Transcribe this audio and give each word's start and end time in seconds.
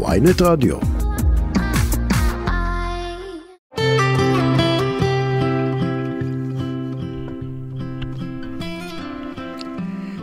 ויינט 0.00 0.42
רדיו. 0.42 0.76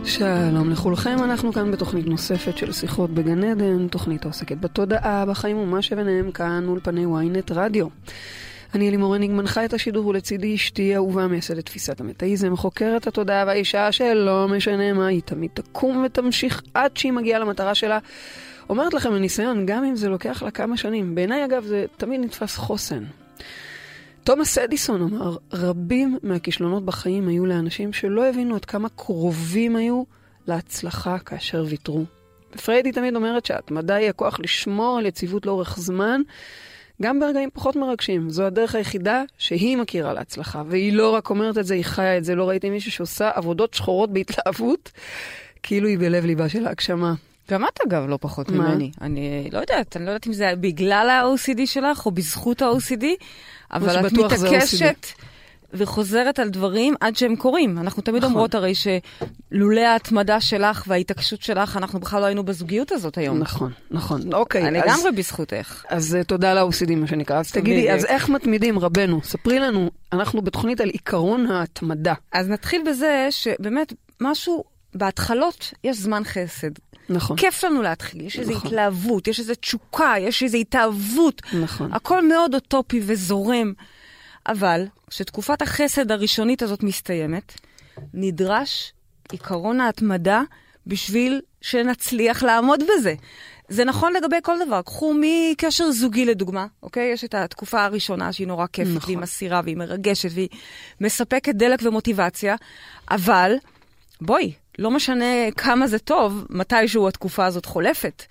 שלום 0.04 0.70
לכולכם, 0.70 1.16
אנחנו 1.24 1.52
כאן 1.52 1.70
בתוכנית 1.70 2.06
נוספת 2.06 2.56
של 2.56 2.72
שיחות 2.72 3.10
בגן 3.10 3.44
עדן, 3.44 3.88
תוכנית 3.88 4.24
העוסקת 4.24 4.56
בתודעה, 4.56 5.24
בחיים 5.26 5.56
ומה 5.56 5.82
שביניהם 5.82 6.30
כאן 6.30 6.64
אולפני 6.68 7.04
ynet 7.04 7.54
רדיו. 7.54 7.86
אני 8.74 8.88
אלימור 8.88 9.14
הניג 9.14 9.30
מנחה 9.30 9.64
את 9.64 9.74
השידור 9.74 10.06
ולצידי 10.06 10.54
אשתי 10.54 10.94
אהובה 10.96 11.26
מייסדת 11.26 11.66
תפיסת 11.66 12.00
המטאיזם, 12.00 12.56
חוקרת 12.56 13.06
התודעה 13.06 13.44
והאישה 13.46 13.92
שלא 13.92 14.48
משנה 14.48 14.92
מה, 14.92 15.06
היא 15.06 15.22
תמיד 15.24 15.50
תקום 15.54 16.04
ותמשיך 16.06 16.62
עד 16.74 16.96
שהיא 16.96 17.12
מגיעה 17.12 17.38
למטרה 17.38 17.74
שלה. 17.74 17.98
אומרת 18.70 18.94
לכם 18.94 19.12
מניסיון, 19.12 19.66
גם 19.66 19.84
אם 19.84 19.96
זה 19.96 20.08
לוקח 20.08 20.42
לה 20.42 20.50
כמה 20.50 20.76
שנים. 20.76 21.14
בעיניי 21.14 21.44
אגב 21.44 21.64
זה 21.64 21.84
תמיד 21.96 22.20
נתפס 22.20 22.56
חוסן. 22.56 23.04
תומאס 24.24 24.58
אדיסון 24.58 25.02
אמר, 25.02 25.36
רבים 25.52 26.18
מהכישלונות 26.22 26.84
בחיים 26.84 27.28
היו 27.28 27.46
לאנשים 27.46 27.92
שלא 27.92 28.28
הבינו 28.28 28.54
עד 28.54 28.64
כמה 28.64 28.88
קרובים 28.88 29.76
היו 29.76 30.02
להצלחה 30.46 31.18
כאשר 31.18 31.64
ויתרו. 31.68 32.04
ופריידי 32.54 32.92
תמיד 32.92 33.16
אומרת 33.16 33.46
שההתמדה 33.46 33.94
היא 33.94 34.08
הכוח 34.08 34.40
לשמור 34.40 34.98
על 34.98 35.06
יציבות 35.06 35.46
לאורך 35.46 35.78
זמן, 35.78 36.20
גם 37.02 37.20
ברגעים 37.20 37.48
פחות 37.52 37.76
מרגשים. 37.76 38.30
זו 38.30 38.44
הדרך 38.44 38.74
היחידה 38.74 39.22
שהיא 39.38 39.76
מכירה 39.76 40.12
להצלחה, 40.12 40.62
והיא 40.68 40.92
לא 40.92 41.10
רק 41.10 41.30
אומרת 41.30 41.58
את 41.58 41.66
זה, 41.66 41.74
היא 41.74 41.84
חיה 41.84 42.18
את 42.18 42.24
זה. 42.24 42.34
לא 42.34 42.48
ראיתי 42.48 42.70
מישהו 42.70 42.92
שעושה 42.92 43.30
עבודות 43.34 43.74
שחורות 43.74 44.12
בהתלהבות, 44.12 44.92
כאילו 45.62 45.88
היא 45.88 45.98
בלב 45.98 46.24
ליבה 46.24 46.48
של 46.48 46.66
ההגשמה. 46.66 47.14
גם 47.50 47.64
את 47.64 47.78
אגב 47.86 48.06
לא 48.08 48.18
פחות 48.20 48.50
מה? 48.50 48.68
ממני. 48.68 48.90
אני 49.00 49.48
לא 49.52 49.58
יודעת, 49.58 49.96
אני 49.96 50.04
לא 50.04 50.10
יודעת 50.10 50.26
אם 50.26 50.32
זה 50.32 50.52
בגלל 50.60 51.08
ה-OCD 51.10 51.66
שלך 51.66 52.06
או 52.06 52.10
בזכות 52.10 52.62
ה-OCD, 52.62 53.04
אבל 53.72 54.06
את 54.06 54.12
מתעקשת 54.12 55.06
וחוזרת 55.72 56.38
על 56.38 56.48
דברים 56.48 56.94
עד 57.00 57.16
שהם 57.16 57.36
קורים. 57.36 57.78
אנחנו 57.78 58.02
תמיד 58.02 58.22
נכון. 58.22 58.32
אומרות 58.32 58.54
הרי 58.54 58.72
שלולא 58.74 59.80
ההתמדה 59.80 60.40
שלך 60.40 60.84
וההתעקשות 60.86 61.42
שלך, 61.42 61.76
אנחנו 61.76 62.00
בכלל 62.00 62.20
לא 62.20 62.26
היינו 62.26 62.44
בזוגיות 62.44 62.92
הזאת 62.92 63.18
היום. 63.18 63.38
נכון, 63.38 63.72
נכון. 63.90 64.32
אוקיי, 64.32 64.68
אני 64.68 64.82
אז, 64.82 64.84
לגמרי 64.86 65.12
בזכותך. 65.12 65.84
אז 65.88 66.14
אה, 66.14 66.24
תודה 66.24 66.54
ל-OCD, 66.54 66.94
מה 66.94 67.06
שנקרא. 67.06 67.38
אז 67.38 67.52
תגידי. 67.52 67.92
אז 67.92 68.04
איך 68.04 68.28
מתמידים, 68.28 68.78
רבנו? 68.78 69.20
ספרי 69.22 69.58
לנו, 69.58 69.90
אנחנו 70.12 70.42
בתוכנית 70.42 70.80
על 70.80 70.88
עיקרון 70.88 71.46
ההתמדה. 71.46 72.14
אז 72.32 72.48
נתחיל 72.48 72.82
בזה 72.86 73.28
שבאמת, 73.30 73.92
משהו, 74.20 74.64
בהתחלות 74.94 75.72
יש 75.84 75.98
זמן 75.98 76.22
חסד. 76.24 76.70
נכון. 77.10 77.36
כיף 77.36 77.64
לנו 77.64 77.82
להתחיל, 77.82 78.20
יש 78.20 78.38
איזו 78.38 78.52
נכון. 78.52 78.66
התלהבות, 78.66 79.28
יש 79.28 79.40
איזו 79.40 79.54
תשוקה, 79.54 80.14
יש 80.18 80.42
איזו 80.42 80.58
התאהבות. 80.58 81.42
נכון. 81.52 81.92
הכל 81.92 82.28
מאוד 82.28 82.54
אוטופי 82.54 83.00
וזורם. 83.02 83.72
אבל 84.46 84.86
כשתקופת 85.10 85.62
החסד 85.62 86.12
הראשונית 86.12 86.62
הזאת 86.62 86.82
מסתיימת, 86.82 87.60
נדרש 88.14 88.92
עיקרון 89.32 89.80
ההתמדה 89.80 90.42
בשביל 90.86 91.40
שנצליח 91.60 92.42
לעמוד 92.42 92.82
בזה. 92.82 93.14
זה 93.68 93.84
נכון 93.84 94.12
לגבי 94.12 94.36
כל 94.42 94.56
דבר. 94.66 94.82
קחו 94.82 95.14
מקשר 95.20 95.90
זוגי 95.90 96.24
לדוגמה, 96.24 96.66
אוקיי? 96.82 97.12
יש 97.12 97.24
את 97.24 97.34
התקופה 97.34 97.84
הראשונה 97.84 98.32
שהיא 98.32 98.46
נורא 98.46 98.66
כיפית, 98.66 98.96
נכון. 98.96 99.10
והיא 99.10 99.18
מסירה, 99.18 99.60
והיא 99.64 99.76
מרגשת, 99.76 100.28
והיא 100.32 100.48
מספקת 101.00 101.54
דלק 101.54 101.80
ומוטיבציה, 101.82 102.56
אבל 103.10 103.54
בואי, 104.20 104.52
לא 104.80 104.90
משנה 104.90 105.50
כמה 105.56 105.86
זה 105.86 105.98
טוב, 105.98 106.44
מתישהו 106.50 107.08
התקופה 107.08 107.46
הזאת 107.46 107.66
חולפת. 107.66 108.22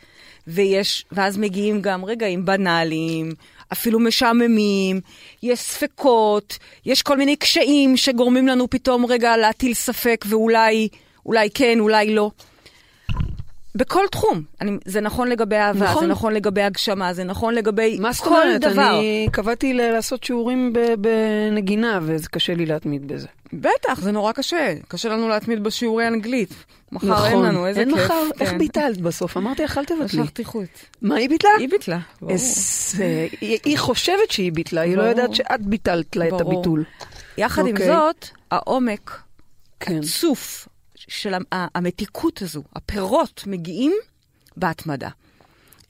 ויש, 0.47 1.05
ואז 1.11 1.37
מגיעים 1.37 1.81
גם 1.81 2.05
רגעים 2.05 2.45
בנאליים, 2.45 3.31
אפילו 3.71 3.99
משעממים, 3.99 5.01
יש 5.43 5.59
ספקות, 5.59 6.57
יש 6.85 7.01
כל 7.01 7.17
מיני 7.17 7.35
קשיים 7.35 7.97
שגורמים 7.97 8.47
לנו 8.47 8.69
פתאום 8.69 9.05
רגע 9.05 9.37
להטיל 9.37 9.73
ספק, 9.73 10.25
ואולי, 10.29 10.87
אולי 11.25 11.49
כן, 11.53 11.79
אולי 11.79 12.13
לא. 12.13 12.31
בכל 13.75 14.03
תחום. 14.11 14.41
אני, 14.61 14.77
זה 14.85 15.01
נכון 15.01 15.27
לגבי 15.27 15.55
אהבה, 15.55 15.85
נכון. 15.85 16.01
זה 16.03 16.07
נכון 16.11 16.33
לגבי 16.33 16.61
הגשמה, 16.61 17.13
זה 17.13 17.23
נכון 17.23 17.53
לגבי 17.55 17.97
מה 17.99 18.11
זאת 18.11 18.23
כל 18.23 18.29
אומרת? 18.29 18.61
דבר. 18.61 18.99
אני 18.99 19.27
קבעתי 19.31 19.73
לעשות 19.73 20.23
שיעורים 20.23 20.73
בנגינה, 20.99 21.99
וזה 22.01 22.27
קשה 22.29 22.53
לי 22.53 22.65
להתמיד 22.65 23.07
בזה. 23.07 23.27
בטח, 23.53 23.99
זה 24.01 24.11
נורא 24.11 24.31
קשה. 24.31 24.73
קשה 24.87 25.09
לנו 25.09 25.29
להתמיד 25.29 25.63
בשיעורי 25.63 26.07
אנגלית. 26.07 26.53
מחר 26.91 27.07
נכון. 27.07 27.25
אין 27.25 27.39
לנו, 27.41 27.67
איזה 27.67 27.79
אין 27.79 27.89
כיף. 27.95 28.03
מחר, 28.05 28.23
איך 28.39 28.49
כן. 28.49 28.57
ביטלת 28.57 29.01
בסוף? 29.01 29.37
אמרתי 29.37 29.63
לך, 29.63 29.77
אל 29.77 29.85
תבטלי. 29.85 30.21
משכתי 30.21 30.43
חוט. 30.43 30.67
מה 31.01 31.15
היא 31.15 31.29
ביטלה? 31.29 31.49
היא 31.59 31.69
ביטלה. 31.69 31.99
ברור. 32.21 32.31
איזה- 32.33 33.27
היא 33.41 33.57
היא 33.65 33.77
חושבת 33.77 34.31
שהיא 34.31 34.51
ביטלה, 34.51 34.81
היא 34.81 34.97
לא. 34.97 35.01
יודעת 35.03 35.35
שאת 35.35 35.61
ביטלת 35.61 36.15
לה 36.15 36.25
את 36.27 36.29
ברור. 36.33 36.53
הביטול. 36.53 36.83
יחד 37.37 37.61
עם 37.67 37.71
אוקיי. 37.71 37.87
זאת, 37.87 38.25
העומק 38.51 39.19
כן. 39.79 40.01
צוף 40.01 40.67
של 41.07 41.33
המתיקות 41.51 42.41
הזו, 42.41 42.63
הפירות 42.75 43.43
מגיעים 43.47 43.93
בהתמדה. 44.57 45.09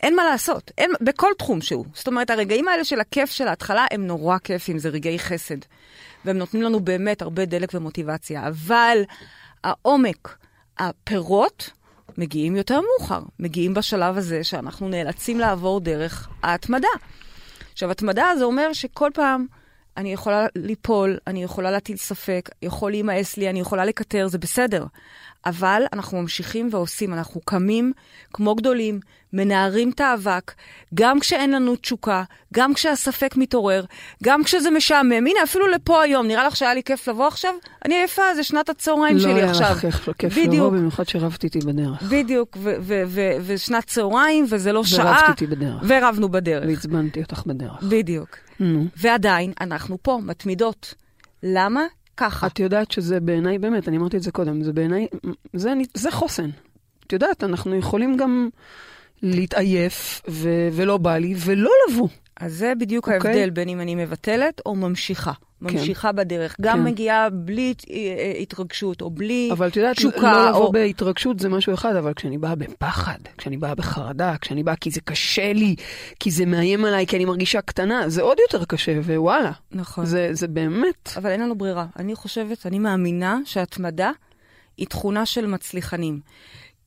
אין 0.03 0.15
מה 0.15 0.23
לעשות, 0.23 0.71
אין, 0.77 0.91
בכל 1.01 1.31
תחום 1.37 1.61
שהוא. 1.61 1.85
זאת 1.93 2.07
אומרת, 2.07 2.29
הרגעים 2.29 2.67
האלה 2.67 2.85
של 2.85 2.99
הכיף 2.99 3.31
של 3.31 3.47
ההתחלה 3.47 3.85
הם 3.91 4.07
נורא 4.07 4.37
כיפים, 4.37 4.79
זה 4.79 4.89
רגעי 4.89 5.19
חסד. 5.19 5.57
והם 6.25 6.37
נותנים 6.37 6.63
לנו 6.63 6.79
באמת 6.79 7.21
הרבה 7.21 7.45
דלק 7.45 7.69
ומוטיבציה. 7.73 8.47
אבל 8.47 9.01
העומק, 9.63 10.37
הפירות, 10.79 11.69
מגיעים 12.17 12.55
יותר 12.55 12.79
מאוחר. 12.81 13.21
מגיעים 13.39 13.73
בשלב 13.73 14.17
הזה 14.17 14.43
שאנחנו 14.43 14.89
נאלצים 14.89 15.39
לעבור 15.39 15.79
דרך 15.79 16.29
ההתמדה. 16.43 16.87
עכשיו, 17.73 17.91
התמדה 17.91 18.31
זה 18.37 18.43
אומר 18.43 18.73
שכל 18.73 19.09
פעם 19.13 19.45
אני 19.99 20.13
יכולה 20.13 20.47
ליפול, 20.55 21.17
אני 21.27 21.43
יכולה 21.43 21.71
להטיל 21.71 21.97
ספק, 21.97 22.49
יכול 22.61 22.91
להימאס 22.91 23.37
לי, 23.37 23.49
אני 23.49 23.59
יכולה 23.59 23.85
לקטר, 23.85 24.27
זה 24.27 24.37
בסדר. 24.37 24.85
אבל 25.45 25.83
אנחנו 25.93 26.21
ממשיכים 26.21 26.69
ועושים, 26.71 27.13
אנחנו 27.13 27.41
קמים 27.41 27.93
כמו 28.33 28.55
גדולים, 28.55 28.99
מנערים 29.33 29.89
את 29.89 29.99
האבק, 29.99 30.51
גם 30.93 31.19
כשאין 31.19 31.51
לנו 31.51 31.75
תשוקה, 31.75 32.23
גם 32.53 32.73
כשהספק 32.73 33.35
מתעורר, 33.37 33.85
גם 34.23 34.43
כשזה 34.43 34.71
משעמם. 34.71 35.11
הנה, 35.11 35.43
אפילו 35.43 35.67
לפה 35.67 36.01
היום, 36.01 36.27
נראה 36.27 36.47
לך 36.47 36.55
שהיה 36.55 36.73
לי 36.73 36.83
כיף 36.83 37.07
לבוא 37.07 37.27
עכשיו? 37.27 37.53
אני 37.85 37.95
עייפה, 37.95 38.21
זה 38.35 38.43
שנת 38.43 38.69
הצהריים 38.69 39.15
לא 39.17 39.21
שלי 39.23 39.33
היה 39.33 39.49
עכשיו. 39.49 39.71
לך 39.71 39.81
כיף- 39.81 40.09
כיף 40.17 40.37
לבוא, 40.37 40.47
בדיוק, 40.47 40.73
במיוחד 40.73 41.07
שרבת 41.07 41.43
איתי 41.43 41.59
בדרך. 41.59 42.01
בדיוק, 42.01 42.57
ושנת 43.45 43.83
צהריים, 43.83 44.45
וזה 44.49 44.71
לא 44.71 44.83
שעה. 44.83 45.05
ורבת 45.05 45.29
איתי 45.29 45.47
בדרך. 45.47 45.83
ורבנו 45.87 46.29
בדרך. 46.29 46.63
ועצבנתי 46.67 47.21
אותך 47.21 47.43
בדרך. 47.45 47.83
בדיוק. 47.83 48.29
נו. 48.59 48.85
ועדיין, 48.97 49.53
אנחנו 49.61 49.97
פה, 50.01 50.19
מתמידות. 50.23 50.93
למה? 51.43 51.81
ככה. 52.19 52.47
את 52.47 52.59
יודעת 52.59 52.91
שזה 52.91 53.19
בעיניי, 53.19 53.57
באמת, 53.57 53.87
אני 53.87 53.97
אמרתי 53.97 54.17
את 54.17 54.23
זה 54.23 54.31
קודם, 54.31 54.63
זה 54.63 54.73
בעיניי, 54.73 55.07
זה, 55.53 55.73
זה 55.93 56.11
חוסן. 56.11 56.49
את 57.07 57.13
יודעת, 57.13 57.43
אנחנו 57.43 57.75
יכולים 57.75 58.17
גם 58.17 58.49
להתעייף, 59.21 60.21
ו- 60.27 60.69
ולא 60.71 60.97
בא 60.97 61.17
לי, 61.17 61.35
ולא 61.45 61.71
לבוא. 61.89 62.07
אז 62.39 62.53
זה 62.53 62.73
בדיוק 62.79 63.09
אוקיי. 63.09 63.31
ההבדל 63.31 63.49
בין 63.49 63.69
אם 63.69 63.81
אני 63.81 63.95
מבטלת 63.95 64.61
או 64.65 64.75
ממשיכה. 64.75 65.31
ממשיכה 65.61 66.11
בדרך. 66.11 66.55
גם 66.61 66.77
כן. 66.77 66.83
מגיעה 66.83 67.29
בלי 67.29 67.73
אה, 67.89 67.95
אה, 67.95 68.39
התרגשות 68.39 69.01
או 69.01 69.09
בלי 69.09 69.49
אבל 69.51 69.67
את 69.67 69.75
יודעת, 69.75 69.95
תשוקה. 69.95 70.33
לא 70.33 70.49
לבוא 70.49 70.59
או... 70.59 70.71
בהתרגשות 70.71 71.39
זה 71.39 71.49
משהו 71.49 71.73
אחד, 71.73 71.95
אבל 71.95 72.13
כשאני 72.13 72.37
באה 72.37 72.55
בפחד, 72.55 73.17
כשאני 73.37 73.57
באה 73.57 73.75
בחרדה, 73.75 74.35
כשאני 74.41 74.63
באה 74.63 74.75
כי 74.75 74.91
זה 74.91 75.01
קשה 75.01 75.53
לי, 75.53 75.75
כי 76.19 76.31
זה 76.31 76.45
מאיים 76.45 76.85
עליי, 76.85 77.07
כי 77.07 77.15
אני 77.15 77.25
מרגישה 77.25 77.61
קטנה, 77.61 78.09
זה 78.09 78.21
עוד 78.21 78.37
יותר 78.39 78.65
קשה, 78.65 78.99
ווואלה. 78.99 79.51
נכון. 79.71 80.05
זה, 80.05 80.29
זה 80.31 80.47
באמת... 80.47 81.09
אבל 81.17 81.29
אין 81.29 81.41
לנו 81.41 81.57
ברירה. 81.57 81.85
אני 81.99 82.15
חושבת, 82.15 82.65
אני 82.65 82.79
מאמינה 82.79 83.39
שהתמדה 83.45 84.11
היא 84.77 84.87
תכונה 84.87 85.25
של 85.25 85.47
מצליחנים. 85.47 86.19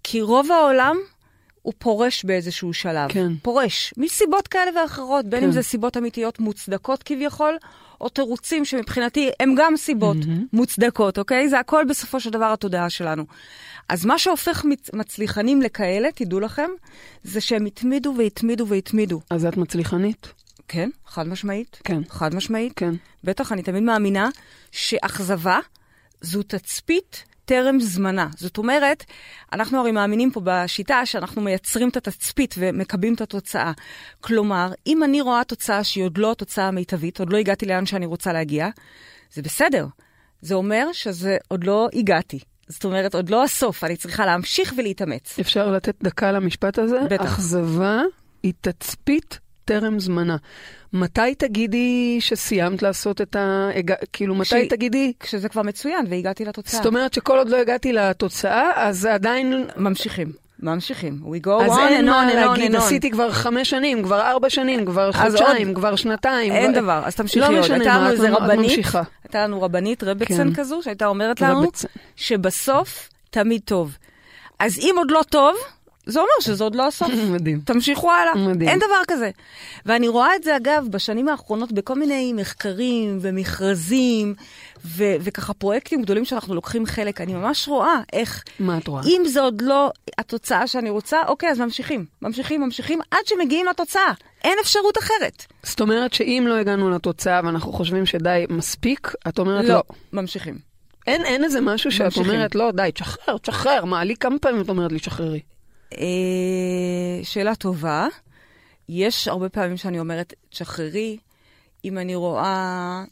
כי 0.05 0.21
רוב 0.21 0.53
העולם 0.53 0.97
הוא 1.63 1.73
פורש 1.79 2.25
באיזשהו 2.25 2.73
שלב. 2.73 3.13
כן. 3.13 3.33
פורש, 3.43 3.95
מסיבות 3.97 4.49
כאלה 4.49 4.71
ואחרות, 4.83 5.25
בין 5.27 5.41
כן. 5.41 5.47
אם 5.47 5.53
זה 5.53 5.63
סיבות 5.63 5.97
אמיתיות 5.97 6.39
מוצדקות 6.41 7.03
כביכול, 7.03 7.57
או 8.01 8.09
תירוצים 8.09 8.65
שמבחינתי 8.65 9.31
הם 9.41 9.55
גם 9.59 9.77
סיבות 9.77 10.17
מהמם. 10.17 10.47
מוצדקות, 10.53 11.19
אוקיי? 11.19 11.49
זה 11.49 11.59
הכל 11.59 11.85
בסופו 11.89 12.21
של 12.21 12.31
דבר 12.31 12.53
התודעה 12.53 12.91
שלנו. 12.91 13.25
אז 13.89 14.05
מה 14.07 14.19
שהופך 14.19 14.65
מצ- 14.65 14.91
מצליחנים 14.95 15.63
לכאלה, 15.63 16.09
תדעו 16.15 16.41
לכם, 16.41 16.71
זה 17.25 17.41
שהם 17.41 17.67
התמידו 17.67 18.15
והתמידו 18.19 18.67
והתמידו. 18.69 19.21
אז 19.31 19.47
את 19.47 19.57
מצליחנית? 19.57 20.29
כן, 20.69 20.91
חד 21.07 21.29
משמעית. 21.29 21.79
כן. 21.85 22.03
חד 22.09 22.35
משמעית. 22.35 22.73
כן. 22.77 22.95
בטח, 23.25 23.53
אני 23.53 23.63
תמיד 23.63 23.83
מאמינה 23.83 24.29
שאכזבה 24.73 25.59
זו 26.21 26.43
תצפית 26.43 27.25
טרם 27.45 27.81
זמנה. 27.81 28.29
זאת 28.37 28.59
אומרת, 28.59 29.05
אנחנו 29.53 29.81
הרי 29.81 29.93
מאמינים 29.93 30.31
פה 30.31 30.41
בשיטה 30.45 31.07
שאנחנו 31.07 31.43
מייצרים 31.43 31.89
את 31.89 31.97
התצפית 31.97 32.55
ומקבלים 32.59 33.15
את 33.15 33.21
התוצאה. 33.21 33.73
כלומר, 34.21 34.73
אם 34.87 35.03
אני 35.03 35.21
רואה 35.21 35.45
תוצאה 35.45 35.85
שהיא 35.85 36.05
עוד 36.05 36.19
לא 36.19 36.33
התוצאה 36.33 36.69
המיטבית, 36.69 37.21
עוד 37.21 37.33
לא 37.33 37.37
הגעתי 37.37 37.67
לאן 37.67 37.87
שאני 37.87 38.07
רוצה 38.07 38.33
להגיע, 38.33 38.69
זה 39.33 39.43
בסדר. 39.43 39.87
זה 40.41 40.55
אומר 40.55 40.87
שזה 40.93 41.37
עוד 41.49 41.65
לא 41.65 41.89
הגעתי. 41.95 42.39
זאת 42.69 42.85
אומרת, 42.85 43.15
עוד 43.15 43.31
לא 43.31 43.45
הסוף, 43.45 43.85
אני 43.85 43.97
צריכה 43.97 44.27
להמשיך 44.27 44.75
ולהתאמץ. 44.77 45.39
אפשר 45.39 45.71
לתת 45.71 45.95
דקה 46.03 46.33
למשפט 46.33 46.79
הזה? 46.79 46.99
בטח. 47.11 47.25
אכזבה 47.25 48.01
היא 48.43 48.53
תצפית 48.61 49.39
טרם 49.65 50.01
זמנה. 50.01 50.37
מתי 50.93 51.35
תגידי 51.39 52.17
שסיימת 52.21 52.83
לעשות 52.83 53.21
את 53.21 53.37
ה... 53.37 53.69
כאילו, 54.13 54.35
מתי 54.35 54.45
כשהיא- 54.45 54.71
תגידי... 54.71 55.13
כשזה 55.21 55.49
כבר 55.49 55.63
מצוין 55.63 56.07
והגעתי 56.09 56.45
לתוצאה. 56.45 56.77
זאת 56.77 56.87
אומרת 56.87 57.13
שכל 57.15 57.39
עוד 57.39 57.49
לא 57.49 57.57
הגעתי 57.57 57.93
לתוצאה, 57.93 58.71
אז 58.77 59.07
עדיין... 59.07 59.67
ממשיכים, 59.77 60.33
ממשיכים. 60.61 61.21
We 61.25 61.47
go 61.47 61.51
אז 61.65 61.71
on 61.71 61.81
אין 61.81 62.09
and 62.09 62.11
מה 62.11 62.29
on 62.29 62.33
and 62.33 62.35
on 62.35 62.37
להגיד, 62.37 62.71
and 62.75 62.79
on. 62.79 62.79
עשיתי 62.79 63.11
כבר 63.11 63.31
חמש 63.33 63.71
שנים, 63.71 64.03
כבר 64.03 64.21
ארבע 64.21 64.51
שנים, 64.51 64.87
כבר 64.87 65.13
חודשיים, 65.13 65.69
עוד- 65.69 65.77
כבר 65.77 65.97
שנתיים. 65.97 66.53
אין 66.53 66.73
כבר- 66.73 66.81
דבר, 66.83 67.03
אז 67.05 67.15
תמשיכי 67.17 67.41
לא 67.41 67.59
עוד. 67.59 67.59
משנה 67.61 67.75
הייתה 67.77 67.97
לנו 67.99 68.11
איזה 68.11 68.31
רבנית, 68.31 68.59
ממשיכה. 68.71 69.03
הייתה 69.25 69.45
לנו 69.45 69.63
רבנית 69.63 70.03
רבצן 70.05 70.35
כן. 70.49 70.55
כזו, 70.55 70.81
שהייתה 70.83 71.07
אומרת 71.07 71.41
לנו 71.41 71.59
רבצן. 71.61 71.89
שבסוף 72.17 73.09
תמיד 73.31 73.61
טוב. 73.65 73.97
אז 74.59 74.79
אם 74.79 74.95
עוד 74.99 75.11
לא 75.11 75.21
טוב, 75.31 75.57
זה 76.07 76.21
אומר 76.21 76.31
שזה 76.41 76.65
עוד 76.65 76.75
לא 76.75 76.87
הסוף. 76.87 77.09
מדהים. 77.35 77.61
תמשיכו 77.65 78.11
הלאה, 78.13 78.35
מדהים. 78.35 78.69
אין 78.69 78.79
דבר 78.79 79.03
כזה. 79.09 79.31
ואני 79.87 80.09
רואה 80.09 80.37
את 80.37 80.43
זה, 80.43 80.57
אגב, 80.57 80.87
בשנים 80.91 81.29
האחרונות 81.29 81.73
בכל 81.73 81.95
מיני 81.95 82.33
מחקרים 82.33 83.19
ומכרזים, 83.21 84.35
ו- 84.85 85.15
וככה 85.21 85.55
פרויקטים 85.55 86.03
גדולים 86.03 86.25
שאנחנו 86.25 86.55
לוקחים 86.55 86.87
חלק. 86.87 87.21
אני 87.21 87.35
ממש 87.35 87.69
רואה 87.69 88.01
איך, 88.13 88.45
מה 88.59 88.79
את 88.79 88.89
רואה? 88.89 89.03
אם 89.07 89.23
זה 89.27 89.41
עוד 89.41 89.63
לא 89.63 89.91
התוצאה 90.19 90.67
שאני 90.67 90.91
רוצה, 90.91 91.19
אוקיי, 91.29 91.51
אז 91.51 91.61
ממשיכים. 91.61 92.05
ממשיכים, 92.23 92.61
ממשיכים, 92.61 93.01
עד 93.11 93.27
שמגיעים 93.27 93.67
לתוצאה. 93.67 94.13
אין 94.45 94.59
אפשרות 94.63 94.99
אחרת. 94.99 95.45
זאת 95.63 95.81
אומרת 95.81 96.13
שאם 96.15 96.45
לא 96.49 96.55
הגענו 96.55 96.91
לתוצאה 96.91 97.41
ואנחנו 97.45 97.73
חושבים 97.73 98.07
שדי, 98.07 98.45
מספיק, 98.51 99.13
את 99.29 99.39
אומרת 99.39 99.65
לא. 99.65 99.75
לא, 99.75 99.83
ממשיכים. 100.13 100.59
אין, 101.07 101.25
אין 101.25 101.45
איזה 101.45 101.61
משהו 101.61 101.91
שאת 101.93 102.05
ממשיכים. 102.07 102.31
אומרת, 102.31 102.55
לא, 102.55 102.71
די, 102.71 102.91
תשחרר, 102.95 103.39
תשחרר. 103.39 103.85
מה, 103.85 104.05
לי 104.05 104.17
כמה 104.17 104.39
פעמים 104.39 104.61
את 104.61 104.69
אומרת 104.69 104.93
לי, 104.93 104.99
תשחררי? 104.99 105.41
אה, 105.99 107.25
שאלה 107.25 107.55
טובה. 107.55 108.07
יש 108.89 109.29
הרבה 109.29 109.49
פעמים 109.49 109.77
שאני 109.77 110.01
אומרת, 110.01 110.35
תשחררי, 110.51 111.17
אם 111.85 111.99
אני 111.99 112.15
רואה 112.15 113.05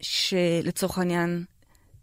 שלצורך 0.00 0.98
העניין 0.98 1.44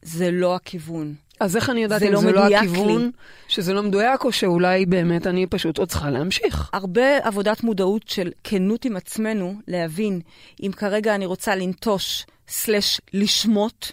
זה 0.01 0.31
לא 0.31 0.56
הכיוון. 0.56 1.15
אז 1.39 1.56
איך 1.56 1.69
אני 1.69 1.83
יודעת 1.83 2.03
אם 2.03 2.12
לא 2.12 2.21
זה 2.21 2.31
לא 2.31 2.45
הכיוון, 2.45 3.01
לי. 3.01 3.12
שזה 3.47 3.74
לא 3.74 3.83
מדויק, 3.83 4.24
או 4.24 4.31
שאולי 4.31 4.85
באמת 4.85 5.27
אני 5.27 5.47
פשוט 5.47 5.77
עוד 5.77 5.89
צריכה 5.89 6.09
להמשיך? 6.09 6.69
הרבה 6.74 7.18
עבודת 7.24 7.63
מודעות 7.63 8.07
של 8.07 8.31
כנות 8.44 8.85
עם 8.85 8.95
עצמנו, 8.97 9.56
להבין 9.68 10.21
אם 10.63 10.71
כרגע 10.71 11.15
אני 11.15 11.25
רוצה 11.25 11.56
לנטוש 11.56 12.25
סלש 12.47 13.01
לשמוט, 13.13 13.91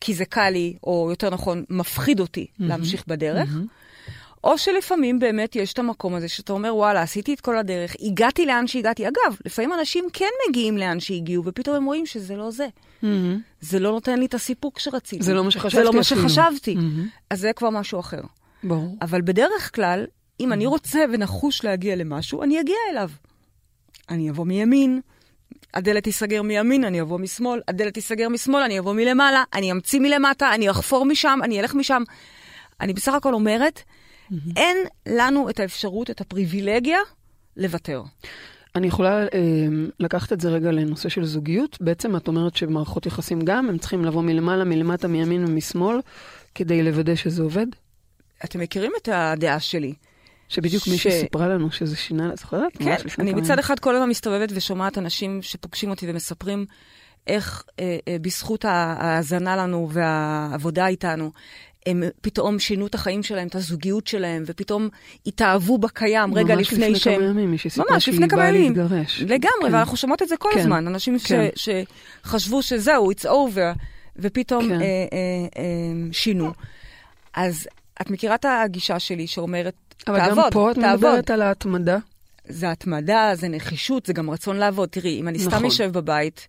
כי 0.00 0.14
זה 0.14 0.24
קל 0.24 0.50
לי, 0.50 0.76
או 0.84 1.06
יותר 1.10 1.30
נכון, 1.30 1.64
מפחיד 1.70 2.20
אותי 2.20 2.46
להמשיך 2.58 3.04
בדרך, 3.06 3.50
או 4.46 4.58
שלפעמים 4.58 5.18
באמת 5.18 5.56
יש 5.56 5.72
את 5.72 5.78
המקום 5.78 6.14
הזה 6.14 6.28
שאתה 6.28 6.52
אומר, 6.52 6.76
וואלה, 6.76 7.02
עשיתי 7.02 7.34
את 7.34 7.40
כל 7.40 7.58
הדרך, 7.58 7.96
הגעתי 8.00 8.46
לאן 8.46 8.66
שהגעתי. 8.66 9.08
אגב, 9.08 9.36
לפעמים 9.44 9.72
אנשים 9.72 10.04
כן 10.12 10.28
מגיעים 10.48 10.78
לאן 10.78 11.00
שהגיעו, 11.00 11.44
ופתאום 11.46 11.76
הם 11.76 11.84
רואים 11.84 12.06
שזה 12.06 12.36
לא 12.36 12.50
זה. 12.50 12.66
זה 13.60 13.78
לא 13.78 13.90
נותן 13.90 14.18
לי 14.18 14.26
את 14.26 14.34
הסיפוק 14.34 14.78
שרציתי. 14.78 15.24
זה 15.24 15.34
לא 15.34 15.44
מה 15.44 15.50
שחשבתי 15.50 15.76
זה 15.76 15.84
לא 15.84 15.92
מה. 15.92 16.02
שחשבתי. 16.02 16.74
מהמם. 16.74 17.08
אז 17.30 17.40
זה 17.40 17.52
כבר 17.52 17.70
משהו 17.70 18.00
אחר. 18.00 18.20
ברור. 18.64 18.96
אבל 19.02 19.20
בדרך 19.22 19.74
כלל, 19.74 20.04
אם 20.40 20.52
אני 20.52 20.66
רוצה 20.66 20.98
ונחוש 21.12 21.64
להגיע 21.64 21.96
למשהו, 21.96 22.42
אני 22.42 22.60
אגיע 22.60 22.76
אליו. 22.90 23.10
אני 24.08 24.30
אבוא 24.30 24.46
מימין, 24.46 25.00
הדלת 25.74 26.02
תיסגר 26.02 26.42
מימין, 26.42 26.84
אני 26.84 27.00
אבוא 27.00 27.18
משמאל, 27.18 27.60
הדלת 27.68 27.94
תיסגר 27.94 28.28
משמאל, 28.28 28.62
אני 28.62 28.78
אבוא 28.78 28.94
מלמעלה, 28.94 29.44
אני 29.54 29.72
אמציא 29.72 30.00
מלמטה, 30.00 30.54
אני 30.54 30.70
אחפור 30.70 31.04
משם, 31.04 31.38
אני 31.42 31.60
אלך 31.60 31.74
משם. 31.74 32.02
אני 32.80 32.92
בסך 32.92 33.12
הכל 33.12 33.34
אומרת, 33.34 33.82
אין 34.56 34.76
לנו 35.08 35.50
את 35.50 35.60
האפשרות, 35.60 36.10
את 36.10 36.20
הפריבילגיה, 36.20 36.98
לוותר. 37.56 38.02
אני 38.74 38.86
יכולה 38.86 39.22
אה, 39.22 39.28
לקחת 40.00 40.32
את 40.32 40.40
זה 40.40 40.48
רגע 40.48 40.72
לנושא 40.72 41.08
של 41.08 41.24
זוגיות. 41.24 41.76
בעצם 41.80 42.16
את 42.16 42.28
אומרת 42.28 42.56
שמערכות 42.56 43.06
יחסים 43.06 43.40
גם, 43.40 43.68
הם 43.68 43.78
צריכים 43.78 44.04
לבוא 44.04 44.22
מלמעלה, 44.22 44.64
מלמטה, 44.64 45.08
מימין 45.08 45.44
ומשמאל, 45.44 45.96
כדי 46.54 46.82
לוודא 46.82 47.14
שזה 47.14 47.42
עובד? 47.42 47.66
אתם 48.44 48.60
מכירים 48.60 48.92
את 49.02 49.08
הדעה 49.12 49.60
שלי. 49.60 49.94
שבדיוק 50.48 50.84
ש- 50.84 50.88
מישהי 50.88 51.20
סיפרה 51.20 51.48
לנו 51.48 51.70
שזה 51.72 51.96
שינה, 51.96 52.32
את 52.32 52.38
זוכרת? 52.38 52.76
כן, 52.78 52.96
אני 53.18 53.34
מצד. 53.34 53.58
אחד 53.58 53.78
כל 53.78 53.94
הזמן 53.94 54.08
מסתובבת 54.08 54.48
ושומעת 54.54 54.98
אנשים 54.98 55.42
שפוגשים 55.42 55.90
אותי 55.90 56.10
ומספרים 56.10 56.66
איך 57.26 57.64
אה, 57.80 57.98
אה, 58.08 58.16
בזכות 58.20 58.64
ההאזנה 58.64 59.56
לנו 59.56 59.88
והעבודה 59.92 60.86
איתנו, 60.86 61.30
הם 61.86 62.02
פתאום 62.20 62.58
שינו 62.58 62.86
את 62.86 62.94
החיים 62.94 63.22
שלהם, 63.22 63.48
את 63.48 63.54
הזוגיות 63.54 64.06
שלהם, 64.06 64.42
ופתאום 64.46 64.88
התאהבו 65.26 65.78
בקיים 65.78 66.34
רגע 66.34 66.54
ממש 66.54 66.66
לפני 66.72 66.84
לפני 66.84 66.98
שהם... 66.98 67.14
כמה 67.20 67.24
ימים 67.24 67.50
מישהי 67.50 67.70
סיפרה 67.70 67.86
ממש 67.90 68.04
שהיא 68.04 68.14
לפני 68.14 68.26
באה. 68.26 68.50
להתגרש. 68.50 69.20
לגמרי, 69.22 69.40
כן. 69.68 69.74
ואנחנו 69.74 69.96
שומעות 69.96 70.22
את 70.22 70.28
זה 70.28 70.36
כל 70.36 70.48
כן, 70.54 70.60
הזמן. 70.60 70.86
אנשים 70.86 71.18
ש- 71.18 71.32
כן. 71.32 71.48
שחשבו 72.24 72.62
שזהו, 72.62 73.12
it's 73.12 73.24
over, 73.24 73.78
ופתאום 74.16 74.68
כן. 74.68 74.72
אה, 74.72 74.78
אה, 74.80 74.86
אה, 75.58 75.62
שינו. 76.12 76.52
אז 77.34 77.68
את 78.00 78.10
מכירה 78.10 78.34
את 78.34 78.44
הגישה 78.48 78.98
שלי 78.98 79.26
שאומרת, 79.26 79.74
אבל 80.06 80.18
תעבוד, 80.18 80.44
גם 80.44 80.50
פה 80.52 80.70
את 80.70 80.76
תעבוד. 80.76 80.94
מדברת 81.10 81.30
על 81.30 81.42
ההתמדה. 81.42 81.98
זה 82.48 82.70
התמדה, 82.70 83.30
זה 83.34 83.48
נחישות, 83.48 84.06
זה 84.06 84.12
גם 84.12 84.30
רצון 84.30 84.56
לעבוד. 84.56 84.88
תראי, 84.88 85.20
אם 85.20 85.28
אני 85.28 85.38
סתם 85.38 85.50
נכון. 85.50 85.64
אשב 85.64 85.92
בבית 85.92 86.48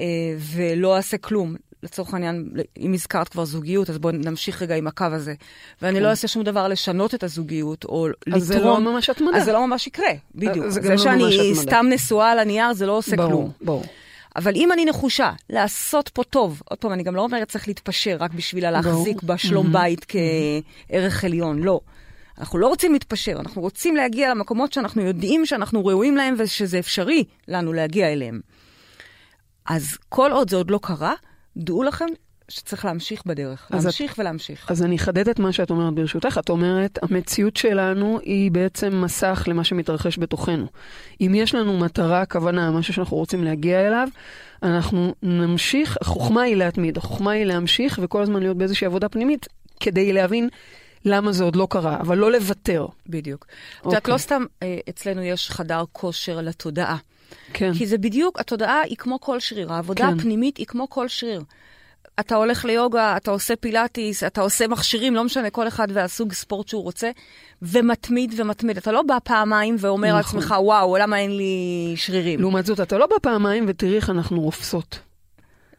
אה, 0.00 0.06
ולא 0.38 0.96
אעשה 0.96 1.18
כלום, 1.18 1.54
לצורך 1.82 2.14
העניין, 2.14 2.48
אם 2.78 2.92
הזכרת 2.92 3.28
כבר 3.28 3.44
זוגיות, 3.44 3.90
אז 3.90 3.98
בואו 3.98 4.14
נמשיך 4.14 4.62
רגע 4.62 4.74
עם 4.76 4.86
הקו 4.86 5.04
הזה. 5.04 5.34
ואני 5.82 5.96
כן. 5.96 6.02
לא 6.02 6.08
אעשה 6.08 6.28
שום 6.28 6.42
דבר 6.42 6.68
לשנות 6.68 7.14
את 7.14 7.22
הזוגיות, 7.22 7.84
או 7.84 8.08
לתרום. 8.08 8.34
אז 8.36 8.46
זה 8.46 8.58
לא 8.58 8.80
ממש 8.80 9.10
התמדה. 9.10 9.36
אז 9.36 9.44
זה 9.44 9.52
לא 9.52 9.66
ממש 9.66 9.86
יקרה, 9.86 10.12
בדיוק. 10.34 10.68
זה 10.68 10.80
גם 10.80 10.86
זה 10.86 10.92
לא 10.92 10.96
שאני. 10.98 11.54
סתם 11.54 11.86
נשואה 11.90 12.30
על 12.32 12.38
הנייר, 12.38 12.72
זה 12.72 12.86
לא 12.86 12.92
עושה 12.92 13.16
ברור, 13.16 13.28
כלום. 13.30 13.50
ברור. 13.60 13.84
אבל 14.36 14.52
אם 14.54 14.72
אני 14.72 14.84
נחושה 14.84 15.32
לעשות 15.50 16.08
פה 16.08 16.22
טוב, 16.24 16.62
עוד 16.64 16.78
פעם, 16.78 16.92
אני 16.92 17.02
גם 17.02 17.16
לא 17.16 17.22
אומרת 17.22 17.48
צריך 17.48 17.68
להתפשר 17.68 18.16
רק 18.20 18.34
בשביל 18.34 18.70
להחזיק. 18.70 19.22
בשלום 19.22 19.66
Mhm. 19.66 19.72
בית 19.72 20.06
כערך 20.88 21.24
עליון, 21.24 21.62
לא. 21.62 21.80
אנחנו 22.38 22.58
לא 22.58 22.66
רוצים 22.66 22.92
להתפשר, 22.92 23.32
אנחנו 23.40 23.62
רוצים 23.62 23.96
להגיע 23.96 24.30
למקומות 24.30 24.72
שאנחנו 24.72 25.02
יודעים 25.02 25.46
שאנחנו 25.46 25.86
ראויים 25.86 26.16
להם 26.16 26.34
ושזה 26.38 26.78
אפשרי 26.78 27.24
לנו 27.48 27.72
להגיע 27.72 28.12
אליהם. 28.12 28.40
אז 29.66 29.98
כל 30.08 30.32
עוד 30.32 30.50
זה 30.50 30.56
עוד 30.56 30.70
לא 30.70 30.78
קרה, 30.82 31.14
דעו 31.56 31.82
לכם 31.82 32.06
שצריך 32.48 32.84
להמשיך 32.84 33.22
בדרך. 33.26 33.66
אז 33.70 33.78
את- 33.80 33.84
להמשיך 33.84 34.14
ולהמשיך. 34.18 34.70
אז 34.70 34.82
אני 34.82 34.96
אחדד 34.96 35.28
את 35.28 35.38
מה 35.38 35.52
שאת 35.52 35.70
אומרת 35.70 35.94
ברשותך. 35.94 36.38
את 36.44 36.48
אומרת, 36.48 36.98
המציאות 37.02 37.56
שלנו 37.56 38.18
היא 38.22 38.50
בעצם 38.50 39.00
מסך 39.04 39.44
למה 39.46 39.64
שמתרחש 39.64 40.18
בתוכנו. 40.18 40.66
אם 41.20 41.32
יש 41.34 41.54
לנו 41.54 41.78
מטרה, 41.78 42.26
כוונה, 42.26 42.70
משהו 42.70 42.94
שאנחנו 42.94 43.16
רוצים 43.16 43.44
להגיע 43.44 43.86
אליו, 43.88 44.08
אנחנו 44.62 45.14
נמשיך, 45.22 45.96
החוכמה 46.00 46.42
היא 46.42 46.56
להתמיד, 46.56 46.96
החוכמה 46.96 47.30
היא 47.30 47.44
להמשיך 47.44 48.00
וכל 48.02 48.22
הזמן 48.22 48.40
להיות 48.40 48.56
באיזושהי 48.56 48.86
עבודה 48.86 49.08
פנימית, 49.08 49.46
כדי 49.80 50.12
להבין 50.12 50.48
למה 51.04 51.32
זה 51.32 51.44
עוד 51.44 51.56
לא 51.56 51.66
קרה, 51.70 52.00
אבל 52.00 52.18
לא 52.18 52.32
לוותר. 52.32 52.86
בדיוק. 53.06 53.46
את 53.80 53.84
יודעת, 53.86 54.00
אוקיי. 54.02 54.12
לא 54.12 54.18
סתם 54.18 54.42
אה, 54.62 54.78
אצלנו 54.88 55.22
יש 55.22 55.50
חדר 55.50 55.84
כושר 55.92 56.40
לתודעה. 56.40 56.96
כן. 57.52 57.72
כי 57.74 57.86
זה 57.86 57.98
בדיוק, 57.98 58.40
התודעה 58.40 58.80
היא 58.80 58.96
כמו 58.96 59.20
כל 59.20 59.40
שריר, 59.40 59.72
העבודה 59.72 60.06
כן. 60.06 60.18
הפנימית 60.18 60.56
היא 60.56 60.66
כמו 60.66 60.90
כל 60.90 61.08
שריר. 61.08 61.42
אתה 62.20 62.36
הולך 62.36 62.64
ליוגה, 62.64 63.16
אתה 63.16 63.30
עושה 63.30 63.56
פילאטיס, 63.56 64.24
אתה 64.24 64.40
עושה 64.40 64.68
מכשירים, 64.68 65.14
לא 65.14 65.24
משנה, 65.24 65.50
כל 65.50 65.68
אחד 65.68 65.88
והסוג 65.92 66.32
ספורט 66.32 66.68
שהוא 66.68 66.82
רוצה, 66.82 67.10
ומתמיד 67.62 68.34
ומתמיד. 68.36 68.76
אתה 68.76 68.92
לא 68.92 69.02
בא 69.02 69.18
פעמיים 69.24 69.76
ואומר 69.78 70.18
נכון. 70.18 70.38
לעצמך, 70.40 70.54
וואו, 70.58 70.96
למה 70.96 71.18
אין 71.18 71.36
לי 71.36 71.92
שרירים? 71.96 72.40
לעומת 72.40 72.66
זאת, 72.66 72.80
אתה 72.80 72.98
לא 72.98 73.06
בא 73.06 73.16
פעמיים 73.22 73.64
ותראי 73.68 73.96
איך 73.96 74.10
אנחנו 74.10 74.40
רופסות. 74.40 74.98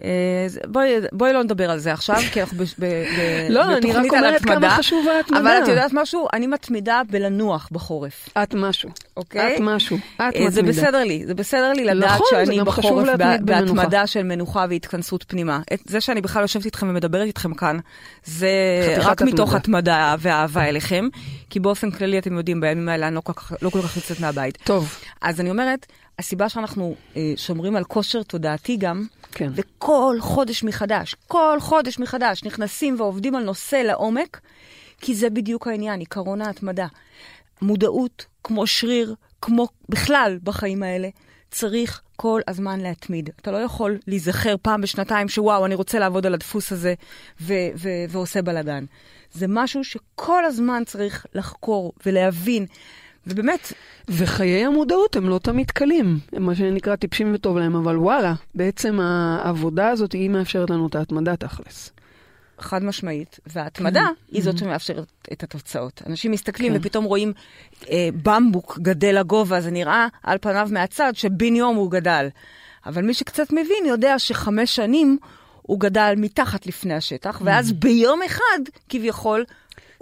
אה, 0.05 0.09
בואי, 0.67 0.93
בואי 1.11 1.33
לא 1.33 1.43
נדבר 1.43 1.69
על 1.71 1.79
זה 1.79 1.93
עכשיו, 1.93 2.15
כי 2.31 2.41
אנחנו 2.41 2.57
ב- 2.57 2.63
ב- 2.79 2.85
ב- 2.85 3.47
לא, 3.49 3.63
אני 3.63 3.73
רק 3.75 3.83
בתוכנית 3.83 4.13
על 4.13 4.19
אומרת 4.25 4.41
כמה 4.41 4.53
התמדה. 4.53 4.69
חשובה 4.69 5.11
ההתמדה. 5.11 5.39
אבל 5.39 5.63
את 5.63 5.67
יודעת 5.67 5.91
משהו? 5.93 6.27
אני 6.33 6.47
מתמידה 6.47 7.01
בלנוח 7.09 7.69
בחורף, 7.71 8.29
את 8.43 8.53
משהו. 8.53 8.89
אוקיי? 9.17 9.55
את 9.55 9.61
משהו. 9.61 9.97
את 10.15 10.21
אה, 10.21 10.27
מתמידה. 10.27 10.49
זה 10.51 10.63
בסדר 10.63 11.03
לי, 11.03 11.23
זה 11.25 11.33
בסדר 11.33 11.73
לי 11.73 11.85
לדעת 11.85 12.11
נכון, 12.11 12.27
שאני 12.45 12.63
בחורף. 12.63 13.09
בהתמדה 13.41 14.07
של 14.07 14.23
מנוחה 14.23 14.65
והתכנסות 14.69 15.25
פנימה. 15.27 15.59
זה 15.85 16.01
שאני 16.01 16.21
בכלל 16.21 16.41
יושבת 16.41 16.65
איתכם 16.65 16.89
ומדברת 16.89 17.27
איתכם 17.27 17.53
כאן, 17.53 17.77
זה 18.25 18.49
רק 18.97 19.21
מתוך 19.21 19.53
התמדה. 19.53 20.13
התמדה 20.13 20.15
ואהבה 20.19 20.63
אליכם, 20.65 21.07
כי 21.49 21.59
באופן 21.59 21.91
כללי, 21.91 22.19
אתם 22.19 22.37
יודעים, 22.37 22.61
בימים 22.61 22.89
האלה 22.89 23.07
אני 23.07 23.15
לא 23.15 23.21
כל 23.21 23.33
כך, 23.33 23.53
לא 23.61 23.69
כל 23.69 23.81
כך 23.81 23.97
יוצאת 23.97 24.19
מהבית. 24.19 24.57
טוב, 24.63 24.95
אז 25.21 25.39
אני 25.39 25.49
אומרת, 25.49 25.85
הסיבה 26.19 26.49
שאנחנו 26.49 26.95
אה, 27.15 27.33
שומרים 27.35 27.75
על 27.75 27.83
כושר 27.83 28.23
תודעתי 28.23 28.77
גם, 28.77 29.05
כן. 29.31 29.49
וכל 29.55 30.17
חודש 30.19 30.63
מחדש, 30.63 31.15
כל 31.27 31.57
חודש 31.59 31.99
מחדש, 31.99 32.43
נכנסים 32.43 32.95
ועובדים 32.99 33.35
על 33.35 33.43
נושא 33.43 33.75
לעומק, 33.75 34.39
כי 35.01 35.15
זה 35.15 35.29
בדיוק 35.29 35.67
העניין, 35.67 35.99
עיקרון 35.99 36.41
ההתמדה. 36.41 36.87
מודעות, 37.61 38.25
כמו 38.43 38.67
שריר, 38.67 39.15
כמו 39.41 39.67
בכלל 39.89 40.39
בחיים 40.43 40.83
האלה, 40.83 41.09
צריך 41.51 42.01
כל 42.15 42.41
הזמן 42.47 42.79
להתמיד. 42.81 43.29
אתה 43.41 43.51
לא 43.51 43.57
יכול 43.57 43.97
להיזכר 44.07 44.55
פעם 44.61 44.81
בשנתיים 44.81 45.29
שוואו, 45.29 45.65
אני 45.65 45.75
רוצה 45.75 45.99
לעבוד 45.99 46.25
על 46.25 46.33
הדפוס 46.33 46.71
הזה 46.71 46.93
ו- 47.41 47.53
ו- 47.75 48.05
ועושה 48.09 48.41
בלאגן. 48.41 48.85
זה 49.31 49.45
משהו 49.49 49.83
שכל 49.83 50.45
הזמן 50.45 50.83
צריך 50.85 51.25
לחקור 51.33 51.93
ולהבין. 52.05 52.65
ובאמת, 53.27 53.73
וחיי 54.09 54.65
המודעות 54.65 55.15
הם 55.15 55.29
לא 55.29 55.39
תמיד 55.39 55.71
קלים, 55.71 56.19
הם 56.33 56.43
מה 56.43 56.55
שנקרא 56.55 56.95
טיפשים 56.95 57.31
וטוב 57.33 57.57
להם, 57.57 57.75
אבל 57.75 57.97
וואלה, 57.97 58.33
בעצם 58.55 58.99
העבודה 58.99 59.89
הזאת 59.89 60.11
היא 60.11 60.29
מאפשרת 60.29 60.69
לנו 60.69 60.87
את 60.87 60.95
ההתמדה 60.95 61.35
תכלס. 61.35 61.91
חד 62.59 62.83
משמעית, 62.83 63.39
וההתמדה 63.47 64.01
כן. 64.01 64.35
היא 64.35 64.43
זאת 64.43 64.55
Mhm. 64.55 64.59
שמאפשרת 64.59 65.11
את 65.33 65.43
התוצאות. 65.43 66.01
אנשים 66.07 66.31
מסתכלים 66.31 66.73
כן. 66.73 66.79
ופתאום 66.79 67.05
רואים 67.05 67.33
אה, 67.89 68.09
במבוק 68.23 68.79
גדל 68.81 69.19
לגובה, 69.19 69.61
זה 69.61 69.71
נראה 69.71 70.07
על 70.23 70.37
פניו 70.41 70.67
מהצד 70.71 71.11
שבן 71.15 71.55
יום 71.55 71.75
הוא 71.75 71.91
גדל. 71.91 72.27
אבל 72.85 73.01
מי 73.01 73.13
שקצת 73.13 73.51
מבין 73.51 73.85
יודע 73.85 74.19
שחמש 74.19 74.75
שנים 74.75 75.17
הוא 75.61 75.79
גדל 75.79 76.13
מתחת 76.17 76.65
לפני 76.67 76.93
השטח, 76.93 77.41
ואז 77.45 77.71
ביום 77.73 78.19
אחד, 78.25 78.59
כביכול, 78.89 79.45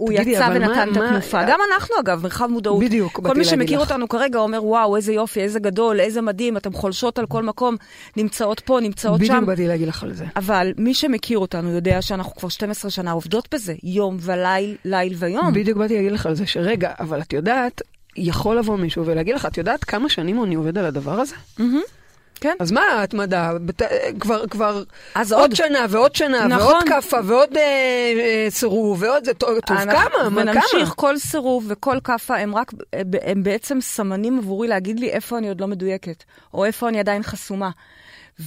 הוא. 0.01 0.09
תגידי, 0.17 0.31
יצא 0.31 0.49
ונתן 0.55 0.89
את 0.91 0.97
התנופה. 0.97 1.43
גם 1.47 1.59
אנחנו, 1.73 1.95
אגב, 1.99 2.23
מרחב 2.23 2.47
מודעות. 2.47 2.83
בדיוק, 2.83 3.19
כל 3.23 3.35
מי 3.35 3.45
שמכיר 3.45 3.81
לך. 3.81 3.91
אותנו 3.91 4.07
כרגע 4.09 4.39
אומר, 4.39 4.65
וואו, 4.65 4.95
איזה 4.95 5.13
יופי, 5.13 5.41
איזה 5.41 5.59
גדול, 5.59 5.99
איזה 5.99 6.21
מדהים, 6.21 6.57
אתם 6.57 6.73
חולשות 6.73 7.19
על 7.19 7.25
כל 7.25 7.43
מקום, 7.43 7.75
נמצאות 8.17 8.59
פה, 8.59 8.79
נמצאות 8.81 9.19
שם. 9.19 9.33
בדיוק 9.33 9.43
באתי 9.43 9.67
להגיד 9.67 9.87
לך 9.87 10.03
על 10.03 10.13
זה. 10.13 10.25
אבל 10.35 10.73
מי 10.77 10.93
שמכיר 10.93 11.37
אותנו 11.37 11.69
יודע 11.69 12.01
שאנחנו 12.01 12.35
כבר 12.35 12.49
12 12.49 12.91
שנה 12.91 13.11
עובדות 13.11 13.47
בזה, 13.53 13.73
יום 13.83 14.17
וליל, 14.21 14.75
ליל 14.85 15.13
ויום. 15.17 15.53
בדיוק 15.53 15.77
באתי 15.77 15.95
להגיד 15.95 16.11
לך 16.11 16.25
על 16.25 16.35
זה, 16.35 16.47
שרגע, 16.47 16.91
אבל 16.99 17.21
את 17.21 17.33
יודעת, 17.33 17.81
יכול 18.17 18.57
לבוא 18.57 18.77
מישהו 18.77 19.05
ולהגיד 19.05 19.35
לך, 19.35 19.45
את 19.45 19.57
יודעת 19.57 19.83
כמה 19.83 20.09
שנים 20.09 20.43
אני 20.43 20.55
עובד 20.55 20.77
על 20.77 20.85
הדבר 20.85 21.19
הזה? 21.19 21.35
מהמם. 21.59 21.81
כן. 22.41 22.55
אז 22.59 22.71
מה 22.71 22.81
ההתמדה? 22.81 23.51
בת- 23.65 23.81
כבר, 24.19 24.47
כבר 24.47 24.83
אז 25.15 25.31
עוד 25.31 25.41
עוד. 25.41 25.55
שנה 25.55 25.85
ועוד 25.89 26.15
שנה 26.15 26.47
נכון. 26.47 26.67
ועוד 26.67 26.83
כאפה 26.87 27.17
ועוד 27.25 27.57
אה, 27.57 27.61
אה, 28.19 28.45
סירוב 28.49 29.01
ועוד 29.01 29.25
זה, 29.25 29.33
טוב, 29.33 29.59
טוב 29.59 29.77
אנחנו- 29.77 30.09
כמה? 30.09 30.29
מה 30.29 30.41
ונמשיך 30.41 30.71
כמה? 30.85 30.95
כל 30.95 31.17
סירוב 31.17 31.65
וכל 31.67 31.97
כאפה, 32.03 32.37
הם 32.37 32.55
רק, 32.55 32.71
הם 33.21 33.43
בעצם 33.43 33.81
סמנים 33.81 34.37
עבורי 34.37 34.67
להגיד 34.67 34.99
לי 34.99 35.09
איפה 35.09 35.37
אני 35.37 35.47
עוד 35.49 35.61
לא 35.61 35.67
מדויקת, 35.67 36.23
או 36.53 36.65
איפה 36.65 36.89
אני 36.89 36.99
עדיין 36.99 37.23
חסומה. 37.23 37.69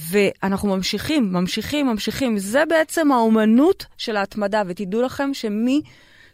ואנחנו 0.09 0.69
ממשיכים, 0.75 1.33
ממשיכים, 1.33 1.87
ממשיכים. 1.87 2.37
זה 2.37 2.63
בעצם 2.69 3.11
האומנות 3.11 3.85
של 3.97 4.17
ההתמדה, 4.17 4.61
ותדעו 4.67 5.01
לכם 5.01 5.33
שמי 5.33 5.81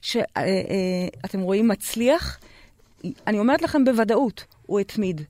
שאתם 0.02 1.40
רואים 1.40 1.68
מצליח, 1.68 2.38
אני 3.28 3.40
אומרת 3.40 3.62
לכם 3.62 3.86
בוודאות, 3.86 4.44
הוא 4.66 4.80
התמיד. 4.80 5.22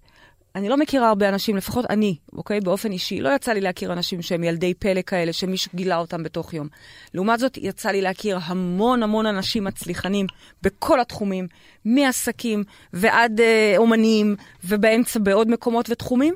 אני 0.55 0.69
לא 0.69 0.77
מכירה 0.77 1.09
הרבה 1.09 1.29
אנשים, 1.29 1.57
לפחות 1.57 1.85
אני, 1.89 2.15
אוקיי? 2.33 2.59
באופן 2.59 2.91
אישי. 2.91 3.21
לא 3.21 3.29
יצא 3.35 3.51
לי 3.51 3.61
להכיר 3.61 3.93
אנשים 3.93 4.21
שהם 4.21 4.43
ילדי 4.43 4.73
פלא 4.73 5.01
כאלה, 5.01 5.33
שמישהו 5.33 5.71
גילה 5.75 5.97
אותם 5.97 6.23
בתוך 6.23 6.53
יום. 6.53 6.67
לעומת 7.13 7.39
זאת, 7.39 7.57
יצא 7.57 7.89
לי 7.89 8.01
להכיר 8.01 8.39
המון 8.43 9.03
המון 9.03 9.25
אנשים 9.25 9.63
מצליחנים 9.63 10.27
בכל 10.61 10.99
התחומים, 10.99 11.47
מעסקים 11.85 12.63
ועד 12.93 13.41
אה, 13.41 13.73
אומנים, 13.77 14.35
ובאמצע 14.63 15.19
בעוד 15.19 15.49
מקומות 15.49 15.89
ותחומים, 15.89 16.33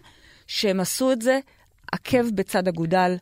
שהם 0.48 0.80
עשו 0.80 1.12
את 1.12 1.22
זה 1.22 1.40
עקב 1.92 2.30
בצד 2.36 2.68
אגודל, 2.68 3.16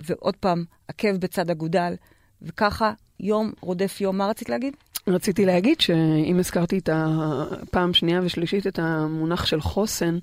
ועוד 0.00 0.36
פעם, 0.36 0.64
עקב 0.88 1.16
בצד 1.16 1.50
אגודל, 1.50 1.94
וככה 2.42 2.92
יום 3.20 3.52
רודף 3.60 4.00
יום. 4.00 4.18
מה 4.18 4.26
רצית 4.26 4.48
להגיד? 4.48 4.76
רציתי 5.06 5.46
להגיד 5.46 5.80
שאם 5.80 6.36
הזכרתי 6.38 6.78
את 6.78 6.88
הפעם 6.92 7.94
שנייה 7.94 8.20
ושלישית 8.24 8.66
את 8.66 8.78
המונח 8.78 9.46
של 9.46 9.60
חוסן, 9.60 10.18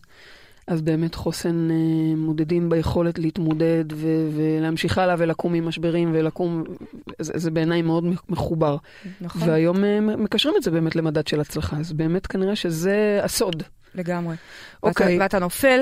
אז 0.67 0.81
באמת 0.81 1.15
חוסן 1.15 1.71
אה, 1.71 2.15
מודדים 2.15 2.69
ביכולת 2.69 3.19
להתמודד 3.19 3.85
ו- 3.93 4.29
ולהמשיך 4.35 4.97
הלאה 4.97 5.15
ולקום 5.17 5.53
ממשברים 5.53 6.11
ולקום, 6.13 6.63
זה, 7.19 7.33
זה 7.35 7.51
בעיניי 7.51 7.81
מאוד 7.81 8.03
מחובר. 8.29 8.77
נכון. 9.21 9.49
והיום 9.49 9.83
אה, 9.83 9.99
מקשרים 9.99 10.55
את 10.57 10.63
זה 10.63 10.71
באמת 10.71 10.95
למדד 10.95 11.27
של 11.27 11.39
הצלחה, 11.39 11.77
אז 11.77 11.93
באמת 11.93 12.27
כנראה 12.27 12.55
שזה 12.55 13.19
הסוד. 13.23 13.63
לגמרי. 13.95 14.35
אוקיי. 14.83 15.13
ואתה, 15.13 15.23
ואתה 15.23 15.39
נופל, 15.39 15.81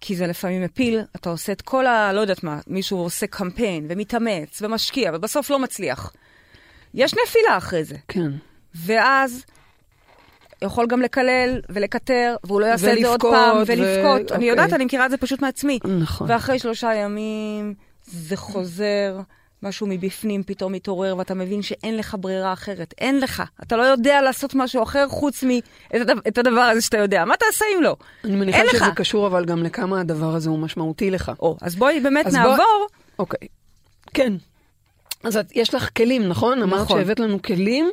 כי 0.00 0.16
זה 0.16 0.26
לפעמים 0.26 0.62
מפיל, 0.62 1.00
אתה 1.16 1.30
עושה 1.30 1.52
את 1.52 1.62
כל 1.62 1.86
ה... 1.86 2.12
לא 2.12 2.20
יודעת 2.20 2.44
מה, 2.44 2.58
מישהו 2.66 2.98
עושה 2.98 3.26
קמפיין 3.26 3.86
ומתאמץ 3.88 4.62
ומשקיע, 4.62 5.10
ובסוף 5.14 5.50
לא 5.50 5.58
מצליח. 5.58 6.12
יש 6.94 7.12
נפילה 7.14 7.56
אחרי 7.58 7.84
זה. 7.84 7.96
כן. 8.08 8.30
ואז 8.74 9.44
יכול 10.64 10.86
גם 10.86 11.02
לקלל 11.02 11.60
ולקטר, 11.68 12.36
והוא 12.44 12.60
לא 12.60 12.66
יעשה 12.66 12.92
את 12.92 12.98
זה 13.00 13.08
עוד 13.08 13.20
פעם, 13.22 13.56
ו- 13.56 13.62
ולבכות. 13.66 14.20
אני 14.32 14.34
אוקיי. 14.34 14.48
יודעת, 14.48 14.72
אני 14.72 14.84
מכירה 14.84 15.06
את 15.06 15.10
זה 15.10 15.16
פשוט 15.16 15.42
מעצמי. 15.42 15.78
נכון. 16.00 16.30
ואחרי 16.30 16.58
שלושה 16.58 16.94
ימים 16.94 17.74
זה 18.06 18.36
חוזר, 18.36 19.20
משהו 19.62 19.86
מבפנים 19.86 20.42
פתאום 20.42 20.72
מתעורר, 20.72 21.16
ואתה 21.16 21.34
מבין 21.34 21.62
שאין 21.62 21.96
לך 21.96 22.16
ברירה 22.20 22.52
אחרת. 22.52 22.94
אין 22.98 23.20
לך. 23.20 23.42
אתה 23.62 23.76
לא 23.76 23.82
יודע 23.82 24.22
לעשות 24.22 24.54
משהו 24.54 24.82
אחר 24.82 25.08
חוץ 25.08 25.42
מאת 25.42 26.38
הדבר 26.38 26.60
הזה 26.60 26.80
שאתה 26.82 26.98
יודע. 26.98 27.24
מה 27.24 27.34
תעשה 27.36 27.64
אם 27.76 27.82
לא? 27.82 27.96
אני 28.24 28.36
מניחה 28.36 28.58
שזה 28.70 28.76
לך. 28.76 28.94
קשור 28.94 29.26
אבל 29.26 29.44
גם 29.44 29.62
לכמה 29.62 30.00
הדבר 30.00 30.34
הזה 30.34 30.50
הוא 30.50 30.58
משמעותי 30.58 31.10
לך. 31.10 31.32
או, 31.40 31.56
אז 31.62 31.76
בואי 31.76 32.00
באמת 32.00 32.26
אז 32.26 32.32
בוא- 32.36 32.42
נעבור. 32.42 32.86
אוקיי. 33.18 33.48
כן. 34.14 34.32
אז 35.24 35.36
את, 35.36 35.56
יש 35.56 35.74
לך 35.74 35.88
כלים, 35.96 36.28
נכון? 36.28 36.62
אמרת 36.62 36.80
נכון. 36.80 36.98
שהבאת 36.98 37.20
לנו 37.20 37.42
כלים 37.42 37.90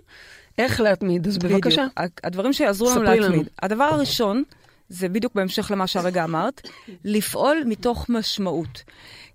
איך 0.57 0.81
להתמיד, 0.81 1.27
אז 1.27 1.38
בבקשה. 1.38 1.86
בדיוק. 1.98 2.19
הדברים 2.24 2.53
שיעזרו 2.53 2.89
לנו 2.89 3.01
ספרי 3.01 3.19
לנו. 3.19 3.27
להתמיד. 3.29 3.48
הדבר 3.62 3.84
הראשון, 3.84 4.43
זה 4.89 5.10
בדיוק 5.10 5.36
בהמשך 5.36 5.72
למה 5.72 5.88
שהרגע 5.88 6.24
אמרת, 6.24 6.62
לפעול 7.03 7.63
מתוך 7.65 8.10
משמעות. 8.10 8.84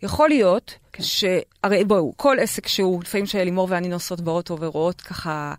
יכול 0.02 0.28
להיות 0.28 0.74
כן. 0.92 1.02
ש... 1.02 1.24
הרי 1.62 1.84
בואו, 1.84 2.12
כל 2.16 2.36
עסק 2.40 2.68
שהוא, 2.68 3.02
לפעמים 3.02 3.26
שלימור 3.26 3.66
ואני 3.70 3.88
נוסעות 3.88 4.20
באוטו 4.20 4.56
ורואות 4.60 5.00
ככה... 5.00 5.54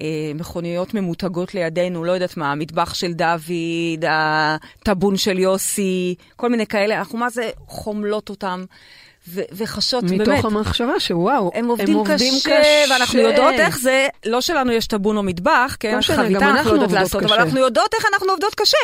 אה, 0.00 0.32
מכוניות 0.34 0.94
ממותגות 0.94 1.54
לידינו, 1.54 2.04
לא 2.04 2.12
יודעת 2.12 2.36
מה, 2.36 2.52
המטבח 2.52 2.94
של 2.94 3.12
דוד, 3.12 4.04
הטאבון 4.08 5.16
של 5.16 5.38
יוסי, 5.38 6.14
כל 6.36 6.48
מיני 6.48 6.66
כאלה, 6.66 6.98
אנחנו 6.98 7.18
מה 7.18 7.30
זה 7.30 7.50
חומלות 7.66 8.30
אותם 8.30 8.64
ו- 9.28 9.40
וחשות 9.52 10.04
באמת. 10.04 10.28
מתוך 10.28 10.44
המחשבה 10.44 11.00
שוואו, 11.00 11.50
הם 11.54 11.66
עובדים, 11.68 11.98
קשה, 12.04 12.62
ואנחנו 12.90 13.18
יודעות 13.18 13.54
איך 13.54 13.78
זה, 13.78 14.06
לא 14.26 14.40
שלנו 14.40 14.72
יש 14.72 14.86
טאבון 14.86 15.16
או 15.16 15.22
מטבח, 15.22 15.76
כן? 15.80 15.96
לא 15.96 16.00
חביתה 16.02 16.38
אנחנו 16.38 16.50
אנחנו 16.50 16.70
יודעות 16.70 16.82
עובדות 16.82 17.00
לעשות, 17.02 17.22
אבל 17.22 17.32
קשה. 17.32 17.42
אנחנו 17.42 17.58
יודעות 17.58 17.94
איך 17.94 18.04
אנחנו 18.12 18.30
עובדות 18.30 18.54
קשה. 18.54 18.76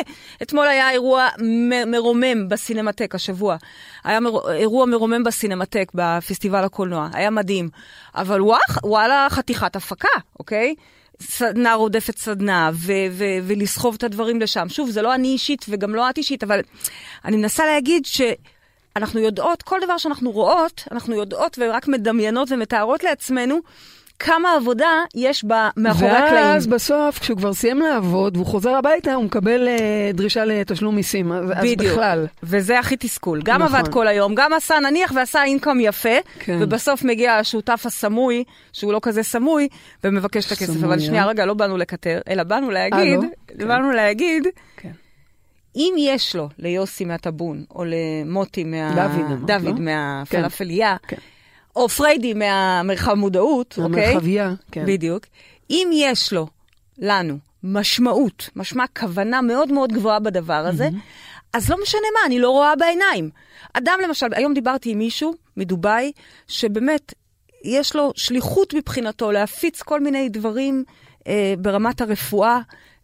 אתמול 0.42 0.66
היה 0.68 0.90
אירוע 0.90 1.28
מ- 1.42 1.90
מרומם 1.90 2.48
בסינמטק 2.48 3.14
השבוע. 3.14 3.56
היה 4.04 4.20
מר... 4.20 4.52
אירוע 4.52 4.86
מרומם 4.86 5.24
בסינמטק, 5.24 5.92
בפסטיבל 5.94 6.64
הקולנוע. 6.64 7.08
היה 7.12 7.30
מדהים. 7.30 7.68
אבל 8.14 8.42
וואח, 8.42 8.78
וואלה, 8.84 9.26
חתיכת 9.30 9.76
הפקה, 9.76 10.08
אוקיי? 10.38 10.74
סדנה 11.22 11.74
רודפת 11.74 12.18
סדנה, 12.18 12.70
ו- 12.74 12.92
ו- 13.10 13.24
ולסחוב 13.42 13.94
את 13.98 14.04
הדברים 14.04 14.40
לשם. 14.40 14.68
שוב, 14.68 14.90
זה 14.90 15.02
לא 15.02 15.14
אני 15.14 15.28
אישית 15.28 15.66
וגם 15.68 15.94
לא 15.94 16.10
את 16.10 16.18
אישית, 16.18 16.42
אבל 16.42 16.60
אני 17.24 17.36
מנסה 17.36 17.66
להגיד 17.66 18.06
ש... 18.06 18.20
אנחנו 18.96 19.20
יודעות, 19.20 19.62
כל 19.62 19.78
דבר 19.84 19.98
שאנחנו 19.98 20.30
רואות, 20.30 20.84
אנחנו 20.92 21.14
יודעות 21.14 21.58
ורק 21.60 21.88
מדמיינות 21.88 22.52
ומתארות 22.52 23.04
לעצמנו 23.04 23.60
כמה 24.20 24.54
עבודה 24.56 25.02
יש 25.14 25.44
בה 25.44 25.70
מאחורי 25.76 26.10
הקלעים. 26.10 26.46
ואז 26.46 26.66
בסוף, 26.66 27.18
כשהוא 27.18 27.38
כבר 27.38 27.52
סיים 27.52 27.78
לעבוד 27.80 28.36
והוא 28.36 28.46
חוזר 28.46 28.70
הביתה, 28.70 29.14
הוא 29.14 29.24
מקבל 29.24 29.68
אה, 29.68 30.10
דרישה 30.14 30.44
לתשלום 30.44 30.96
מיסים. 30.96 31.32
אז, 31.32 31.50
אז 31.50 31.56
בדיוק. 31.62 31.92
בכלל. 31.92 32.26
וזה 32.42 32.78
הכי 32.78 32.96
תסכול. 32.96 33.40
גם 33.44 33.62
נכון. 33.62 33.76
עבד 33.76 33.88
כל 33.92 34.08
היום, 34.08 34.34
גם 34.34 34.52
עשה, 34.52 34.78
נניח 34.78 35.12
ועשה 35.14 35.44
אינקום 35.44 35.80
יפה, 35.80 36.18
כן. 36.38 36.58
ובסוף 36.60 37.02
מגיע 37.02 37.32
השותף 37.32 37.82
הסמוי, 37.86 38.44
שהוא 38.72 38.92
לא 38.92 38.98
כזה 39.02 39.22
סמוי, 39.22 39.68
ומבקש 40.04 40.46
את 40.46 40.52
הכסף. 40.52 40.72
סמוי, 40.72 40.84
אבל 40.84 40.98
שנייה, 40.98 41.22
אה? 41.22 41.28
רגע, 41.28 41.46
לא 41.46 41.54
באנו 41.54 41.76
לקטר, 41.76 42.20
אלא 42.28 42.42
באנו 42.42 42.70
להגיד, 42.70 43.18
לא? 43.18 43.28
כן. 43.58 43.68
באנו 43.68 43.90
להגיד, 43.90 44.46
כן. 44.76 44.90
אם 45.76 45.94
יש 45.98 46.36
לו, 46.36 46.48
ליוסי 46.58 47.04
מהטאבון, 47.04 47.64
או 47.70 47.84
למוטי 47.86 48.64
מה... 48.64 48.94
דוד 48.94 49.46
דוד 49.46 49.78
לא? 49.78 49.84
מהפלאפליה, 49.84 50.96
כן. 51.08 51.16
או 51.76 51.88
פריידי 51.88 52.34
מהמרחב 52.34 53.14
מודעות, 53.14 53.78
אוקיי? 53.78 54.06
המרחבייה, 54.06 54.54
כן. 54.72 54.86
בדיוק. 54.86 55.26
אם 55.70 55.90
יש 55.92 56.32
לו, 56.32 56.46
לנו, 56.98 57.38
משמעות, 57.62 58.50
משמע 58.56 58.84
כוונה 58.98 59.42
מאוד 59.42 59.72
מאוד 59.72 59.92
גבוהה 59.92 60.20
בדבר 60.20 60.54
הזה, 60.66 60.88
אז 61.52 61.70
לא 61.70 61.76
משנה 61.82 62.06
מה, 62.14 62.26
אני 62.26 62.38
לא 62.38 62.50
רואה 62.50 62.76
בעיניים. 62.76 63.30
אדם 63.72 63.98
למשל, 64.04 64.26
היום 64.32 64.54
דיברתי 64.54 64.90
עם 64.90 64.98
מישהו 64.98 65.34
מדובאי, 65.56 66.12
שבאמת 66.48 67.14
יש 67.64 67.96
לו 67.96 68.12
שליחות 68.16 68.74
מבחינתו 68.74 69.32
להפיץ 69.32 69.82
כל 69.82 70.00
מיני 70.00 70.28
דברים 70.28 70.84
אה, 71.26 71.54
ברמת 71.58 72.00
הרפואה 72.00 72.60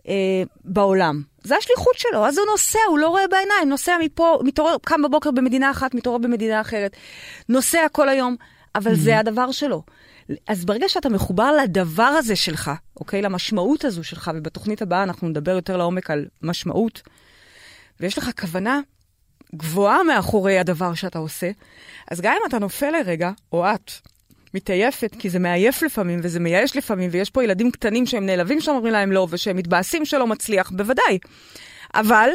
אה, 0.08 0.42
בעולם. 0.64 1.22
זה 1.46 1.56
השליחות 1.56 1.94
שלו, 1.96 2.26
אז 2.26 2.38
הוא 2.38 2.46
נוסע, 2.46 2.78
הוא 2.88 2.98
לא 2.98 3.08
רואה 3.08 3.28
בעיניים, 3.28 3.68
נוסע 3.68 3.96
מפה, 4.00 4.38
מתעורר, 4.44 4.76
קם 4.84 5.02
בבוקר 5.02 5.30
במדינה 5.30 5.70
אחת, 5.70 5.94
מתעורר 5.94 6.18
במדינה 6.18 6.60
אחרת, 6.60 6.96
נוסע 7.48 7.86
כל 7.92 8.08
היום, 8.08 8.36
אבל 8.74 8.94
זה 8.94 9.18
הדבר 9.18 9.52
שלו. 9.52 9.82
אז 10.48 10.64
ברגע 10.64 10.88
שאתה 10.88 11.08
מחובר 11.08 11.52
לדבר 11.52 12.02
הזה 12.02 12.36
שלך, 12.36 12.70
אוקיי? 12.96 13.22
למשמעות 13.22 13.84
הזו 13.84 14.04
שלך, 14.04 14.30
ובתוכנית 14.34 14.82
הבאה 14.82 15.02
אנחנו 15.02 15.28
נדבר 15.28 15.50
יותר 15.50 15.76
לעומק 15.76 16.10
על 16.10 16.26
משמעות, 16.42 17.02
ויש 18.00 18.18
לך 18.18 18.30
כוונה 18.40 18.80
גבוהה 19.54 20.02
מאחורי 20.02 20.58
הדבר 20.58 20.94
שאתה 20.94 21.18
עושה, 21.18 21.50
אז 22.10 22.20
גם 22.20 22.32
אם 22.40 22.48
אתה 22.48 22.58
נופל 22.58 22.90
לרגע, 22.90 23.30
או 23.52 23.66
את, 23.66 23.90
מתעייפת, 24.56 25.16
כי 25.18 25.30
זה 25.30 25.38
מעייף 25.38 25.82
לפעמים, 25.82 26.20
וזה 26.22 26.40
מייאש 26.40 26.76
לפעמים, 26.76 27.10
ויש 27.12 27.30
פה 27.30 27.44
ילדים 27.44 27.70
קטנים 27.70 28.06
שהם 28.06 28.26
נעלבים 28.26 28.60
שאומרים 28.60 28.92
להם 28.92 29.12
לא, 29.12 29.26
ושהם 29.30 29.56
מתבאסים 29.56 30.04
שלא 30.04 30.26
מצליח, 30.26 30.70
בוודאי. 30.70 31.18
אבל 31.94 32.30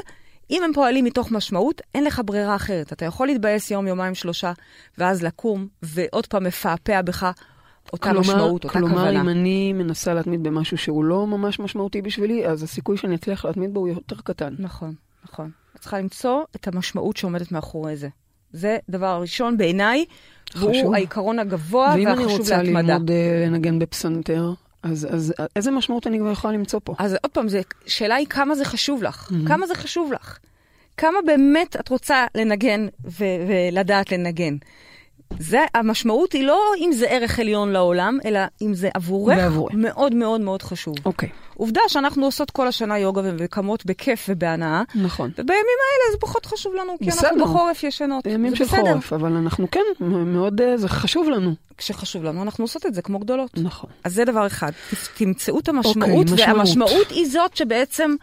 אם 0.52 0.64
הם 0.64 0.74
פועלים 0.74 1.06
מתוך 1.06 1.32
משמעות, 1.32 1.82
אין 1.96 2.04
לך 2.04 2.22
ברירה 2.26 2.56
אחרת. 2.56 2.94
אתה 2.94 3.06
יכול 3.06 3.28
להתבאס 3.28 3.72
יום, 3.72 3.88
יומיים, 3.88 4.16
שלושה, 4.16 4.52
ואז 4.98 5.24
לקום, 5.24 5.68
ועוד 5.84 6.28
פעם 6.28 6.44
מפעפע 6.44 7.02
בך 7.02 7.32
אותה 7.94 8.10
כלומר, 8.10 8.20
משמעות, 8.20 8.64
אותה 8.64 8.80
כלומר, 8.80 8.98
כוונה. 8.98 9.22
אם 9.22 9.30
אני 9.30 9.74
מנסה 9.74 10.14
להתמיד 10.14 10.44
במשהו 10.44 10.78
שהוא 10.78 11.04
לא 11.04 11.28
ממש 11.28 11.60
משמעותי 11.60 12.02
בשבילי, 12.02 12.48
אז 12.48 12.64
הסיכוי 12.64 12.98
שאני 12.98 13.16
אצליח 13.16 13.46
להתמיד 13.46 13.74
בו 13.74 13.80
הוא 13.80 13.88
יותר 13.88 14.16
קטן. 14.24 14.56
נכון, 14.60 14.94
נכון. 15.26 15.52
את 15.76 15.80
צריכה 15.80 16.00
למצוא 16.00 16.44
את 16.56 16.68
המשמעות 16.68 17.18
שעומדת 17.18 17.52
מאחורי 17.52 17.96
זה. 17.96 18.10
זה 18.54 18.78
דבר 18.90 19.20
ראשון 19.22 19.58
בעיניי. 19.58 20.06
והוא 20.56 20.96
העיקרון 20.96 21.40
הגבוה 21.40 21.94
ואם 21.96 22.08
אני 22.08 22.16
והחשוב 22.18 22.40
רוצה 22.40 22.64
להתמדה. 22.64 22.94
ללמוד 22.94 23.12
אה, 23.12 23.46
לנגן 23.46 23.80
בפסנתר, 23.80 24.54
אז, 24.84 25.08
אז 25.12 25.34
איזה 25.56 25.72
משמעות 25.72 26.08
אני 26.08 26.20
כבר 26.20 26.32
יכולה 26.32 26.54
למצוא 26.54 26.80
פה? 26.84 26.96
אז 27.00 27.14
עוד 27.24 27.32
פעם, 27.32 27.50
זה, 27.50 27.62
שאלה 27.86 28.16
היא 28.16 28.28
כמה 28.28 28.56
זה 28.56 28.66
חשוב 28.66 29.04
לך. 29.04 29.32
כמה 29.48 29.68
זה 29.68 29.76
חשוב 29.76 30.14
לך. 30.14 30.38
כמה 30.98 31.18
באמת 31.26 31.76
את 31.76 31.90
רוצה 31.90 32.26
לנגן 32.36 32.88
ו- 33.06 33.24
ולדעת 33.48 34.12
לנגן. 34.12 34.56
זה, 35.40 35.60
המשמעות 35.74 36.34
היא 36.34 36.44
לא 36.44 36.62
אם 36.78 36.92
זה 36.94 37.06
ערך 37.06 37.40
עליון 37.40 37.72
לעולם, 37.72 38.18
אלא 38.26 38.40
אם 38.62 38.74
זה 38.74 38.90
עבורך 38.94 39.38
ועבורי. 39.38 39.76
מאוד 39.76 40.16
מאוד 40.16 40.42
מאוד 40.42 40.62
חשוב. 40.62 40.96
אוקיי, 41.06 41.30
עובדה 41.56 41.82
שאנחנו 41.88 42.26
עושות 42.26 42.52
כל 42.52 42.68
השנה 42.68 43.00
יוגה 43.00 43.22
וקמות 43.38 43.86
בכיף 43.86 44.26
ובהנאה, 44.30 44.84
נכון. 44.96 45.32
ובימים 45.34 45.56
האלה 45.58 46.12
זה 46.12 46.18
פחות 46.20 46.46
חשוב 46.46 46.74
לנו, 46.76 46.98
כי 47.00 47.06
בסדר. 47.06 47.30
אנחנו 47.30 47.46
בחורף 47.46 47.84
ישנות. 47.84 48.26
ימים 48.26 48.52
זה 48.52 48.56
של 48.58 48.64
בסדר. 48.64 48.92
חורף, 48.92 49.14
אבל 49.14 49.34
אנחנו 49.34 49.68
כן, 49.72 49.80
מאוד, 50.00 50.62
אה, 50.62 50.78
זה 50.78 50.90
חשוב 50.90 51.30
לנו. 51.30 51.56
כשחשוב 51.78 52.24
לנו, 52.24 52.42
אנחנו 52.42 52.64
עושות 52.64 52.86
את 52.86 52.94
זה 52.94 53.02
כמו 53.02 53.20
גדולות. 53.20 53.52
נכון. 53.58 53.90
אז 54.04 54.14
זה 54.14 54.26
דבר 54.26 54.48
אחד. 54.48 54.72
תמצאו 55.18 55.60
את 55.60 55.70
המשמעות, 55.70 56.30
אוקיי, 56.30 56.34
משמעות. 56.34 56.58
והמשמעות 56.58 57.10
היא 57.10 57.26
זאת 57.26 57.56
שבעצם 57.58 58.16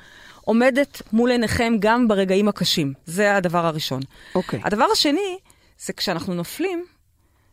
עומדת 0.45 1.03
מול 1.13 1.31
עיניכם 1.31 1.73
גם 1.79 2.09
ברגעים 2.09 2.49
הקשים. 2.49 2.93
זה 3.07 3.37
הדבר 3.37 3.67
הראשון. 3.67 4.01
אוקיי. 4.35 4.61
הדבר 4.65 4.87
השני, 4.93 5.39
זה 5.79 5.93
כשאנחנו 5.93 6.35
נופלים, 6.35 6.85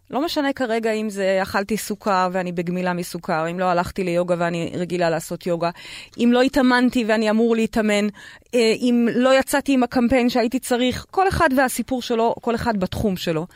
לא 0.10 0.26
משנה 0.26 0.54
כרגע 0.54 0.92
אם 0.92 1.10
זה 1.10 1.40
אכלתי 1.42 1.78
סוכר 1.78 2.30
ואני 2.32 2.52
בגמילה 2.52 2.94
מסוכר, 2.94 3.50
אם 3.52 3.60
לא 3.60 3.66
הלכתי 3.66 4.04
ליוגה 4.04 4.36
ואני 4.38 4.72
רגילה 4.76 5.10
לעשות 5.10 5.48
יוגה, 5.48 5.70
אם 6.18 6.30
לא 6.34 6.42
התאמנתי 6.42 7.04
ואני 7.08 7.30
אמור 7.30 7.56
להתאמן, 7.56 8.08
אה, 8.56 8.74
אם 8.78 9.08
לא 9.16 9.40
יצאתי 9.40 9.74
עם 9.74 9.84
הקמפיין 9.84 10.30
שהייתי 10.30 10.60
צריך, 10.60 11.06
כל 11.12 11.28
אחד 11.28 11.50
והסיפור 11.58 12.02
שלו, 12.02 12.36
כל 12.42 12.56
אחד 12.56 12.80
בתחום 12.80 13.18
שלו. 13.18 13.48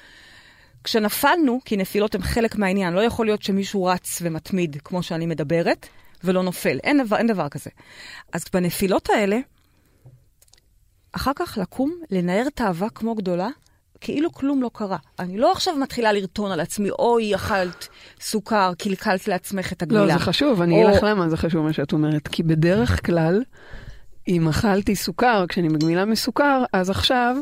כשנפלנו, 0.83 1.59
כי 1.65 1.77
נפילות 1.77 2.15
הן 2.15 2.21
חלק 2.21 2.55
מהעניין, 2.55 2.93
לא 2.93 3.01
יכול 3.03 3.25
להיות 3.25 3.43
שמישהו 3.43 3.85
רץ 3.85 4.19
ומתמיד 4.21 4.77
כמו 4.83 5.03
שאני 5.03 5.25
מדברת, 5.25 5.87
ולא 6.23 6.43
נופל. 6.43 6.79
אין 6.83 7.03
דבר, 7.03 7.17
אין 7.17 7.27
דבר 7.27 7.49
כזה. 7.49 7.69
אז 8.33 8.43
בנפילות 8.53 9.09
האלה, 9.09 9.39
אחר 11.11 11.31
כך 11.35 11.57
לקום, 11.61 12.01
לנער 12.11 12.47
את 12.47 12.61
האהבה 12.61 12.89
כמו 12.89 13.15
גדולה, 13.15 13.49
כאילו 14.01 14.31
כלום 14.31 14.61
לא 14.61 14.69
קרה. 14.73 14.97
אני 15.19 15.37
לא 15.37 15.51
עכשיו 15.51 15.75
מתחילה 15.75 16.13
לרטון 16.13 16.51
על 16.51 16.59
עצמי, 16.59 16.89
אוי, 16.89 17.35
אכלת 17.35 17.87
סוכר, 18.21 18.71
קלקלת 18.77 19.27
לעצמך 19.27 19.73
את 19.73 19.81
הגמילה. 19.81 20.05
לא, 20.05 20.13
זה 20.13 20.19
חשוב, 20.19 20.61
אני 20.61 20.75
או- 20.83 20.87
אגיד 20.87 20.97
לך 20.97 21.03
למה 21.03 21.29
זה 21.29 21.37
חשוב 21.37 21.65
מה 21.65 21.73
שאת 21.73 21.93
אומרת. 21.93 22.27
כי 22.27 22.43
בדרך 22.43 23.05
כלל, 23.05 23.43
אם 24.27 24.47
אכלתי 24.47 24.95
סוכר, 24.95 25.45
כשאני 25.49 25.69
בגמילה 25.69 26.05
מסוכר, 26.05 26.63
אז 26.73 26.89
עכשיו 26.89 27.35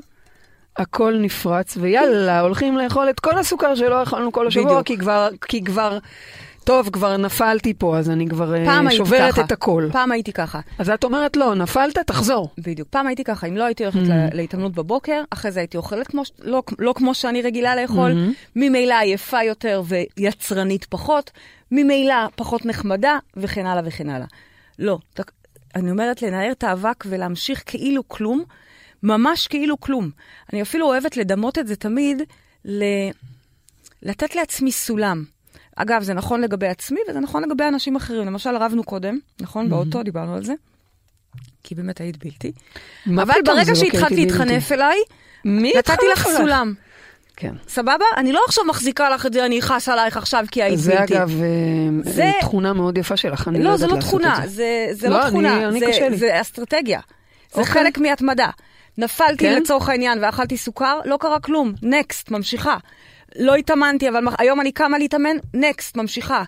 הכל 0.78 1.18
נפרץ, 1.22 1.78
ויאללה, 1.80 2.40
הולכים 2.40 2.78
לאכול 2.78 3.10
את 3.10 3.20
כל 3.20 3.38
הסוכר 3.38 3.76
שלא 3.76 4.04
אכלנו 4.04 4.32
כל 4.32 4.48
השבוע, 4.48 4.66
בדיוק. 4.66 4.88
כי 4.88 4.98
כבר, 4.98 5.30
כי 5.48 5.64
כבר, 5.64 5.98
טוב, 6.68 6.90
כבר 6.90 7.18
נפלתי 7.18 7.74
פה, 7.74 7.98
אז 7.98 8.10
אני 8.10 8.28
כבר 8.30 8.56
אה, 8.56 8.92
שוברת 8.92 9.34
ככה. 9.34 9.42
את 9.42 9.52
הכל. 9.52 9.90
פעם 9.92 10.12
הייתי 10.12 10.34
ככה. 10.34 10.60
אז 10.80 10.90
את 10.90 11.04
אומרת, 11.04 11.36
לא, 11.38 11.56
נפלת, 11.56 11.98
תחזור. 12.00 12.50
בדיוק. 12.58 12.88
פעם 12.90 13.08
הייתי 13.08 13.24
ככה, 13.24 13.48
אם 13.48 13.58
לא 13.58 13.64
הייתי 13.64 13.84
הולכת 13.84 14.00
Mm-hmm. 14.00 14.10
לה- 14.10 14.30
להתאמנות 14.34 14.72
בבוקר, 14.74 15.24
אחרי 15.30 15.52
זה 15.52 15.60
הייתי 15.60 15.78
אוכלת 15.78 16.08
כמו, 16.08 16.22
לא, 16.40 16.64
לא 16.80 16.94
כמו 16.98 17.14
שאני 17.14 17.42
רגילה 17.42 17.76
לאכול, 17.76 18.12
Mm-hmm. 18.12 18.34
ממילא 18.56 18.94
עייפה 19.00 19.44
יותר 19.44 19.82
ויצרנית 20.18 20.86
פחות, 20.86 21.32
ממילא 21.72 22.14
פחות 22.36 22.66
נחמדה, 22.66 23.18
וכן 23.38 23.66
הלאה 23.66 23.84
וכן 23.86 24.10
הלאה. 24.10 24.28
לא, 24.80 24.98
ת- 25.14 25.22
אני 25.76 25.92
אומרת 25.92 26.22
לנער 26.22 26.52
את 26.52 26.64
האבק 26.64 27.04
ולהמשיך 27.08 27.64
כאילו 27.66 28.08
כלום, 28.08 28.44
ממש 29.04 29.48
כאילו 29.48 29.80
כלום. 29.80 30.10
אני 30.54 30.62
אפילו 30.62 30.86
אוהבת 30.88 31.18
לדמות 31.18 31.58
את 31.58 31.68
זה 31.68 31.76
תמיד, 31.76 32.22
ל... 32.66 32.84
לתת 34.04 34.36
לעצמי 34.36 34.72
סולם. 34.72 35.37
אגב, 35.78 36.04
זה 36.04 36.14
נכון 36.14 36.42
לגבי 36.42 36.68
עצמי 36.68 37.00
וזה 37.10 37.20
נכון 37.20 37.44
לגבי 37.44 37.64
אנשים 37.64 37.96
אחרים. 37.96 38.26
למשל, 38.28 38.58
רבנו 38.58 38.84
קודם, 38.84 39.18
נכון? 39.42 39.70
באוטו 39.70 40.04
דיברנו 40.04 40.36
על 40.36 40.44
זה. 40.44 40.54
כי 41.64 41.76
באמת 41.76 42.02
היית 42.02 42.18
בלתי. 42.26 42.52
אבל 43.08 43.34
ברגע 43.46 43.64
זה 43.64 43.72
לא 43.72 43.78
שהתחלת 43.78 44.12
להתחנף 44.12 44.72
אליי, 44.72 44.98
מי 45.46 45.74
נתתי 45.78 46.06
לך? 46.12 46.28
סולם. 46.38 46.74
כן. 47.36 47.54
סבבה? 47.68 48.06
אני 48.18 48.32
לא 48.32 48.42
עכשיו 48.48 48.66
מחזיקה 48.66 49.10
לך 49.10 49.26
את 49.26 49.34
זה, 49.34 49.46
אני 49.46 49.60
אכעס 49.60 49.90
עלייך 49.90 50.18
עכשיו 50.18 50.46
כי 50.52 50.64
היית 50.64 50.80
זה 50.80 50.96
בלתי. 50.96 51.18
אגב 51.18 51.32
אה, 51.42 52.12
זה- 52.12 52.32
תכונה 52.42 52.74
מאוד 52.74 52.98
יפה 52.98 53.18
שלך, 53.18 53.48
אני 53.48 53.58
לא 53.58 53.64
לא, 53.64 53.70
יודעת 53.70 53.80
זה 53.80 53.88
לא 53.88 53.96
לעשות 53.96 54.10
תכונה, 54.10 54.44
את 54.44 54.50
זה. 54.50 54.56
זה, 54.56 54.88
זה 54.92 55.10
לא, 55.10 55.16
לא 55.18 55.22
אני- 55.22 55.30
תכונה, 55.30 55.68
אני 55.68 55.80
זה, 55.80 55.86
קשה 55.90 56.10
לי. 56.10 56.18
זה 56.18 56.42
אסטרטגיה. 56.42 57.00
זה 57.54 57.60
אוקיי. 57.62 57.74
חלק 57.74 57.98
מהתמדה. 57.98 58.50
נפלתי 58.98 59.38
כן? 59.38 59.62
לצורך 59.62 59.90
העניין 59.90 60.24
ואכלתי 60.24 60.58
סוכר, 60.58 61.00
לא 61.06 61.18
קרה 61.20 61.40
כלום, 61.40 61.74
נקסט, 61.82 62.32
ממשיכה. 62.32 62.78
לא 63.38 63.56
התאמנתי, 63.56 64.10
אבל 64.10 64.24
היום 64.40 64.62
אני 64.62 64.72
קמה 64.72 64.98
להתאמן, 64.98 65.38
נקסט, 65.54 65.98
ממשיכה. 65.98 66.44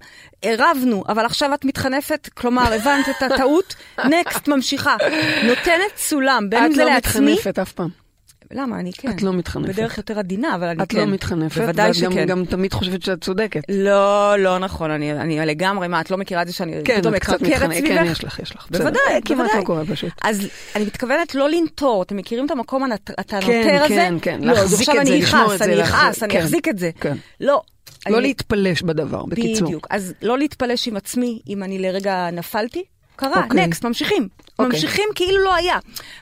רבנו, 0.46 1.04
אבל 1.08 1.26
עכשיו 1.26 1.54
את 1.54 1.66
מתחנפת, 1.66 2.30
כלומר, 2.34 2.74
הבנת 2.74 3.10
את 3.10 3.24
הטעות, 3.24 3.76
נקסט, 4.14 4.48
ממשיכה. 4.48 4.96
נותנת 5.44 5.98
סולם, 5.98 6.50
בין 6.50 6.64
אם 6.64 6.72
את 6.72 6.76
זה 6.76 6.84
לא 6.86 6.90
לעצמי... 6.90 7.34
מתחנפת 7.34 7.60
אף 7.60 7.72
פעם. 7.72 8.09
למה? 8.54 8.80
אני 8.80 8.92
כן. 8.94 9.10
את 9.12 9.22
לא 9.24 9.34
מתחנפת. 9.34 9.70
בדרך 9.70 9.98
יותר 9.98 10.20
עדינה, 10.20 10.56
אבל 10.56 10.68
אני 10.68 10.84
את 10.84 10.90
כן. 10.92 10.98
לא 10.98 11.06
מתחנפת, 11.06 11.62
בוודאי 11.62 11.88
ואת 11.88 11.96
גם- 12.04 12.12
שכן. 12.12 12.46
תמיד 12.46 12.74
חושבת 12.74 13.02
שאת 13.02 13.24
צודקת. 13.24 13.62
לא, 13.70 14.36
לא 14.40 14.60
נכון, 14.60 14.92
אני, 14.92 15.14
אני 15.14 15.40
לגמרי, 15.46 15.88
מה, 15.88 16.02
את 16.02 16.12
לא 16.12 16.18
מכירה 16.18 16.42
את 16.42 16.48
זה 16.48 16.54
שאני 16.54 16.74
כן, 16.86 17.00
פתאום 17.02 17.16
את 17.16 17.20
קצת 17.20 17.34
מקרקרת 17.42 17.54
מתחנפת, 17.70 17.78
סביבך? 17.80 18.00
כן, 18.04 18.06
יש 18.12 18.24
לך, 18.24 18.40
יש 18.40 18.56
לך. 18.56 18.68
בוודאי, 18.72 19.00
כמעט 19.26 19.38
בוודאי. 19.40 19.60
לא 19.60 19.66
קורה 19.66 19.84
פשוט. 19.86 20.10
אז 20.24 20.48
אני 20.76 20.86
מתכוונת 20.86 21.36
לא 21.36 21.50
לנטור, 21.50 22.04
אתם 22.04 22.18
מכירים 22.18 22.46
את 22.46 22.52
המקום 22.52 22.84
הנותר 22.84 23.14
כן, 23.42 23.80
הזה? 23.84 23.88
כן, 23.96 24.14
כן, 24.22 24.50
אז 24.50 24.58
להחזיק 24.58 24.90
את 24.90 24.96
זה, 24.96 25.02
אני 25.02 25.22
לשמור 25.22 25.54
את 25.54 25.60
זה, 25.60 25.66
אני 25.66 25.84
אכעס, 25.84 26.24
אני 26.24 26.34
כן, 26.34 26.40
אחזיק 26.40 26.68
את 26.68 26.80
זה. 26.80 26.90
כן. 27.02 27.18
לא. 27.42 27.62
לא 28.10 28.22
להתפלש 28.22 28.82
בדבר, 28.82 29.26
בקיצור. 29.26 29.68
בדיוק. 29.68 29.88
אז 29.90 30.14
לא 30.22 30.38
להתפלש 30.38 30.88
עם 30.88 30.98
עצמי 30.98 31.40
אם 31.48 31.64
אני 31.64 31.80
לרגע 31.80 32.30
נפלתי, 32.32 32.84
קרה, 33.16 33.44
אוקיי. 33.44 33.68
נקסט, 33.68 33.86
ממשיכים. 33.86 34.28
אוקיי. 34.60 34.66
ממשיכים 34.66 35.04
כאילו 35.16 35.44
לא 35.44 35.56
היה. 35.56 35.78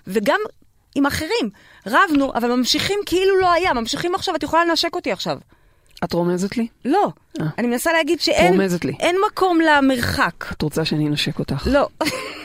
וגם 0.08 0.40
עם 0.98 1.06
אחרים, 1.06 1.50
רבנו, 1.88 2.32
אבל 2.36 2.52
ממשיכים 2.52 3.00
כאילו 3.06 3.40
לא 3.42 3.52
היה. 3.52 3.74
ממשיכים 3.74 4.16
עכשיו, 4.16 4.36
את 4.36 4.44
יכולה 4.44 4.66
לנשק 4.66 4.96
אותי 4.96 5.12
עכשיו. 5.12 5.38
את 6.04 6.14
רומזת 6.14 6.58
לי? 6.58 6.68
לא. 6.86 7.10
אה. 7.42 7.46
אני 7.58 7.68
מנסה 7.68 7.94
להגיד 7.94 8.20
שאין 8.20 8.60
לי. 8.84 8.94
אין 9.00 9.16
מקום 9.32 9.60
למרחק. 9.62 10.46
את 10.52 10.62
רוצה 10.62 10.86
שאני 10.86 11.08
אנשק 11.08 11.40
אותך. 11.40 11.68
לא. 11.72 11.88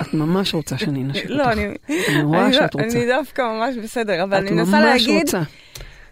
את 0.02 0.14
ממש 0.14 0.54
רוצה 0.54 0.78
שאני 0.78 1.02
אנשק 1.02 1.22
אותך. 1.22 1.30
לא, 1.30 1.44
אני... 1.52 1.66
אני 2.08 2.22
רואה 2.22 2.46
אני 2.46 2.52
לא- 2.52 2.58
שאת 2.58 2.74
רוצה. 2.74 2.86
אני 2.98 3.06
דווקא 3.06 3.42
ממש 3.42 3.76
בסדר, 3.76 4.22
אבל 4.22 4.36
את 4.38 4.42
אני 4.42 4.50
מנסה 4.50 4.70
ממש 4.70 4.84
להגיד 4.84 5.20
רוצה. 5.20 5.42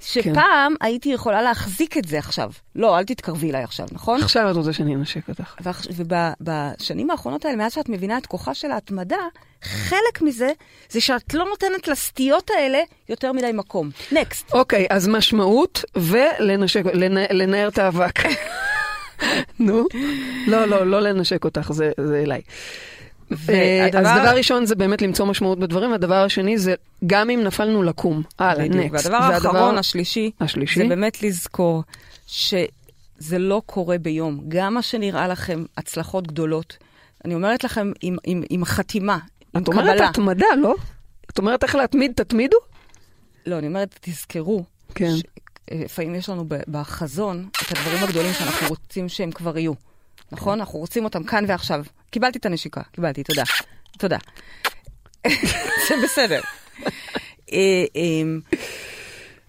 שפעם 0.00 0.74
הייתי 0.80 1.08
יכולה 1.08 1.42
להחזיק 1.42 1.98
את 1.98 2.04
זה 2.04 2.18
עכשיו. 2.18 2.50
לא, 2.76 2.98
אל 2.98 3.04
תתקרבי 3.04 3.50
אליי 3.50 3.62
עכשיו, 3.64 3.86
נכון? 3.92 4.22
עכשיו 4.22 4.50
את 4.50 4.56
רוצה 4.56 4.72
שאני 4.72 4.94
אנשק 4.94 5.28
אותך. 5.28 5.54
ובשנים 6.40 7.10
האחרונות 7.10 7.44
האלה, 7.44 7.56
מאז 7.56 7.72
שאת 7.74 7.88
מבינה 7.88 8.18
את 8.18 8.26
כוחה 8.26 8.54
של 8.54 8.70
ההתמדה, 8.70 9.16
חלק 9.62 10.22
מזה 10.22 10.50
זה 10.90 11.00
שאת 11.00 11.34
לא 11.34 11.44
נותנת 11.44 11.88
לסטיות 11.88 12.50
האלה 12.56 12.78
יותר 13.08 13.32
מדי 13.32 13.50
מקום. 13.54 13.90
נקסט. 14.12 14.52
אוקיי, 14.52 14.86
אז 14.90 15.08
משמעות 15.08 15.84
ולנשק, 15.96 16.82
לנ- 16.86 17.32
לנער 17.32 17.68
את 17.68 17.78
האבק. 17.78 18.18
נו, 19.58 19.84
לא, 20.46 20.64
לא, 20.64 20.86
לא 20.86 21.00
לנשק 21.00 21.44
אותך, 21.44 21.72
זה 21.72 21.90
זה 22.00 22.22
אליי. 22.26 22.40
אה, 23.32 23.36
אז 23.86 23.94
והדבר- 23.94 24.18
דבר 24.22 24.36
ראשון 24.36 24.66
זה 24.66 24.74
באמת 24.74 25.02
למצוא 25.02 25.26
משמעות 25.26 25.58
בדברים, 25.58 25.92
הדבר 25.92 26.24
השני 26.24 26.58
זה 26.58 26.74
גם 27.06 27.30
אם 27.30 27.40
נפלנו 27.44 27.82
לקום. 27.82 28.22
הלאה. 28.38 28.68
נקסט. 28.68 29.06
והדבר 29.06 29.16
האחרון, 29.16 29.78
השלישי, 29.78 30.30
השלישי? 30.40 30.80
זה 30.82 30.88
באמת 30.88 31.22
לזכור 31.22 31.82
שזה 32.26 32.68
לא 33.38 33.62
קורה 33.66 33.98
ביום. 33.98 34.40
גם 34.48 34.74
מה 34.74 34.82
שנראה 34.82 35.28
לכם 35.28 35.64
הצלחות 35.76 36.26
גדולות, 36.26 36.76
אני 37.24 37.34
אומרת 37.34 37.64
לכם 37.64 37.92
עם, 38.00 38.16
עם, 38.24 38.42
עם 38.50 38.64
חתימה, 38.64 39.18
עם 39.54 39.62
את 39.62 39.68
אומרת 39.68 39.94
קבלה. 39.94 40.08
התמדה, 40.08 40.46
לא? 40.62 40.74
את 41.30 41.38
אומרת 41.38 41.62
איך 41.64 41.74
להתמיד, 41.74 42.12
תתמידו? 42.16 42.56
לא, 43.46 43.58
אני 43.58 43.66
אומרת, 43.66 43.98
תזכרו. 44.00 44.64
כן. 44.94 45.16
ש- 45.16 45.22
אה, 45.72 45.80
לפעמים 45.84 46.14
יש 46.14 46.28
לנו 46.28 46.44
בחזון 46.68 47.48
את 47.62 47.78
הדברים 47.78 48.04
הגדולים 48.04 48.32
שאנחנו 48.32 48.68
רוצים 48.68 49.08
שהם 49.08 49.30
כבר 49.30 49.58
יהיו. 49.58 49.72
נכון? 50.32 50.60
אנחנו 50.60 50.78
רוצים 50.78 51.04
אותם 51.04 51.24
כאן 51.24 51.44
ועכשיו. 51.48 51.84
קיבלתי 52.10 52.38
את 52.38 52.46
הנשיקה, 52.46 52.82
קיבלתי, 52.92 53.22
תודה. 53.22 53.42
תודה. 53.98 54.18
זה 55.88 55.94
בסדר. 56.04 56.40
אה, 57.52 57.84
אה, 57.96 58.22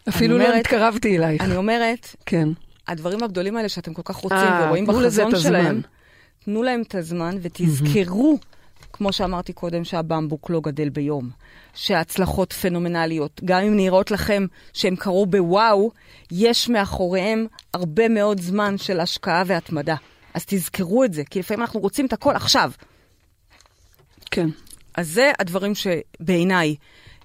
אפילו 0.09 0.37
לא 0.37 0.55
התקרבתי 0.55 1.17
אלייך. 1.17 1.41
אני 1.41 1.55
אומרת, 1.55 2.15
כן. 2.25 2.49
הדברים 2.87 3.23
הגדולים 3.23 3.57
האלה 3.57 3.69
שאתם 3.69 3.93
כל 3.93 4.01
כך 4.05 4.15
רוצים 4.15 4.37
אה, 4.37 4.65
ורואים 4.65 4.85
בחזון. 4.85 5.35
שלהם, 5.35 5.81
תנו 6.45 6.63
להם 6.63 6.81
את 6.81 6.95
הזמן 6.95 7.37
ותזכרו, 7.41 8.39
כמו 8.93 9.13
שאמרתי 9.13 9.53
קודם, 9.53 9.83
שהבמבוק 9.83 10.49
לא 10.49 10.61
גדל 10.61 10.89
ביום. 10.89 11.29
שההצלחות 11.73 12.53
פנומנליות, 12.53 13.41
גם 13.45 13.63
אם 13.63 13.75
נראות 13.75 14.11
לכם 14.11 14.45
שהם 14.73 14.95
קרו 14.95 15.25
בוואו, 15.25 15.91
יש 16.31 16.69
מאחוריהם 16.69 17.47
הרבה 17.73 18.09
מאוד 18.09 18.41
זמן 18.41 18.77
של 18.77 18.99
השקעה 18.99 19.43
והתמדה. 19.45 19.95
אז 20.33 20.45
תזכרו 20.45 21.03
את 21.03 21.13
זה, 21.13 21.23
כי 21.29 21.39
לפעמים 21.39 21.61
אנחנו 21.61 21.79
רוצים 21.79 22.05
את 22.05 22.13
הכל 22.13 22.35
עכשיו. 22.35 22.71
כן. 24.31 24.49
אז 24.95 25.09
זה 25.09 25.31
הדברים 25.39 25.73
שבעיניי 25.75 26.75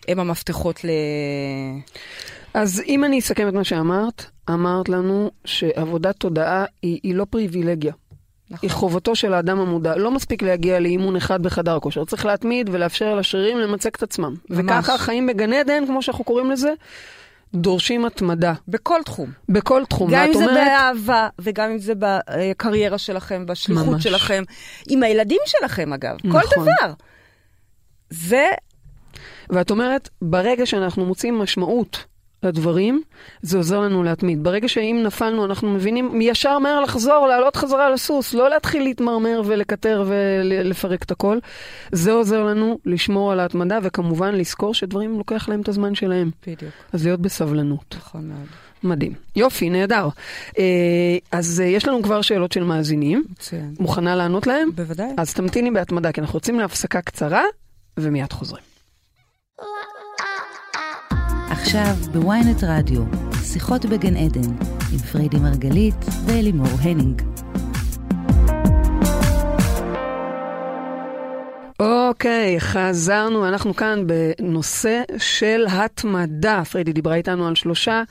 הם 0.09 0.21
המפתחות 0.21 0.85
ל... 0.85 0.91
אז 2.55 2.83
אם 2.87 3.05
אני 3.05 3.19
אסכם 3.19 3.49
את 3.49 3.53
מה 3.53 3.65
שאמרת, 3.65 4.25
אמרת 4.51 4.89
לנו 4.89 5.31
שעבודת 5.45 6.17
תודעה 6.17 6.65
היא, 6.83 7.01
היא 7.03 7.15
לא 7.15 7.27
פריבילגיה. 7.31 7.93
נכון. 8.51 8.69
היא 8.69 8.77
חובתו 8.77 9.17
של 9.17 9.35
האדם 9.35 9.61
המודע. 9.61 9.97
לא 9.97 10.11
מספיק 10.11 10.43
להגיע 10.43 10.81
לאימון 10.81 11.17
אחד 11.17 11.43
בחדר 11.43 11.81
כושר, 11.81 12.05
צריך 12.05 12.27
להתמיד 12.27 12.69
ולאפשר 12.73 13.15
לשרירים 13.15 13.59
למצק 13.59 13.97
את 13.97 14.03
עצמם. 14.03 14.35
ממש. 14.51 14.65
וככה 14.65 14.95
החיים 14.95 15.27
בגן 15.27 15.53
עדן, 15.53 15.87
כמו 15.87 16.03
שאנחנו 16.03 16.25
קוראים 16.25 16.51
לזה, 16.51 16.73
דורשים 17.55 18.05
התמדה. 18.05 18.55
בכל 18.69 19.01
תחום. 19.05 19.31
בכל 19.49 19.85
תחום. 19.89 20.11
גם 20.13 20.27
אם 20.27 20.33
זה 20.33 20.45
אומרת, 20.45 20.57
באהבה, 20.57 21.29
וגם 21.39 21.71
אם 21.71 21.79
זה 21.79 21.93
בקריירה 21.99 22.99
שלכם, 22.99 23.47
בשליחות 23.47 23.87
ממש. 23.87 24.03
שלכם, 24.03 24.43
עם 24.89 25.03
הילדים 25.03 25.41
שלכם 25.47 25.93
אגב, 25.93 26.17
כל 26.23 26.29
נכון. 26.29 26.45
דבר. 26.63 26.93
זה, 28.11 28.47
ואת 29.51 29.71
אומרת, 29.71 30.09
ברגע 30.23 30.67
שאנחנו 30.67 31.07
מוצאים 31.07 31.39
משמעות 31.39 32.05
לדברים, 32.49 33.03
זה 33.43 33.57
עוזר 33.57 33.81
לנו 33.81 34.03
להתמיד. 34.03 34.45
ברגע 34.45 34.69
שאם 34.69 35.01
נפלנו, 35.05 35.45
אנחנו 35.45 35.71
מבינים 35.71 36.21
ישר 36.21 36.59
מהר 36.59 36.81
לחזור, 36.81 37.27
לעלות 37.27 37.57
חזרה 37.57 37.91
לסוס, 37.91 38.35
לא 38.35 38.51
להתחיל 38.51 38.83
להתמרמר 38.83 39.43
ולקטר 39.45 40.05
ולפרק 40.07 41.03
את 41.03 41.11
הכל. 41.11 41.39
זה 41.93 42.13
עוזר 42.13 42.45
לנו 42.45 42.79
לשמור 42.85 43.33
על 43.33 43.41
ההתמדה, 43.41 43.79
וכמובן 43.83 44.35
לזכור 44.35 44.75
שדברים 44.75 45.19
לוקח 45.19 45.49
להם 45.49 45.61
את 45.61 45.69
הזמן 45.69 45.95
שלהם. 45.95 46.31
בדיוק, 46.47 46.73
אז 46.93 47.05
להיות 47.05 47.21
בסבלנות. 47.21 47.97
נכון 47.99 48.29
מאוד. 48.29 48.47
מדהים. 48.83 49.13
יופי, 49.37 49.71
נהדר. 49.71 50.09
אה, 50.59 50.65
אז 51.33 51.61
אה, 51.61 51.67
יש 51.67 51.89
לנו 51.89 52.03
כבר 52.03 52.23
שאלות 52.23 52.53
של 52.53 52.65
מאזינים. 52.65 53.25
מצוין. 53.31 53.75
מוכנה 53.81 54.17
לענות 54.17 54.47
להם? 54.47 54.71
בוודאי. 54.75 55.09
אז 55.17 55.35
תמתיני 55.35 55.71
בהתמדה, 55.71 56.13
כי 56.13 56.21
אנחנו 56.21 56.37
יוצאים 56.37 56.61
להפסקה 56.61 57.01
קצרה, 57.01 57.43
ומיד 57.97 58.33
חוזרים. 58.33 58.76
עכשיו 61.67 61.97
ב 62.13 62.23
ynet 62.23 62.65
רדיו, 62.65 63.03
שיחות 63.43 63.87
בגן 63.87 64.17
עדן, 64.17 64.51
עם 64.93 64.99
פריידי 64.99 65.39
מרגלית 65.39 65.95
ואלימור 66.27 66.69
הנינג. 66.81 67.23
אוקיי, 71.81 72.61
חזרנו, 72.61 73.49
אנחנו 73.49 73.75
כאן 73.75 74.05
בנושא 74.07 75.03
של 75.19 75.67
התמדה. 75.71 76.63
פריידי 76.71 76.93
דיברה 76.93 77.15
איתנו 77.15 77.49
על 77.49 77.55
שלושה 77.55 78.03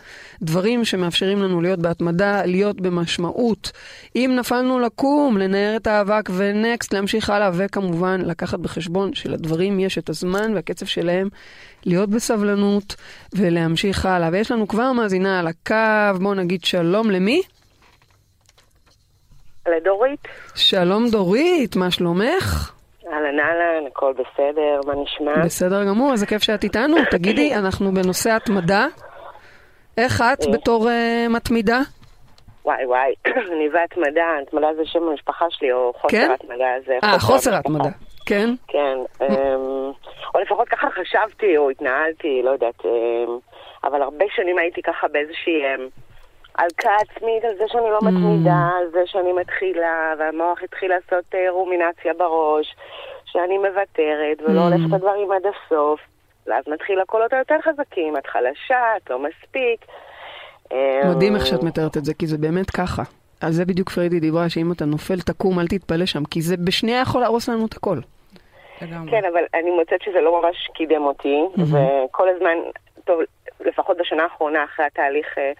דברים 0.41 0.86
שמאפשרים 0.86 1.41
לנו 1.41 1.62
להיות 1.62 1.80
בהתמדה, 1.80 2.45
להיות 2.45 2.82
במשמעות. 2.82 3.71
אם 4.15 4.32
נפלנו 4.39 4.80
לקום, 4.80 5.38
לנער 5.38 5.75
את 5.75 5.88
האבק 5.88 6.30
ונקסט, 6.36 6.93
להמשיך 6.93 7.30
הלאה, 7.30 7.51
וכמובן 7.54 8.21
לקחת 8.21 8.60
בחשבון 8.60 9.13
שלדברים 9.13 9.80
יש 9.80 9.97
את 9.97 10.10
הזמן 10.10 10.54
והקצב 10.56 10.86
שלהם, 10.86 11.30
להיות 11.86 12.10
בסבלנות 12.10 12.95
ולהמשיך 13.34 14.06
הלאה. 14.06 14.30
ויש 14.32 14.51
לנו 14.51 14.67
כבר 14.67 14.91
מאזינה 14.91 15.39
על 15.39 15.47
הקו, 15.47 16.19
בואו 16.21 16.34
נגיד 16.34 16.63
שלום 16.63 17.12
למי? 17.12 17.41
לדורית. 19.78 20.28
שלום 20.56 21.10
דורית, 21.10 21.75
מה 21.75 21.91
שלומך? 21.91 22.74
אהלן 23.13 23.39
אהלן, 23.39 23.88
הכל 23.88 24.13
בסדר, 24.13 24.80
מה 24.88 24.94
נשמע? 25.04 25.46
בסדר 25.46 25.86
גמור, 25.86 26.12
איזה 26.12 26.26
כיף 26.26 26.44
שאת 26.44 26.63
איתנו. 26.63 26.98
תגידי, 27.12 27.56
אנחנו 27.56 27.91
בנושא 27.91 28.32
התמדה. 28.32 28.88
איך 29.98 30.24
את 30.34 30.46
בתור 30.54 30.88
uh, 30.89 31.30
מתמידה? 31.30 31.80
וואי 32.65 32.86
וואי, 32.86 33.13
אני 33.54 33.70
והתמדה, 33.74 34.26
התמדה 34.41 34.68
זה 34.76 34.82
שם 34.86 35.04
המשפחה 35.04 35.46
שלי, 35.50 35.72
או 35.72 35.94
חוסר 35.94 36.18
כן? 36.18 36.32
התמדה 36.32 36.65
זה 36.86 36.94
אה, 37.04 37.20
חוסר. 37.20 37.56
התמדה. 37.56 37.89
כן? 38.26 38.50
כן, 38.68 38.98
אמ, 39.22 39.91
או 40.36 40.39
לפחות 40.39 40.70
ככה 40.70 40.88
חשבתי, 40.89 41.58
או 41.58 41.70
התנהלתי, 41.70 42.41
לא 42.44 42.50
יודעת, 42.50 42.86
אמ, 42.86 43.38
אבל 43.84 44.02
הרבה 44.02 44.26
שנים 44.36 44.58
הייתי 44.58 44.82
ככה 44.82 45.08
באיזושהי 45.08 45.62
אמ, 45.65 45.88
הלקאה 46.58 46.96
עצמית 46.96 47.44
על 47.44 47.56
זה 47.58 47.63
שאני 47.68 47.89
לא 47.89 48.00
מתמידה, 48.02 48.70
על 48.80 48.88
זה 48.91 49.00
שאני 49.06 49.34
מתחילה, 49.34 50.13
והמוח 50.20 50.63
התחיל 50.63 50.89
לעשות 50.91 51.26
אה, 51.36 51.52
רומינציה 51.52 52.13
בראש, 52.13 52.76
שאני 53.26 53.58
מוותרת 53.58 54.41
ולא 54.41 54.60
Mm. 54.60 54.63
הולכת 54.63 54.84
את 54.89 54.94
הדברים 54.94 55.32
עד 55.32 55.41
הסוף, 55.46 56.00
ואז 56.48 56.63
מתחיל 56.68 57.00
הקולות 57.00 57.34
היותר 57.34 57.56
חזקים, 57.62 58.18
את 58.18 58.28
חלשה, 58.28 58.98
את 58.98 59.10
לא 59.10 59.20
מספיק. 59.20 59.86
אמ, 60.72 60.78
מדהים 61.15 61.36
איך 61.36 61.46
שאת 61.46 61.63
מתארת 61.63 61.98
את 61.98 62.06
זה, 62.06 62.13
כי 62.13 62.28
זה 62.28 62.38
באמת 62.38 62.70
ככה. 62.72 63.04
על 63.41 63.52
זה 63.52 63.65
בדיוק 63.65 63.89
פריידי 63.89 64.20
דיברה, 64.20 64.50
שאם 64.50 64.72
אתה 64.72 64.86
נופל, 64.86 65.20
תקום, 65.20 65.60
אל 65.60 65.68
תתפלא 65.68 66.06
שם, 66.06 66.26
כי 66.26 66.41
זה 66.41 66.56
בשנייה 66.58 67.02
יכול 67.02 67.22
להרוס 67.22 67.50
לנו 67.50 67.65
את 67.65 67.74
הכל. 67.74 67.98
כן, 68.80 69.22
אבל 69.34 69.44
אני 69.54 69.72
מוצאת 69.72 70.02
שזה 70.02 70.22
לא 70.22 70.41
ממש 70.41 70.70
קידם 70.74 71.02
אותי, 71.02 71.41
וכל 71.58 72.30
הזמן, 72.30 72.58
טוב, 73.04 73.20
לפחות 73.65 73.98
בשנה 73.98 74.24
האחרונה, 74.24 74.63
אחרי 74.63 74.86
התהליך 74.86 75.38
אה, 75.38 75.52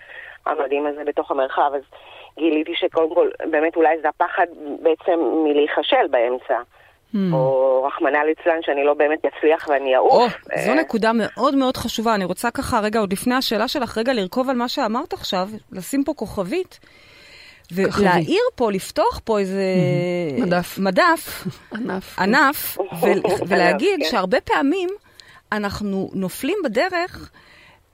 המדהים 0.46 0.88
הזה 0.88 1.04
בתוך 1.06 1.32
המרחב, 1.32 1.72
אז 1.76 1.82
גיליתי 2.38 2.72
שקודם 2.76 3.16
כל, 3.16 3.30
באמת 3.52 3.76
אולי 3.76 4.02
זה 4.02 4.10
הפחד 4.10 4.46
בעצם 4.82 5.20
מלהיכשל 5.44 6.08
באמצע. 6.10 6.62
או 7.34 7.84
רחמנא 7.88 8.18
ליצלן 8.18 8.60
שאני 8.62 8.84
לא 8.84 8.94
באמת 8.94 9.20
אצליח 9.26 9.68
ואני 9.70 9.96
אעוף. 9.96 10.34
זו 10.66 10.72
אה, 10.72 10.76
נקודה 10.76 11.12
מאוד 11.14 11.56
מאוד 11.56 11.78
חשובה. 11.78 12.16
אני 12.16 12.26
רוצה 12.26 12.52
ככה, 12.52 12.80
רגע, 12.80 13.00
עוד 13.00 13.12
לפני 13.14 13.36
השאלה 13.36 13.68
שלך, 13.68 13.98
רגע 13.98 14.14
לרכוב 14.14 14.50
על 14.50 14.56
מה 14.56 14.68
שאמרת 14.68 15.14
עכשיו, 15.14 15.50
לשים 15.72 16.04
פה 16.04 16.14
כוכבית, 16.14 16.80
ולהעיר 17.72 18.42
פה, 18.56 18.72
לפתוח 18.72 19.20
פה 19.24 19.40
איזה... 19.40 19.64
מדף. 20.40 20.78
מדף, 20.80 21.44
ענף. 21.78 22.16
ענף, 22.20 22.78
ולהגיד 23.48 24.00
כן. 24.00 24.10
שהרבה 24.10 24.42
פעמים 24.42 24.90
אנחנו 25.52 26.10
נופלים 26.14 26.58
בדרך. 26.64 27.32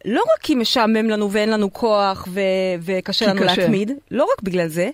לא 0.06 0.20
רק 0.20 0.42
כי 0.42 0.56
משעמם 0.56 1.10
לנו 1.10 1.32
ואין 1.32 1.50
לנו 1.50 1.74
כוח 1.74 2.28
ו- 2.30 2.42
וקשה 2.82 3.28
לנו 3.28 3.42
קשה. 3.42 3.62
להתמיד, 3.62 3.92
לא 4.12 4.24
רק 4.24 4.42
בגלל 4.42 4.68
זה, 4.68 4.90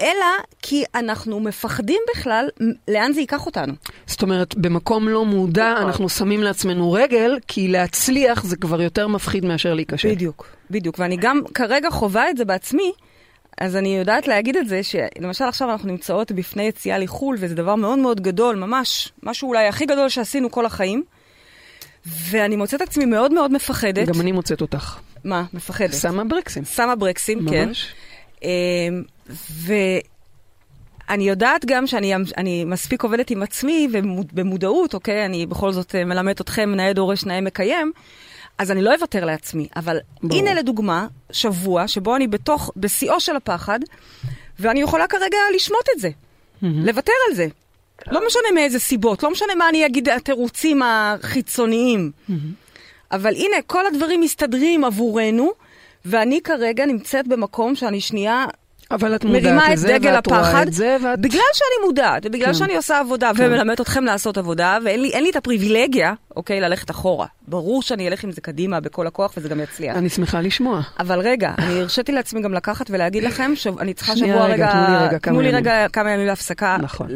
אלא 0.00 0.26
כי 0.62 0.84
אנחנו 0.94 1.40
מפחדים 1.40 2.00
בכלל 2.14 2.48
לאן 2.88 3.12
זה 3.12 3.20
ייקח 3.20 3.46
אותנו. 3.46 3.72
זאת 4.06 4.22
אומרת, 4.22 4.54
במקום 4.54 5.08
לא 5.08 5.24
מודע, 5.24 5.72
נכון. 5.74 5.86
אנחנו 5.86 6.08
שמים 6.08 6.42
לעצמנו 6.42 6.92
רגל, 6.92 7.38
כי 7.48 7.68
להצליח 7.68 8.44
זה 8.44 8.56
כבר 8.56 8.82
יותר 8.82 9.08
מפחיד 9.08 9.44
מאשר 9.44 9.74
להיכשל. 9.74 10.10
בדיוק, 10.10 10.46
בדיוק. 10.70 10.98
ואני 10.98 11.16
גם 11.16 11.40
כרגע 11.54 11.90
חווה 11.90 12.30
את 12.30 12.36
זה 12.36 12.44
בעצמי, 12.44 12.92
אז 13.58 13.76
אני 13.76 13.96
יודעת 13.96 14.28
להגיד 14.28 14.56
את 14.56 14.68
זה, 14.68 14.80
שלמשל 14.82 15.44
עכשיו 15.44 15.70
אנחנו 15.70 15.88
נמצאות 15.88 16.32
בפני 16.32 16.62
יציאה 16.62 16.98
לחו"ל, 16.98 17.36
וזה 17.38 17.54
דבר 17.54 17.74
מאוד 17.74 17.98
מאוד 17.98 18.20
גדול, 18.20 18.56
ממש, 18.56 19.12
משהו 19.22 19.48
אולי 19.48 19.66
הכי 19.66 19.86
גדול 19.86 20.08
שעשינו 20.08 20.50
כל 20.50 20.66
החיים, 20.66 21.02
ואני 22.06 22.56
מוצאת 22.56 22.80
עצמי 22.80 23.04
מאוד 23.04 23.32
מאוד 23.32 23.52
מפחדת. 23.52 24.08
גם 24.08 24.20
אני 24.20 24.32
מוצאת 24.32 24.60
אותך. 24.60 24.98
מה? 25.24 25.44
מפחדת. 25.54 25.94
שמה 25.94 26.24
ברקסים. 26.24 26.64
שמה 26.64 26.96
ברקסים, 26.96 27.48
כן. 27.50 27.68
ממש. 27.68 27.94
אמ, 28.42 29.02
ואני 31.08 31.28
יודעת 31.28 31.64
גם 31.64 31.86
שאני 31.86 32.14
אני 32.36 32.64
מספיק 32.64 33.02
עובדת 33.02 33.30
עם 33.30 33.42
עצמי 33.42 33.88
ובמודעות, 33.92 34.94
אוקיי? 34.94 35.24
אני 35.26 35.46
בכל 35.46 35.72
זאת 35.72 35.94
אה, 35.94 36.04
מלמדת 36.04 36.40
אתכם, 36.40 36.74
נאה 36.74 36.92
דורש, 36.92 37.24
נאה 37.24 37.40
מקיים, 37.40 37.92
אז 38.58 38.70
אני 38.70 38.82
לא 38.82 38.94
אוותר 38.94 39.24
לעצמי. 39.24 39.68
אבל 39.76 39.98
ברור. 40.22 40.38
הנה 40.40 40.54
לדוגמה, 40.54 41.06
שבוע 41.32 41.88
שבו 41.88 42.16
אני 42.16 42.26
בתוך, 42.26 42.70
בשיאו 42.76 43.20
של 43.20 43.36
הפחד, 43.36 43.80
ואני 44.58 44.80
יכולה 44.80 45.06
כרגע 45.06 45.38
לשמוט 45.56 45.86
את 45.94 46.00
זה, 46.00 46.10
לוותר 46.62 47.12
על 47.28 47.34
זה. 47.34 47.46
לא 48.10 48.20
משנה 48.26 48.52
מאיזה 48.54 48.78
סיבות, 48.78 49.22
לא 49.22 49.30
משנה 49.30 49.54
מה 49.54 49.68
אני 49.68 49.86
אגיד, 49.86 50.08
התירוצים 50.08 50.82
החיצוניים. 50.82 52.10
אבל 53.12 53.34
הנה, 53.34 53.56
כל 53.66 53.86
הדברים 53.86 54.20
מסתדרים 54.20 54.84
עבורנו, 54.84 55.50
ואני 56.04 56.40
כרגע 56.40 56.86
נמצאת 56.86 57.28
במקום 57.28 57.74
שאני 57.74 58.00
שנייה 58.00 58.44
אבל 58.92 59.14
את 59.14 59.24
מודעת 59.24 59.72
לזה, 59.72 59.96
ואת 60.02 60.26
רואה 60.26 60.62
את 60.62 60.72
זה, 60.72 60.96
ואת... 61.04 61.20
בגלל 61.20 61.40
שאני 61.54 61.86
מודעת, 61.86 62.26
ובגלל 62.26 62.46
כן. 62.46 62.54
שאני 62.54 62.76
עושה 62.76 62.98
עבודה, 62.98 63.30
כן. 63.36 63.46
ומלמדת 63.46 63.80
אתכם 63.80 64.04
לעשות 64.04 64.38
עבודה, 64.38 64.78
ואין 64.84 65.02
לי, 65.02 65.10
לי 65.20 65.30
את 65.30 65.36
הפריבילגיה, 65.36 66.14
אוקיי, 66.36 66.60
ללכת 66.60 66.90
אחורה. 66.90 67.26
ברור 67.48 67.82
שאני 67.82 68.08
אלך 68.08 68.24
עם 68.24 68.32
זה 68.32 68.40
קדימה 68.40 68.80
בכל 68.80 69.06
הכוח, 69.06 69.32
וזה 69.36 69.48
גם 69.48 69.60
יצליח. 69.60 69.96
אני 69.96 70.08
שמחה 70.08 70.40
לשמוע. 70.40 70.80
אבל 71.00 71.20
רגע, 71.20 71.52
אני 71.58 71.80
הרשיתי 71.80 72.12
לעצמי 72.12 72.42
גם 72.42 72.54
לקחת 72.54 72.90
ולהגיד 72.90 73.22
לכם 73.22 73.52
שאני 73.54 73.94
צריכה 73.94 74.16
שבוע 74.16 74.44
רגע, 74.44 74.52
רגע, 74.52 74.72
תנו 74.72 74.90
לי 74.90 75.06
רגע 75.06 75.18
כמה 75.18 75.32
תנו 75.32 75.40
לי 75.40 75.48
ימים. 75.48 75.60
רגע 75.60 75.88
כמה 75.88 76.10
ימים 76.10 76.26
להפסקה, 76.26 76.76
נכון. 76.82 77.06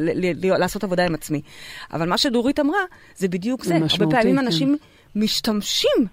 לעשות 0.58 0.84
עבודה 0.84 1.06
עם 1.06 1.14
עצמי. 1.14 1.40
אבל 1.92 2.08
מה 2.08 2.18
שדורית 2.18 2.60
אמרה, 2.60 2.80
זה 3.16 3.28
בדיוק 3.28 3.64
זה 3.64 3.68
זה. 3.68 3.78
משמעותי, 3.78 4.04
הרבה 4.04 4.16
פעמים 4.16 4.38
כן. 4.38 4.46
אנשים 4.46 4.76
משתמשים 5.16 6.06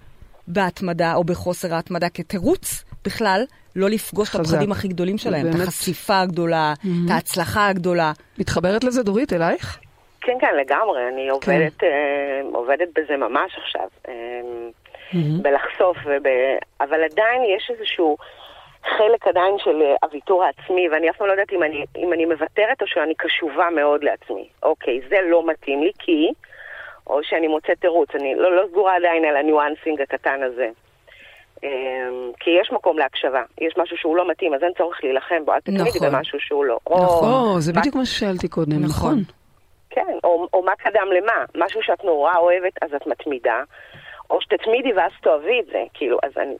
בהתמדה 0.48 1.14
או 1.14 1.24
בחוסר 1.24 1.74
ההתמדה 1.74 2.08
כתירוץ 2.08 2.84
בכלל 3.04 3.44
לא 3.76 3.90
לפגוש 3.90 4.28
את. 4.30 4.40
הפחדים 4.40 4.72
הכי 4.72 4.88
גדולים 4.88 5.18
שלהם, 5.18 5.46
את 5.46 5.52
באמת. 5.52 5.68
החשיפה 5.68 6.20
הגדולה, 6.20 6.72
את 6.80 7.10
ההצלחה 7.10 7.68
הגדולה. 7.68 8.12
מתחברת 8.38 8.84
לזה, 8.84 9.02
דורית, 9.02 9.32
אלייך? 9.32 9.78
כן, 10.20 10.36
כן, 10.40 10.56
לגמרי. 10.56 11.08
אני 11.08 11.28
עובדת, 11.28 11.84
אה, 11.84 12.40
עובדת 12.52 12.88
בזה 12.96 13.16
ממש 13.16 13.58
עכשיו. 13.58 13.88
אה, 14.08 14.14
בלחשוף, 15.42 15.96
וב... 16.04 16.26
אבל 16.80 17.04
עדיין 17.04 17.42
יש 17.56 17.70
איזשהו 17.70 18.16
חלק 18.84 19.26
עדיין 19.26 19.54
של 19.58 19.82
אה, 19.82 19.94
הוויתור 20.02 20.44
העצמי, 20.44 20.88
ואני 20.88 21.10
אף 21.10 21.16
פעם 21.16 21.26
לא 21.26 21.32
יודעת 21.32 21.52
אם 21.52 21.62
אני, 21.62 21.84
אם 21.96 22.12
אני 22.12 22.24
מוותרת 22.24 22.82
או 22.82 22.86
שאני 22.86 23.14
קשובה 23.14 23.70
מאוד 23.70 24.04
לעצמי. 24.04 24.48
אוקיי, 24.62 25.00
זה 25.08 25.16
לא 25.30 25.46
מתאים 25.46 25.82
לי 25.82 25.92
כי, 25.98 26.28
או 27.06 27.20
שאני 27.22 27.48
מוצאת 27.48 27.80
תירוץ. 27.80 28.08
אני 28.14 28.34
לא, 28.34 28.56
לא 28.56 28.66
סגורה 28.70 28.96
עדיין 28.96 29.24
על 29.24 29.36
הניואנסינג 29.36 30.00
הקטן 30.00 30.42
הזה. 30.42 30.68
אה, 31.64 31.68
כי 32.40 32.50
יש 32.60 32.70
מקום 32.72 32.98
להקשבה, 32.98 33.42
יש 33.60 33.74
משהו 33.76 33.96
שהוא 33.96 34.16
לא 34.16 34.30
מתאים, 34.30 34.54
אז 34.54 34.62
אין 34.62 34.72
צורך 34.78 34.98
להילחם 35.04 35.44
בו, 35.44 35.52
אל 35.52 35.60
תתמידי 35.60 35.82
נכון. 35.82 36.08
במשהו 36.12 36.40
שהוא 36.40 36.64
לא. 36.64 36.78
נכון. 36.90 37.28
או, 37.32 37.60
זה 37.60 37.72
מה- 37.72 37.80
בדיוק 37.80 37.94
מה 37.94 38.06
ששאלתי 38.06 38.48
קודם, 38.48 38.72
נכון. 38.72 38.88
נכון. 38.88 39.22
כן, 39.90 40.18
או, 40.24 40.48
או 40.52 40.62
מה 40.62 40.72
קדם 40.78 41.08
למה, 41.18 41.64
משהו 41.66 41.80
שאת 41.82 42.04
נורא 42.04 42.36
אוהבת, 42.36 42.72
אז 42.82 42.90
את 42.96 43.06
מתמידה, 43.06 43.62
או 44.30 44.38
שתתמידי 44.40 44.92
ואז 44.92 45.10
תאהבי 45.22 45.60
את 45.60 45.66
זה, 45.66 45.82
כאילו, 45.94 46.18
אז 46.22 46.32
אני, 46.36 46.54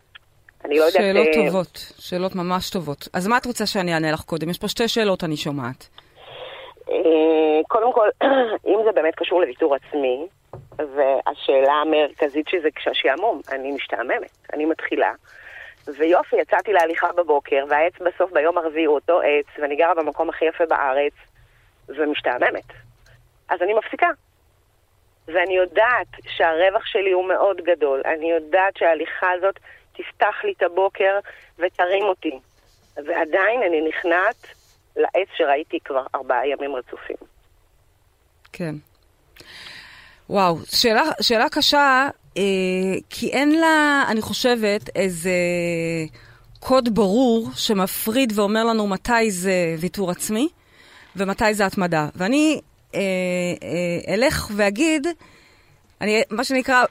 אני 0.65 0.79
לא 0.79 0.85
יודעת... 0.85 1.03
שאלות 1.03 1.27
אה, 1.27 1.33
טובות, 1.47 1.79
שאלות 1.99 2.35
ממש 2.35 2.71
טובות. 2.71 3.09
אז 3.13 3.27
מה 3.29 3.37
את 3.37 3.47
רוצה 3.47 3.67
שאני 3.67 3.95
אענה 3.95 4.13
לך 4.13 4.21
קודם? 4.21 4.51
יש 4.51 4.59
פה 4.59 4.69
שתי 4.69 4.89
שאלות 4.89 5.25
אני 5.25 5.37
שומעת. 5.37 5.89
אה, 6.91 6.95
קודם 7.69 7.93
כל, 7.93 8.09
אם 8.69 8.79
זה 8.85 8.93
באמת 8.95 9.15
קשור 9.15 9.41
לוויתור 9.41 9.75
עצמי, 9.75 10.27
והשאלה 10.79 11.73
המרכזית 11.73 12.49
שזה 12.49 12.69
כשהשעמום, 12.75 13.41
אני 13.49 13.73
משתעממת, 13.73 14.31
אני 14.53 14.65
מתחילה. 14.65 15.13
ויופי, 15.87 16.37
יצאתי 16.37 16.73
להליכה 16.73 17.13
בבוקר, 17.13 17.65
והעץ 17.69 17.93
בסוף 18.01 18.33
ביום 18.33 18.59
הרביעי 18.59 18.85
הוא 18.85 18.95
אותו 18.95 19.21
עץ, 19.21 19.47
ואני 19.59 19.77
גרה 19.77 19.95
במקום 19.95 20.29
הכי 20.29 20.45
יפה 20.45 20.67
בארץ, 20.67 21.13
ומשתעממת. 21.89 22.73
אז 23.49 23.63
אני 23.63 23.75
מפסיקה. 23.75 24.09
ואני 25.27 25.57
יודעת 25.57 26.07
שהרווח 26.37 26.87
שלי 26.87 27.13
הוא 27.13 27.29
מאוד 27.29 27.57
גדול. 27.57 28.03
אני 28.05 28.31
יודעת 28.31 28.77
שההליכה 28.77 29.33
הזאת 29.33 29.59
תפתח 29.93 30.35
לי 30.45 30.53
את 30.57 30.63
הבוקר 30.63 31.19
ותרים 31.59 32.03
אותי. 32.03 32.39
ועדיין 32.97 33.63
אני 33.63 33.89
נכנעת 33.89 34.47
לעץ 34.97 35.29
שראיתי 35.37 35.81
כבר 35.85 36.07
ארבעה 36.15 36.49
ימים 36.49 36.77
רצופים. 36.77 37.17
כן. 38.53 38.75
וואו, 40.31 40.59
שאלה, 40.65 41.03
שאלה 41.21 41.49
קשה, 41.49 42.09
אה, 42.37 42.43
כי 43.11 43.29
אין 43.29 43.61
לה, 43.61 44.05
אני 44.09 44.23
חושבת, 44.23 44.91
איזה 44.97 45.31
קוד 46.61 46.95
ברור 46.95 47.51
שמפריד 47.55 48.33
ואומר 48.35 48.65
לנו 48.65 48.87
מתי 48.87 49.31
זה 49.31 49.77
ויתור 49.79 50.11
עצמי 50.11 50.49
ומתי 51.17 51.55
זה 51.55 51.67
התמדה. 51.67 52.09
ואני 52.17 52.61
אה, 52.95 53.01
אה, 53.63 54.15
אלך 54.15 54.51
ואגיד, 54.57 55.07
אני, 56.01 56.23
מה 56.31 56.45
שנקרא, 56.45 56.85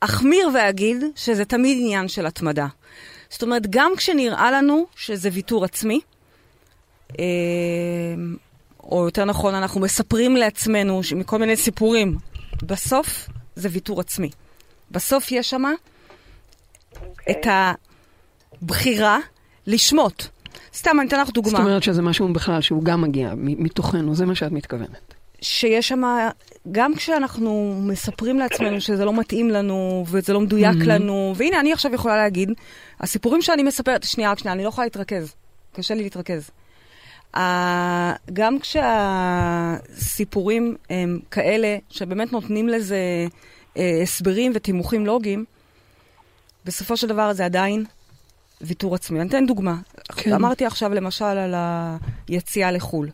אחמיר 0.00 0.48
ואגיד 0.54 1.04
שזה 1.16 1.44
תמיד 1.44 1.78
עניין 1.80 2.08
של 2.08 2.26
התמדה. 2.26 2.66
זאת 3.30 3.42
אומרת, 3.42 3.62
גם 3.70 3.92
כשנראה 3.96 4.50
לנו 4.50 4.86
שזה 4.96 5.28
ויתור 5.32 5.64
עצמי, 5.64 6.00
אה, 7.18 7.24
או 8.82 9.04
יותר 9.04 9.24
נכון, 9.24 9.54
אנחנו 9.54 9.80
מספרים 9.80 10.36
לעצמנו 10.36 11.00
מכל 11.16 11.38
מיני 11.38 11.56
סיפורים. 11.56 12.18
בסוף 12.62 13.28
זה 13.56 13.68
ויתור 13.72 14.00
עצמי. 14.00 14.30
בסוף 14.90 15.32
יש 15.32 15.50
שמה 15.50 15.72
אוקיי. 17.06 17.34
את 17.34 17.46
הבחירה 18.62 19.18
לשמוט. 19.66 20.24
סתם, 20.74 21.00
אני 21.00 21.08
אתן 21.08 21.20
לך 21.20 21.26
זאת 21.26 21.34
דוגמה. 21.34 21.58
אומרת 21.58 21.82
שזה 21.82 22.02
משהו 22.02 22.32
בכלל 22.32 22.60
שהוא 22.60 22.84
גם 22.84 23.00
מגיע 23.00 23.32
מתוכנו, 23.36 24.14
זה 24.14 24.26
מה 24.26 24.34
שאת 24.34 24.52
מתכוונת. 24.52 25.14
שיש 25.40 25.88
שם, 25.88 26.02
גם 26.72 26.94
כשאנחנו 26.94 27.80
מספרים 27.82 28.38
לעצמנו 28.38 28.80
שזה 28.80 29.04
לא 29.04 29.12
מתאים 29.20 29.50
לנו, 29.50 30.04
וזה 30.08 30.32
לא 30.32 30.40
מדויק 30.40 30.76
לנו, 30.86 31.34
והנה, 31.36 31.60
אני 31.60 31.72
עכשיו 31.72 31.94
יכולה 31.94 32.16
להגיד, 32.16 32.50
הסיפורים 33.00 33.42
שאני 33.42 33.62
מספרת, 33.62 34.02
שנייה, 34.02 34.30
רק 34.30 34.38
שנייה, 34.38 34.54
אני 34.54 34.62
לא 34.62 34.68
יכולה 34.68 34.86
להתרכז. 34.86 35.34
קשה 35.72 35.94
לי 35.94 36.02
להתרכז. 36.02 36.50
גם 38.32 38.58
כשהסיפורים 39.80 40.76
הם 40.90 41.18
כאלה 41.30 41.76
שבאמת 41.90 42.32
נותנים 42.32 42.68
לזה 42.68 43.26
uh, 43.74 43.80
הסברים 44.02 44.52
ותימוכים 44.54 45.06
לוגיים, 45.06 45.44
בסופו 46.64 46.96
של 46.96 47.06
דבר 47.06 47.32
זה 47.32 47.44
עדיין 47.44 47.84
ויתור 48.60 48.94
עצמי. 48.94 49.20
אני 49.20 49.28
אתן 49.28 49.46
דוגמה. 49.46 49.76
כן. 50.16 50.32
אמרתי 50.32 50.66
עכשיו 50.66 50.94
למשל 50.94 51.24
על 51.24 51.54
היציאה 52.28 52.70
לחו"ל. 52.70 53.08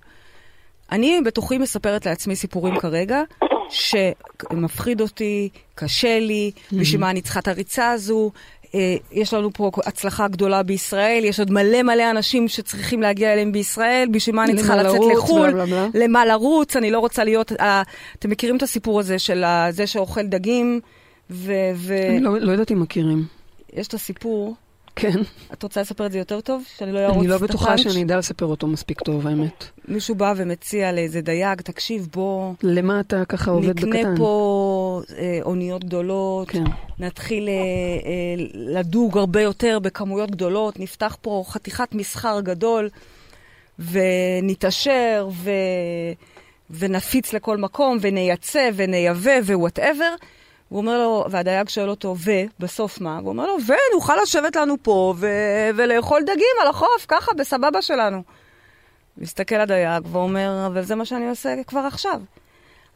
אני 0.93 1.21
בתוכי 1.25 1.59
מספרת 1.59 2.07
לעצמי 2.07 2.37
סיפורים 2.37 2.79
כרגע, 2.81 3.23
שמפחיד 3.71 5.01
אותי, 5.01 5.49
קשה 5.75 6.19
לי, 6.19 6.51
בשביל 6.73 7.01
מה 7.01 7.11
אני 7.11 7.23
צריכה 7.23 7.41
את 7.41 7.49
הריצה 7.49 7.91
הזו. 7.91 8.31
אה, 8.75 8.97
יש 9.13 9.35
לנו 9.35 9.53
פה 9.53 9.71
הצלחה 9.87 10.29
גדולה 10.29 10.63
בישראל, 10.63 11.25
יש 11.25 11.39
עוד 11.39 11.51
מלא 11.51 11.83
מלא 11.83 12.11
אנשים 12.11 12.49
שצריכים 12.49 13.03
להגיע 13.03 13.33
אליהם 13.33 13.53
בישראל, 13.53 14.09
בשביל 14.11 14.37
מה 14.37 14.45
אני 14.45 14.57
צריכה 14.57 14.77
לצאת 14.77 15.01
לחו"ל, 15.17 15.61
למה 15.95 16.27
לרוץ, 16.27 16.77
אני 16.77 16.91
לא 16.91 16.99
רוצה 16.99 17.25
להיות... 17.25 17.53
אה, 17.53 17.83
אתם 18.19 18.31
מכירים 18.31 18.57
את 18.57 18.63
הסיפור 18.63 19.01
הזה 19.01 19.19
של 19.19 19.45
זה 19.71 19.87
שאוכל 19.87 20.23
דגים, 20.23 20.81
ויש 21.31 21.91
אני 21.91 22.21
לא 22.21 22.39
לא 22.41 22.53
יודעת 22.53 22.73
אם 22.73 22.81
מכירים. 22.81 23.25
את 23.81 23.95
הסיפור, 23.95 24.55
כן. 24.97 25.19
את 25.53 25.63
רוצה 25.63 25.81
לספר 25.81 26.07
את 26.07 26.13
זה 26.13 26.19
יותר 26.19 26.41
טוב? 26.41 26.65
שאני 26.77 26.93
לא 26.93 26.99
ארוץ 26.99 27.17
אני 27.17 27.27
לא 27.27 27.37
את 27.37 27.41
בטוחה 27.41 27.65
הפאנץ'? 27.65 27.93
שאני 27.93 28.03
אדע 28.03 28.17
לספר 28.17 28.47
אותו 28.47 28.67
מספיק 28.67 29.01
טוב, 29.01 29.27
האמת. 29.27 29.65
מישהו 29.89 30.15
בא 30.15 30.35
ומציע 30.37 30.93
לאיזה 30.93 31.21
דייג, 31.21 31.61
תקשיב, 31.61 32.09
בוא... 32.13 32.53
למה 32.63 33.01
אתה 33.01 33.25
ככה 33.25 33.51
עובד 33.51 33.69
בקטן? 33.69 33.89
נקנה 33.89 34.17
פה 34.17 35.03
אה, 35.19 35.39
אוניות 35.43 35.85
גדולות, 35.85 36.51
כן. 36.51 36.65
נתחיל 36.99 37.49
אה, 37.49 37.53
אה, 37.53 38.45
לדוג 38.55 39.19
הרבה 39.19 39.43
יותר 39.43 39.79
בכמויות 39.83 40.31
גדולות, 40.31 40.81
נפתח 40.81 41.17
פה 41.21 41.45
חתיכת 41.47 41.89
מסחר 41.95 42.41
גדול, 42.41 42.89
ונתעשר, 43.79 45.29
ו... 45.33 45.51
ונפיץ 46.71 47.33
לכל 47.33 47.57
מקום, 47.57 47.99
ונייצא, 48.01 48.71
ונייבא, 48.75 49.31
ו 49.47 49.53
whatever. 49.53 50.15
הוא 50.71 50.79
אומר 50.79 50.99
לו, 50.99 51.25
והדייג 51.31 51.69
שואל 51.69 51.91
אותו, 51.91 52.17
ובסוף 52.25 53.01
מה? 53.01 53.19
הוא 53.19 53.29
אומר 53.29 53.47
לו, 53.47 53.57
ונוכל 53.67 54.17
לשבת 54.23 54.57
לנו 54.57 54.77
פה 54.83 55.15
ו... 55.17 55.27
ולאכול 55.77 56.23
דגים 56.23 56.57
על 56.63 56.69
החוף, 56.69 57.07
ככה, 57.09 57.33
בסבבה 57.35 57.83
שלנו. 57.83 58.23
מסתכל 59.19 59.55
הדייג 59.55 60.03
ואומר, 60.13 60.67
אבל 60.67 60.83
זה 60.83 60.95
מה 60.95 61.05
שאני 61.05 61.29
עושה 61.29 61.55
כבר 61.67 61.81
עכשיו. 61.81 62.21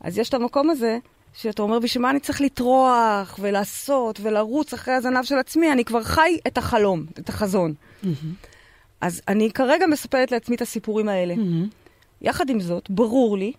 אז 0.01 0.19
יש 0.19 0.29
את 0.29 0.35
המקום 0.35 0.71
הזה, 0.71 0.99
שאתה 1.33 1.63
אומר, 1.63 1.79
בשביל 1.79 2.03
מה 2.03 2.11
אני 2.11 2.21
צריך 2.21 2.41
לטרוח 2.41 3.39
ולעשות 3.41 4.21
ולרוץ 4.23 4.73
אחרי 4.73 4.95
הזנב 4.95 5.25
של 5.25 5.39
עצמי? 5.39 5.73
אני 5.73 5.85
כבר 5.85 6.03
חי 6.03 6.39
את 6.47 6.59
החלום, 6.59 7.07
את 7.19 7.29
החזון. 7.29 7.75
אז 9.01 9.23
אני 9.29 9.51
כרגע 9.53 9.87
מספרת 9.87 10.33
לעצמי 10.33 10.57
את 10.57 10.63
הסיפורים 10.63 11.09
האלה. 11.09 11.37
מהמם. 11.37 11.69
יחד 12.23 12.51
עם 12.51 12.61
זאת, 12.61 12.91
ברור 12.91 13.39
לי 13.39 13.53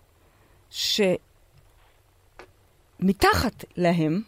שמתחת 3.02 3.66
להם, 3.78 4.22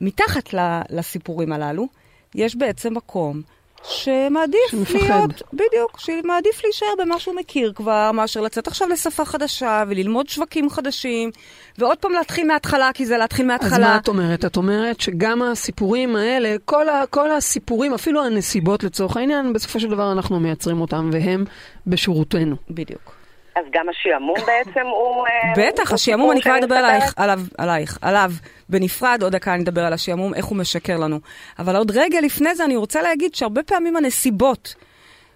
מתחת 0.00 0.54
לסיפורים 0.90 1.52
הללו, 1.52 1.88
יש 2.34 2.56
בעצם 2.56 2.94
מקום 2.94 3.42
שמעדיף 3.84 4.70
שמפחד. 4.70 4.96
להיות, 4.98 5.42
בדיוק, 5.52 5.98
שמעדיף 5.98 6.64
להישאר 6.64 6.88
במה 6.98 7.18
שהוא 7.18 7.34
מכיר 7.36 7.72
כבר, 7.76 8.12
מאשר 8.12 8.40
לצאת 8.40 8.66
עכשיו 8.66 8.88
לשפה 8.88 9.24
חדשה 9.24 9.84
וללמוד 9.88 10.28
שווקים 10.28 10.70
חדשים, 10.70 11.30
ועוד 11.78 11.98
פעם 11.98 12.12
להתחיל 12.12 12.46
מההתחלה, 12.46 12.90
כי 12.94 13.06
זה 13.06 13.18
להתחיל 13.18 13.46
מההתחלה. 13.46 13.76
אז 13.76 13.80
מה 13.80 13.96
את 13.96 14.08
אומרת? 14.08 14.44
את 14.44 14.56
אומרת 14.56 15.00
שגם 15.00 15.42
הסיפורים 15.42 16.16
האלה, 16.16 16.56
כל, 16.64 16.88
ה, 16.88 17.04
כל 17.10 17.30
הסיפורים, 17.30 17.94
אפילו 17.94 18.24
הנסיבות 18.24 18.84
לצורך 18.84 19.16
העניין, 19.16 19.52
בסופו 19.52 19.80
של 19.80 19.88
דבר 19.88 20.12
אנחנו 20.12 20.40
מייצרים 20.40 20.80
אותם, 20.80 21.10
והם 21.12 21.44
בשורותנו. 21.86 22.56
בדיוק. 22.70 23.19
אז 23.60 23.66
גם 23.72 23.88
השעמום 23.88 24.36
בעצם 24.50 24.86
הוא... 24.86 25.26
אה, 25.26 25.52
בטח, 25.56 25.88
הוא 25.88 25.94
השעמום, 25.94 26.30
אני 26.30 26.42
כבר 26.42 26.58
אדבר? 26.58 26.74
עלייך, 26.74 27.14
עליו, 27.16 27.40
עלייך, 27.58 27.98
עליו 28.02 28.32
בנפרד, 28.68 29.22
עוד 29.22 29.32
דקה 29.32 29.54
אני 29.54 29.62
אדבר 29.62 29.84
על 29.84 29.92
השעמום, 29.92 30.34
איך 30.34 30.44
הוא 30.44 30.58
משקר 30.58 30.96
לנו. 30.96 31.20
אבל 31.58 31.76
עוד 31.76 31.90
רגע 31.90 32.20
לפני 32.20 32.54
זה 32.54 32.64
אני 32.64 32.76
רוצה 32.76 33.02
להגיד 33.02 33.34
שהרבה 33.34 33.62
פעמים 33.62 33.96
הנסיבות, 33.96 34.74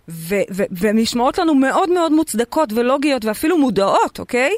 ו- 0.09 0.35
ו- 0.53 0.65
והן 0.71 0.99
נשמעות 0.99 1.39
לנו 1.39 1.55
מאוד 1.55 1.91
מאוד 1.91 2.13
מוצדקות 2.13 2.73
ולוגיות 2.73 3.25
ואפילו 3.25 3.59
מודעות, 3.59 4.19
אוקיי? 4.19 4.53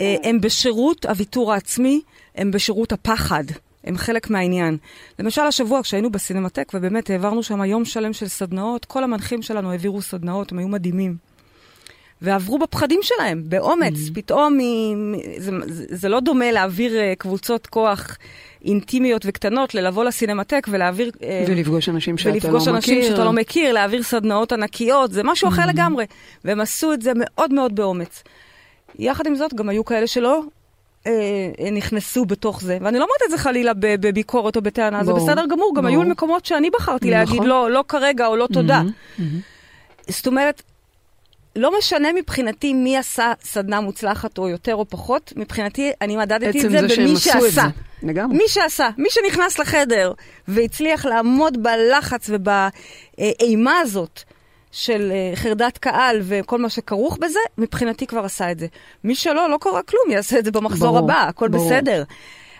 אה, 0.00 0.16
הם 0.22 0.40
בשירות 0.40 1.06
הוויתור 1.06 1.52
העצמי, 1.52 2.00
הם 2.34 2.50
בשירות 2.50 2.92
הפחד. 2.92 3.44
הם 3.84 3.96
חלק 3.96 4.30
מהעניין. 4.30 4.76
למשל, 5.18 5.42
השבוע 5.42 5.82
כשהיינו 5.82 6.10
בסינמטק, 6.10 6.72
ובאמת 6.74 7.10
העברנו 7.10 7.42
שם 7.42 7.64
יום 7.64 7.84
שלם 7.84 8.12
של 8.12 8.28
סדנאות, 8.28 8.84
כל 8.84 9.04
המנחים 9.04 9.42
שלנו 9.42 9.70
העבירו 9.70 10.02
סדנאות, 10.02 10.52
הם 10.52 10.58
היו 10.58 10.68
מדהימים. 10.68 11.33
ועברו 12.24 12.58
בפחדים 12.58 13.00
שלהם, 13.02 13.42
באומץ. 13.46 13.94
Mm-hmm. 13.94 14.14
פתאום, 14.14 14.58
מ- 14.58 15.14
זה, 15.38 15.50
זה, 15.66 15.84
זה 15.88 16.08
לא 16.08 16.20
דומה 16.20 16.52
להעביר 16.52 16.96
אה, 16.96 17.12
קבוצות 17.18 17.66
כוח 17.66 18.16
אינטימיות 18.64 19.22
וקטנות, 19.24 19.74
ללבוא 19.74 20.04
לסינמטק 20.04 20.66
ולהעביר... 20.70 21.10
אה, 21.22 21.44
ולפגוש 21.48 21.88
אנשים 21.88 22.18
שאתה 22.18 22.30
לא 22.30 22.36
מכיר. 22.36 22.50
ולפגוש 22.50 22.68
אנשים 22.68 23.02
שאתה 23.02 23.24
לא 23.24 23.32
מכיר, 23.32 23.72
להעביר 23.72 24.02
סדנאות 24.02 24.52
ענקיות, 24.52 25.12
זה 25.12 25.22
משהו 25.22 25.48
אחר 25.48 25.66
לגמרי. 25.66 26.04
והם 26.44 26.60
עשו 26.60 26.92
את 26.92 27.02
זה 27.02 27.12
מאוד 27.16 27.52
מאוד 27.52 27.76
באומץ. 27.76 28.22
יחד 28.98 29.26
עם 29.26 29.34
זאת, 29.34 29.54
גם 29.54 29.68
היו 29.68 29.84
כאלה 29.84 30.06
שלא 30.06 30.42
אה, 31.06 31.12
נכנסו 31.72 32.24
בתוך 32.24 32.62
זה. 32.62 32.78
ואני 32.80 32.98
לא 32.98 33.04
אומרת 33.04 33.22
את 33.24 33.30
זה 33.30 33.38
חלילה 33.38 33.72
בביקורת 33.74 34.56
או 34.56 34.62
בטענה, 34.62 35.04
זה 35.04 35.12
ברור, 35.12 35.26
בסדר 35.26 35.46
גמור. 35.46 35.72
גם 35.76 35.82
ברור. 35.82 35.96
היו 35.96 36.10
מקומות 36.10 36.46
שאני 36.46 36.70
בחרתי 36.70 37.10
נכון. 37.10 37.18
להגיד 37.18 37.44
לא, 37.44 37.70
לא 37.70 37.84
כרגע 37.88 38.26
או 38.26 38.36
לא 38.36 38.48
תודה. 38.52 38.82
Mm-hmm. 38.82 39.22
זאת 40.08 40.26
אומרת, 40.26 40.62
לא 41.56 41.78
משנה 41.78 42.12
מבחינתי 42.12 42.72
מי 42.74 42.96
עשה 42.96 43.32
סדנה 43.42 43.80
מוצלחת 43.80 44.38
או 44.38 44.48
יותר 44.48 44.74
או 44.74 44.88
פחות, 44.88 45.32
מבחינתי 45.36 45.92
אני 46.00 46.16
מדדתי 46.16 46.66
את 46.66 46.70
זה 46.70 46.88
זה 46.88 46.96
במי 46.96 47.16
שעשה. 47.16 47.50
זה. 47.50 47.60
לגמרי. 48.02 48.36
מי 48.36 48.44
שעשה, 48.48 48.88
מי 48.98 49.08
שנכנס 49.10 49.58
לחדר 49.58 50.12
והצליח 50.48 51.06
לעמוד 51.06 51.62
בלחץ 51.62 52.30
ובאימה 52.30 53.78
הזאת 53.78 54.22
של 54.72 55.12
אה, 55.14 55.36
חרדת 55.36 55.78
קהל 55.78 56.20
וכל 56.24 56.58
מה 56.58 56.68
שכרוך 56.68 57.18
בזה, 57.20 57.38
מבחינתי 57.58 58.06
כבר 58.06 58.24
עשה 58.24 58.50
את 58.50 58.58
זה. 58.58 58.66
מי 59.04 59.14
שלא, 59.14 59.50
לא 59.50 59.58
קרה 59.60 59.82
כלום, 59.82 60.10
יעשה 60.10 60.38
את 60.38 60.44
זה 60.44 60.50
במחזור 60.50 60.88
ברור, 60.88 60.98
הבא, 60.98 61.26
הכל 61.28 61.48
ברור. 61.48 61.66
בסדר. 61.66 62.04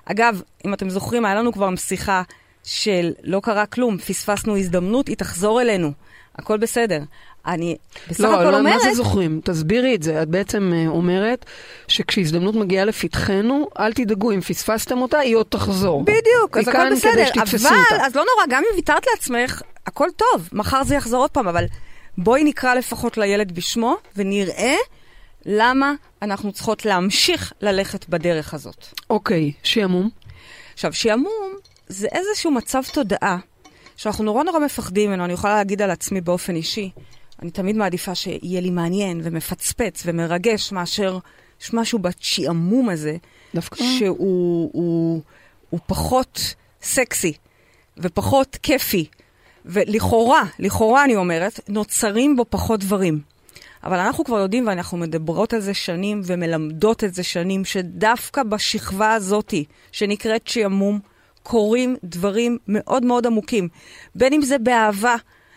אגב, 0.05 0.43
אם 0.67 0.75
אתם 0.75 0.91
זוכרים, 0.91 1.25
היה 1.25 1.35
לנו 1.35 1.53
כבר 1.53 1.77
שיחה 1.77 2.23
של 2.65 3.13
לא 3.23 3.41
קרה 3.41 3.67
כלום, 3.67 3.99
פספסנו 3.99 4.57
הזדמנות, 4.57 5.09
היא 5.09 5.17
תחזור 5.17 5.61
אלינו. 5.61 5.93
הכל 6.37 6.57
בסדר. 6.57 7.01
אני 7.47 7.77
בסך 8.09 8.21
לא, 8.21 8.35
הכל 8.35 8.51
לא, 8.51 8.59
אומרת... 8.59 8.75
מה 8.75 8.81
זה 8.81 8.95
זוכרים? 8.95 9.41
תסבירי 9.45 9.95
את 9.95 10.03
זה. 10.03 10.23
את 10.23 10.29
בעצם 10.29 10.73
אה, 10.75 10.89
אומרת 10.89 11.45
שכשהזדמנות 11.89 12.55
מגיעה 12.55 12.85
לפתחנו, 12.85 13.69
אל 13.79 13.93
תדאגו, 13.93 14.33
אם 14.33 14.41
פספסתם 14.41 15.03
אותה, 15.03 15.19
היא 15.19 15.37
עוד 15.37 15.47
תחזור. 15.49 16.03
בדיוק, 16.03 16.57
אז 16.59 16.69
הכל 16.69 16.93
בסדר. 16.93 17.11
אבל, 17.13 17.67
אותה. 17.67 18.07
אז 18.07 18.17
לא 18.17 18.25
נורא, 18.35 18.47
גם 18.49 18.63
אם 18.71 18.77
ויתרת 18.77 19.07
לעצמך, 19.15 19.63
הכל 19.87 20.09
טוב, 20.17 20.49
מחר 20.53 20.85
זה 20.85 20.95
יחזור 20.95 21.21
עוד 21.21 21.31
פעם, 21.31 21.49
אבל 21.49 21.65
בואי 22.19 22.45
נקרא 22.45 22.75
לפחות 22.75 23.19
לילד 23.19 23.53
בשמו, 23.53 23.97
ונראה 24.17 24.77
למה 25.47 25.93
אנחנו 26.23 26.53
צריכות 26.53 26.85
להמשיך 26.85 27.53
ללכת 27.61 28.09
בדרך 28.09 28.55
הזאת. 28.55 28.87
אוקיי, 29.11 29.53
שעמום. 29.63 30.11
עכשיו, 30.75 30.93
שעמום 30.93 31.55
זה 31.89 32.09
איזשהו 32.13 32.51
מצב 32.51 32.83
תודעה 32.93 33.39
שאנחנו 33.97 34.25
נורא 34.25 34.43
נורא 34.43 34.59
מפחדים 34.59 35.11
ממנו, 35.11 35.25
אני 35.25 35.33
יכולה 35.33 35.55
להגיד 35.55 35.83
על 35.83 35.91
עצמי 35.91 36.21
באופן 36.21 36.57
אישי. 36.57 36.91
אני 37.43 37.51
תמיד 37.51 37.77
מעדיפה 37.77 38.15
שיהיה 38.15 38.61
לי 38.61 38.71
מעניין 38.71 39.21
ומפצפץ 39.25 40.03
ומרגש 40.07 40.73
מאשר 40.73 41.19
יש 41.63 41.75
משהו 41.75 41.99
בשעמום 41.99 42.89
הזה, 42.89 43.17
דווקא? 43.55 43.85
שהוא 43.99 44.71
הוא, 44.73 45.23
הוא 45.71 45.81
פחות 45.87 46.55
סקסי 46.83 47.33
ופחות 47.99 48.59
כיפי. 48.63 49.07
ולכאורה, 49.67 50.43
לכאורה 50.59 51.05
אני 51.05 51.17
אומרת, 51.17 51.61
נוצרים 51.69 52.37
בו 52.37 52.45
פחות 52.51 52.81
דברים. 52.81 53.21
אבל 53.85 53.99
אנחנו 53.99 54.25
כבר 54.25 54.39
יודעים 54.39 54.67
ואנחנו 54.67 54.99
מדברות 54.99 55.53
על 55.53 55.61
זה 55.61 55.75
שנים 55.75 56.21
ומלמדות 56.25 57.05
את 57.05 57.15
זה 57.15 57.23
שנים, 57.23 57.65
שדווקא 57.65 58.43
בשכבה 58.43 59.15
הזאתי, 59.15 59.65
שנקראת 59.93 60.49
שעמום, 60.49 61.01
קורים 61.43 61.97
דברים 62.05 62.59
מאוד 62.69 63.05
מאוד 63.05 63.27
עמוקים. 63.27 63.69
בין 64.15 64.33
אם 64.33 64.43
זה 64.43 64.59
באהבה, 64.59 65.17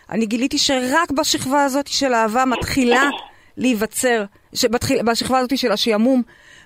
אני 0.10 0.26
גיליתי 0.26 0.58
שרק 0.58 1.12
בשכבה 1.12 1.64
הזאת 1.64 1.88
של 1.88 2.14
אהבה 2.14 2.46
מתחילה 2.46 3.10
להיווצר, 3.58 4.24
שבתחיל, 4.54 5.02
בשכבה 5.02 5.38
הזאת 5.38 5.58
של 5.58 5.72
השעמום, 5.72 6.22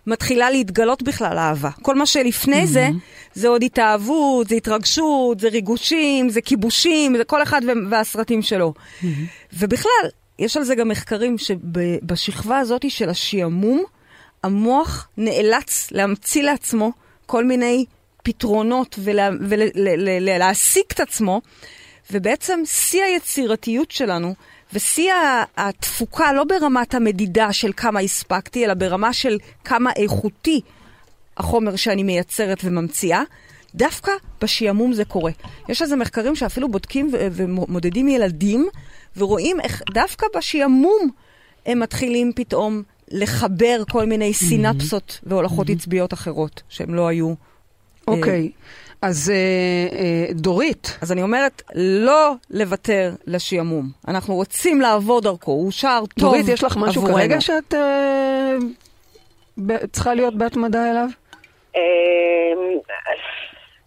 מתחילה 0.08 0.49
להתגלות 0.49 1.04
בכלל 1.04 1.38
אהבה. 1.38 1.69
כל 1.82 1.95
מה 1.95 2.06
שלפני 2.06 2.67
זה, 2.67 2.89
זה 3.34 3.47
עוד 3.47 3.63
התאהבות, 3.63 4.47
זה 4.47 4.56
התרגשות, 4.56 5.39
זה 5.39 5.49
ריגושים, 5.49 6.30
זה 6.30 6.41
כיבושים, 6.41 7.17
זה 7.17 7.23
כל 7.23 7.43
אחד 7.43 7.62
והסרטים 7.89 8.41
שלו. 8.41 8.73
ובכלל, 9.54 10.10
יש 10.39 10.58
על 10.58 10.63
זה 10.63 10.75
גם 10.75 10.88
מחקרים 10.88 11.38
שבשכבה 11.38 12.60
הזאת 12.60 12.91
של 12.91 13.10
השעמום, 13.10 13.84
המוח 14.43 15.08
נאלץ 15.17 15.88
להמציא 15.91 16.43
לעצמו 16.43 16.91
כל 17.25 17.45
מיני 17.45 17.86
פתרונות 18.23 18.99
ולהעסיק 19.75 20.91
את 20.91 20.99
עצמו, 20.99 21.41
ובעצם 22.12 22.60
שיא 22.65 23.04
היצירתיות 23.04 23.91
שלנו 23.91 24.36
ושיא 24.74 25.13
התפוקה, 25.58 26.34
לא 26.34 26.43
ברמת 26.43 26.93
המדידה 26.93 27.54
של 27.54 27.71
כמה 27.78 28.00
הספקתי, 28.00 28.65
אלא 28.65 28.74
ברמה 28.74 29.13
של 29.13 29.38
כמה 29.63 29.91
איכותי 29.95 30.62
החומר 31.38 31.76
שאני 31.76 32.04
מייצרת 32.04 32.58
וממציאה, 32.63 33.21
דווקא 33.76 34.12
בשעמום 34.41 34.93
זה 34.93 35.06
קורה. 35.06 35.32
יש 35.69 35.82
על 35.82 35.88
זה 35.88 35.95
מחקרים 35.95 36.36
שאפילו 36.36 36.71
בודקים 36.71 37.10
ו- 37.13 37.28
ומודדים 37.32 38.08
ילדים, 38.08 38.67
ורואים 39.17 39.60
איך 39.62 39.82
דווקא 39.93 40.28
בשעמום 40.38 41.10
הם 41.65 41.80
מתחילים 41.80 42.32
פתאום 42.36 42.84
לחבר 43.12 43.84
כל 43.91 44.06
מיני 44.06 44.34
סינפסות 44.34 45.19
והולכות 45.24 45.69
עצביות 45.69 46.13
אחרות, 46.13 46.62
שהם 46.69 46.93
לא 46.93 47.08
היו. 47.08 47.34
אוקיי. 48.08 48.52
אז 49.02 49.32
אה, 49.34 49.36
אה, 50.00 50.34
דורית, 50.34 50.98
אז 51.02 51.12
אני 51.12 51.22
אומרת, 51.22 51.62
לא 51.76 52.34
לוותר 52.50 53.12
לשעמום. 53.28 53.90
אנחנו 54.08 54.36
רוצים 54.36 54.82
לעבור 54.82 55.22
דרכו, 55.22 55.52
הוא 55.52 55.72
שער 55.72 56.00
טוב 56.06 56.30
דורית, 56.30 56.48
יש 56.48 56.64
לך 56.64 56.78
משהו 56.78 57.02
עבורנו. 57.02 57.18
כרגע 57.18 57.42
שאת 57.42 57.74
אה, 57.74 58.56
ב- 59.58 59.86
צריכה 59.86 60.14
להיות 60.14 60.36
בהתמדה 60.38 60.92
אליו? 60.92 61.08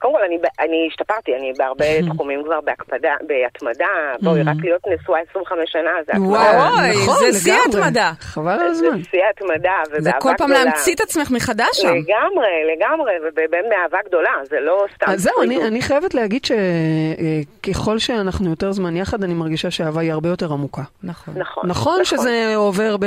קודם 0.04 0.16
כל, 0.16 0.22
אני, 0.22 0.38
אני 0.60 0.88
השתפרתי, 0.90 1.36
אני 1.36 1.52
בהרבה 1.58 1.84
תחומים 2.14 2.44
כבר 2.44 2.60
בהקפדה, 2.60 3.14
בהתמדה. 3.26 3.94
בואי, 4.22 4.42
רק 4.42 4.56
להיות 4.62 4.82
נשואה 4.86 5.20
25 5.30 5.72
שנה 5.72 5.90
זה 6.06 6.12
התמדה. 6.12 6.28
וואו, 6.28 6.78
אוי, 6.78 6.90
נכון, 6.90 7.30
זה 7.30 7.40
שיא. 7.40 7.54
התמדה. 7.68 8.12
חבל 8.20 8.52
על 8.52 8.74
זה 8.74 8.86
הזמן. 8.86 9.02
שיא 9.10 9.20
התמדה, 9.30 9.70
ובאהבה 9.86 10.00
זה 10.00 10.10
גדולה. 10.10 10.20
כל 10.20 10.32
פעם 10.38 10.50
להמציא 10.50 10.94
את 10.94 11.00
עצמך 11.00 11.30
מחדש 11.30 11.68
שם. 11.72 11.88
לגמרי, 11.88 12.76
לגמרי, 12.76 13.12
ובאמת 13.22 13.64
מאהבה 13.70 13.98
גדולה, 14.06 14.30
זה 14.50 14.60
לא 14.60 14.86
סתם... 14.94 15.06
אז 15.10 15.22
זהו, 15.22 15.42
אני. 15.42 15.64
אני 15.66 15.82
חייבת 15.82 16.14
להגיד 16.14 16.42
שככל 16.44 17.98
שאנחנו 17.98 18.50
יותר 18.50 18.72
זמן 18.72 18.96
יחד, 18.96 19.24
אני 19.24 19.34
מרגישה 19.34 19.70
שהאהבה 19.70 20.00
היא 20.00 20.12
הרבה 20.12 20.28
יותר 20.28 20.52
עמוקה. 20.52 20.82
נכון. 21.02 21.34
נכון. 21.36 21.68
נכון 21.68 22.04
שזה 22.04 22.52
עובר 22.56 22.96
ב... 22.96 23.06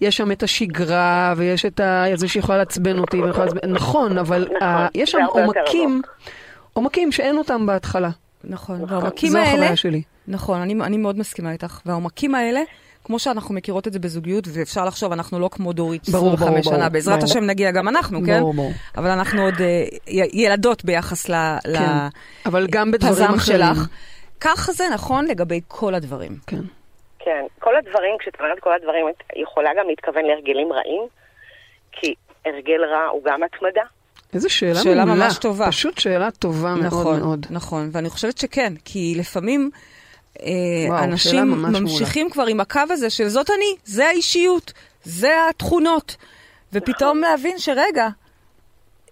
יש 0.00 0.16
שם 0.16 0.32
את 0.32 0.42
השגרה, 0.42 1.34
ויש 1.36 1.66
את 1.66 1.80
ה... 1.80 2.04
זה 2.14 2.28
שיכולה 2.28 2.58
לעצבן 2.58 2.98
אותי, 2.98 3.22
ויכולה 3.22 3.44
לעצבן... 3.44 3.72
נכון, 3.72 4.18
אבל 4.18 4.42
נכון, 4.42 4.62
ה... 4.62 4.86
יש 4.94 5.12
זה 5.12 5.18
שם 5.18 5.24
עומקים. 5.28 6.02
עומקים 6.72 7.12
שאין 7.12 7.38
אותם 7.38 7.66
בהתחלה. 7.66 8.10
נכון. 8.44 8.76
נכון. 8.76 8.92
והעומקים 8.94 9.30
זו 9.30 9.38
האלה, 9.38 9.50
החוויה 9.50 9.76
שלי. 9.76 10.02
נכון, 10.28 10.60
אני, 10.60 10.74
אני 10.82 10.96
מאוד 10.96 11.18
מסכימה 11.18 11.52
איתך. 11.52 11.80
והעומקים 11.86 12.34
האלה, 12.34 12.60
כמו 13.04 13.18
שאנחנו 13.18 13.54
מכירות 13.54 13.86
את 13.88 13.92
זה 13.92 13.98
בזוגיות, 13.98 14.44
ואפשר 14.52 14.84
לחשוב, 14.84 15.12
אנחנו 15.12 15.38
לא 15.38 15.48
כמו 15.52 15.72
דורית 15.72 16.08
ברור, 16.08 16.34
25 16.34 16.50
ברור, 16.50 16.62
שנה, 16.62 16.78
ברור, 16.78 16.88
בעזרת 16.88 17.14
ברור. 17.18 17.24
השם 17.30 17.44
נגיע 17.44 17.70
גם 17.70 17.88
אנחנו, 17.88 18.20
כן? 18.26 18.40
ברור, 18.40 18.54
ברור. 18.54 18.70
אבל 18.96 19.10
אנחנו 19.10 19.42
עוד 19.42 19.54
י- 19.60 20.42
ילדות 20.44 20.84
ביחס 20.84 21.28
ל... 21.28 21.34
כן. 21.78 21.80
אבל 22.46 22.66
גם 22.70 22.90
בדברים 22.90 23.24
אחרים. 23.34 23.58
שלך. 23.58 23.86
כך 24.40 24.70
זה 24.72 24.84
נכון 24.94 25.24
לגבי 25.26 25.60
כל 25.68 25.94
הדברים. 25.94 26.36
כן. 26.46 26.60
כן, 27.18 27.44
כל 27.58 27.76
הדברים, 27.76 28.16
כשאת 28.18 28.40
אומרת 28.40 28.58
כל 28.60 28.70
הדברים, 28.80 29.06
את 29.08 29.22
יכולה 29.36 29.70
גם 29.78 29.88
להתכוון 29.88 30.24
להרגלים 30.24 30.72
רעים, 30.72 31.02
כי 31.92 32.14
הרגל 32.46 32.84
רע 32.84 33.06
הוא 33.12 33.22
גם 33.24 33.40
התמדה. 33.42 33.82
איזו 34.34 34.50
שאלה, 34.50 34.82
שאלה 34.82 35.04
מעולה. 35.04 35.24
ממש 35.24 35.38
טובה. 35.38 35.68
פשוט 35.68 35.98
שאלה 35.98 36.30
טובה 36.30 36.74
נכון, 36.74 37.04
מאוד 37.04 37.18
מאוד. 37.18 37.46
נכון, 37.50 37.88
ואני 37.92 38.10
חושבת 38.10 38.38
שכן, 38.38 38.72
כי 38.84 39.14
לפעמים 39.18 39.70
אה, 40.40 40.50
וואו, 40.88 41.04
אנשים 41.04 41.50
ממש 41.50 41.60
מעולה. 41.60 41.80
ממשיכים 41.80 42.30
כבר 42.30 42.46
עם 42.46 42.60
הקו 42.60 42.80
הזה 42.90 43.10
של 43.10 43.28
זאת 43.28 43.50
אני, 43.50 43.76
זה 43.84 44.06
האישיות, 44.06 44.72
זה 45.04 45.48
התכונות, 45.50 46.16
ופתאום 46.72 47.18
להבין 47.20 47.58
שרגע, 47.58 48.08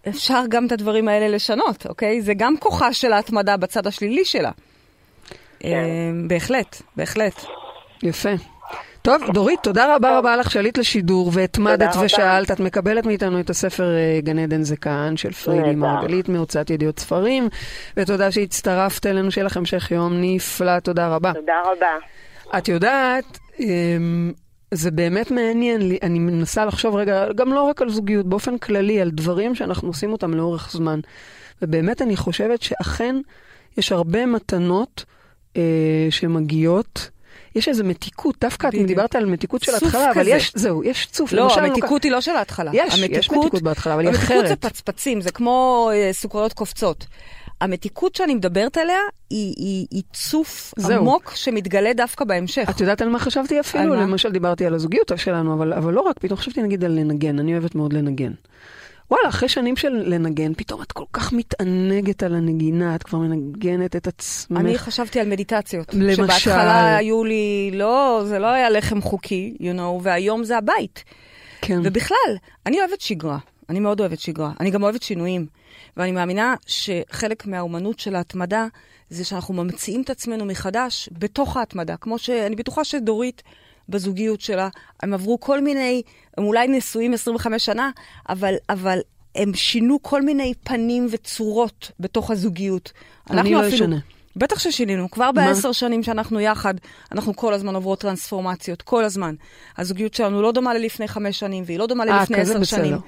אפשר 0.08 0.42
גם 0.48 0.66
את 0.66 0.72
הדברים 0.72 1.08
האלה 1.08 1.28
לשנות, 1.28 1.86
אוקיי? 1.86 2.22
זה 2.22 2.34
גם 2.34 2.54
כוחה 2.58 2.92
של 2.92 3.12
ההתמדה 3.12 3.56
בצד 3.56 3.86
השלילי 3.86 4.24
שלה. 4.24 4.50
כן. 5.60 5.68
אה, 5.68 5.74
בהחלט, 6.26 6.82
בהחלט. 6.96 7.44
יפה. 8.02 8.30
טוב, 9.06 9.30
דורית, 9.32 9.60
תודה 9.62 9.96
רבה 9.96 10.18
רבה 10.18 10.36
לך 10.36 10.50
שעלית 10.50 10.78
לשידור 10.78 11.30
והתמדת. 11.32 11.96
ושאלת. 12.04 12.50
את 12.50 12.60
מקבלת 12.60 13.06
מאיתנו 13.06 13.40
את 13.40 13.50
הספר 13.50 13.96
אה, 13.96 14.20
גן 14.20 14.38
עדן 14.38 14.62
זה 14.62 14.76
כאן 14.76 15.16
של 15.16 15.32
פריידי 15.32 15.74
נהדר. 15.74 15.94
מרגלית 15.94 16.28
מהוצאת 16.28 16.70
ידיעות 16.70 16.98
ספרים, 16.98 17.48
ותודה 17.96 18.30
שהצטרפת 18.30 19.06
אלינו, 19.06 19.30
שיהיה 19.30 19.44
לך 19.44 19.56
המשך 19.56 19.90
יום 19.90 20.12
נפלא, 20.20 20.80
תודה 20.80 21.08
רבה. 21.08 21.32
תודה 21.32 21.60
רבה. 21.64 22.58
את 22.58 22.68
יודעת, 22.68 23.38
אמ, 23.60 24.32
זה 24.74 24.90
באמת 24.90 25.30
מעניין 25.30 25.88
לי, 25.88 25.98
אני 26.02 26.18
מנסה 26.18 26.64
לחשוב 26.64 26.94
רגע, 26.94 27.32
גם 27.32 27.52
לא 27.52 27.62
רק 27.62 27.82
על 27.82 27.88
זוגיות, 27.88 28.26
באופן 28.26 28.58
כללי, 28.58 29.00
על 29.00 29.10
דברים 29.10 29.54
שאנחנו 29.54 29.88
עושים 29.88 30.12
אותם 30.12 30.34
לאורך 30.34 30.70
זמן. 30.72 31.00
ובאמת 31.62 32.02
אני 32.02 32.16
חושבת 32.16 32.62
שאכן 32.62 33.16
יש 33.78 33.92
הרבה 33.92 34.26
מתנות 34.26 35.04
אה, 35.56 36.06
שמגיעות, 36.10 37.10
יש 37.54 37.68
איזו 37.68 37.84
מתיקות, 37.84 38.36
דווקא 38.40 38.68
את. 38.68 38.74
דיברת 38.86 39.16
על 39.16 39.26
מתיקות 39.26 39.62
של 39.62 39.74
ההתחלה, 39.74 40.10
אבל. 40.12 40.28
יש, 40.28 40.52
זהו, 40.54 40.84
יש 40.84 41.06
צוף. 41.06 41.32
לא, 41.32 41.54
המתיקות 41.54 42.02
היא 42.02 42.12
לא 42.12 42.20
של 42.20 42.36
ההתחלה. 42.36 42.70
יש, 42.74 42.98
יש 42.98 43.30
מתיקות 43.30 43.62
בהתחלה, 43.62 43.94
אבל 43.94 44.02
היא 44.02 44.08
המתיקות 44.08 44.46
זה 44.46 44.54
אחרת. 44.54 44.64
פצפצים, 44.64 45.20
זה 45.20 45.30
כמו 45.30 45.90
אה, 45.92 46.12
סוכריות 46.12 46.52
קופצות. 46.52 47.06
המתיקות 47.60 48.14
שאני 48.14 48.34
מדברת 48.34 48.76
עליה 48.76 48.98
היא, 49.30 49.54
היא, 49.56 49.86
היא 49.90 50.02
צוף 50.12 50.74
זהו. 50.76 51.00
עמוק 51.00 51.32
שמתגלה 51.34 51.92
דווקא 51.92 52.24
בהמשך. 52.24 52.66
את 52.70 52.80
יודעת 52.80 53.02
על 53.02 53.08
מה 53.08 53.18
חשבתי 53.18 53.60
אפילו? 53.60 53.94
למשל 53.94 54.30
דיברתי 54.30 54.66
על 54.66 54.74
הזוגיות 54.74 55.12
שלנו, 55.16 55.54
אבל, 55.54 55.72
אבל 55.72 55.92
לא 55.92 56.00
רק, 56.00 56.18
פתאום 56.18 56.38
חשבתי 56.38 56.62
נגיד 56.62 56.84
על 56.84 56.92
לנגן, 56.92 57.38
אני 57.38 57.52
אוהבת 57.52 57.74
מאוד 57.74 57.92
לנגן. 57.92 58.32
וואלה, 59.10 59.28
אחרי 59.28 59.48
שנים 59.48 59.76
של 59.76 59.88
לנגן, 59.88 60.54
פתאום 60.54 60.82
את 60.82 60.92
כל 60.92 61.04
כך 61.12 61.32
מתענגת 61.32 62.22
על 62.22 62.34
הנגינה, 62.34 62.94
את 62.94 63.02
כבר 63.02 63.18
מנגנת 63.18 63.96
את 63.96 64.06
עצמך. 64.06 64.60
אני 64.60 64.78
חשבתי 64.78 65.20
על 65.20 65.28
מדיטציות. 65.28 65.94
למשל. 65.94 66.14
שבהתחלה 66.14 66.96
היו 66.96 67.24
לי, 67.24 67.70
לא, 67.72 68.22
זה 68.24 68.38
לא 68.38 68.46
היה 68.46 68.70
לחם 68.70 69.00
חוקי, 69.00 69.56
you 69.58 69.78
know, 69.78 70.02
והיום 70.02 70.44
זה 70.44 70.58
הבית. 70.58 71.04
כן. 71.60 71.80
ובכלל, 71.84 72.36
אני 72.66 72.80
אוהבת 72.80 73.00
שגרה. 73.00 73.38
אני 73.68 73.80
מאוד 73.80 74.00
אוהבת 74.00 74.20
שגרה. 74.20 74.52
אני 74.60 74.70
גם 74.70 74.82
אוהבת 74.82 75.02
שינויים. 75.02 75.46
ואני 75.96 76.12
מאמינה 76.12 76.54
שחלק 76.66 77.46
מהאומנות 77.46 77.98
של 77.98 78.16
ההתמדה 78.16 78.66
זה 79.10 79.24
שאנחנו 79.24 79.54
ממציאים 79.54 80.02
את 80.02 80.10
עצמנו 80.10 80.44
מחדש 80.44 81.08
בתוך 81.12 81.56
ההתמדה. 81.56 81.96
כמו 81.96 82.18
שאני 82.18 82.56
בטוחה 82.56 82.84
שדורית 82.84 83.42
בזוגיות 83.88 84.40
שלה, 84.40 84.68
הם 85.02 85.14
עברו 85.14 85.40
כל 85.40 85.60
מיני, 85.60 86.02
הם 86.38 86.44
אולי 86.44 86.68
נשואים 86.68 87.14
25 87.14 87.64
שנה, 87.64 87.90
אבל, 88.28 88.54
אבל 88.68 88.98
הם 89.34 89.54
שינו 89.54 89.98
כל 90.02 90.22
מיני 90.22 90.54
פנים 90.64 91.06
וצורות 91.10 91.90
בתוך 92.00 92.30
הזוגיות. 92.30 92.92
אני 93.30 93.38
אנחנו 93.38 93.52
לא 93.52 93.68
אשנה. 93.68 93.98
בטח 94.36 94.58
ששינינו, 94.58 95.10
כבר? 95.10 95.32
בעשר 95.32 95.72
שנים 95.72 96.02
שאנחנו 96.02 96.40
יחד, 96.40 96.74
אנחנו 97.12 97.36
כל 97.36 97.54
הזמן 97.54 97.74
עוברות 97.74 98.00
טרנספורמציות, 98.00 98.82
כל 98.82 99.04
הזמן. 99.04 99.34
הזוגיות 99.78 100.14
שלנו 100.14 100.42
לא 100.42 100.52
דומה 100.52 100.74
ללפני 100.74 101.08
חמש 101.08 101.38
שנים, 101.38 101.64
והיא 101.66 101.78
לא 101.78 101.86
דומה 101.86 102.04
אה, 102.04 102.20
ללפני 102.20 102.40
כזה 102.40 102.52
עשר 102.52 102.60
בסדר. 102.60 102.98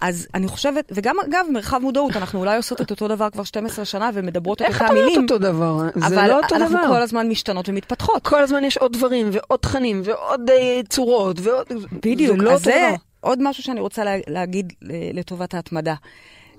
אז 0.00 0.28
אני 0.34 0.48
חושבת, 0.48 0.92
וגם 0.94 1.16
אגב, 1.28 1.46
מרחב 1.52 1.78
מודעות, 1.82 2.16
אנחנו 2.16 2.38
אולי 2.38 2.56
עושות 2.56 2.80
את 2.80 2.90
אותו 2.90 3.08
דבר 3.08 3.30
כבר 3.30 3.44
12 3.44 3.84
שנה 3.84 4.10
ומדברות 4.14 4.62
את 4.62 4.66
איך 4.66 4.76
את 4.76 4.82
אותם 4.82 4.92
אומרת 4.92 5.04
מילים, 5.04 5.22
אותו 5.22 5.38
דבר? 5.38 5.78
זה 5.94 6.06
אבל 6.06 6.28
לא 6.28 6.40
אותו 6.42 6.54
אנחנו 6.54 6.76
דבר. 6.78 6.88
כל 6.88 7.02
הזמן 7.02 7.28
משתנות 7.28 7.68
ומתפתחות. 7.68 8.26
כל 8.26 8.42
הזמן 8.42 8.64
יש 8.64 8.76
עוד 8.76 8.92
דברים, 8.92 9.30
ועוד 9.32 9.60
תכנים, 9.60 10.02
ועוד 10.04 10.50
אה, 10.50 10.80
צורות, 10.88 11.36
ועוד... 11.42 11.66
בדיוק, 11.92 12.38
זה 12.38 12.44
לא 12.44 12.52
אז 12.52 12.62
זה 12.62 12.70
דבר. 12.70 12.94
עוד 13.20 13.38
משהו 13.42 13.62
שאני 13.62 13.80
רוצה 13.80 14.04
לה, 14.04 14.16
להגיד 14.26 14.72
ל- 14.82 15.18
לטובת 15.18 15.54
ההתמדה. 15.54 15.94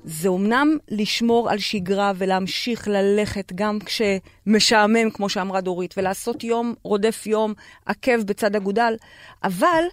זה 0.03 0.27
אומנם 0.27 0.77
לשמור 0.91 1.49
על 1.49 1.57
שגרה 1.57 2.11
ולהמשיך 2.15 2.87
ללכת 2.87 3.51
גם 3.55 3.79
כשמשעמם, 3.79 5.09
כמו 5.09 5.29
שאמרה 5.29 5.61
דורית, 5.61 5.93
ולעשות 5.97 6.43
יום 6.43 6.73
רודף 6.83 7.27
יום 7.27 7.53
עקב 7.85 8.21
בצד 8.25 8.55
אגודל, 8.55 8.95
אבל 9.43 9.83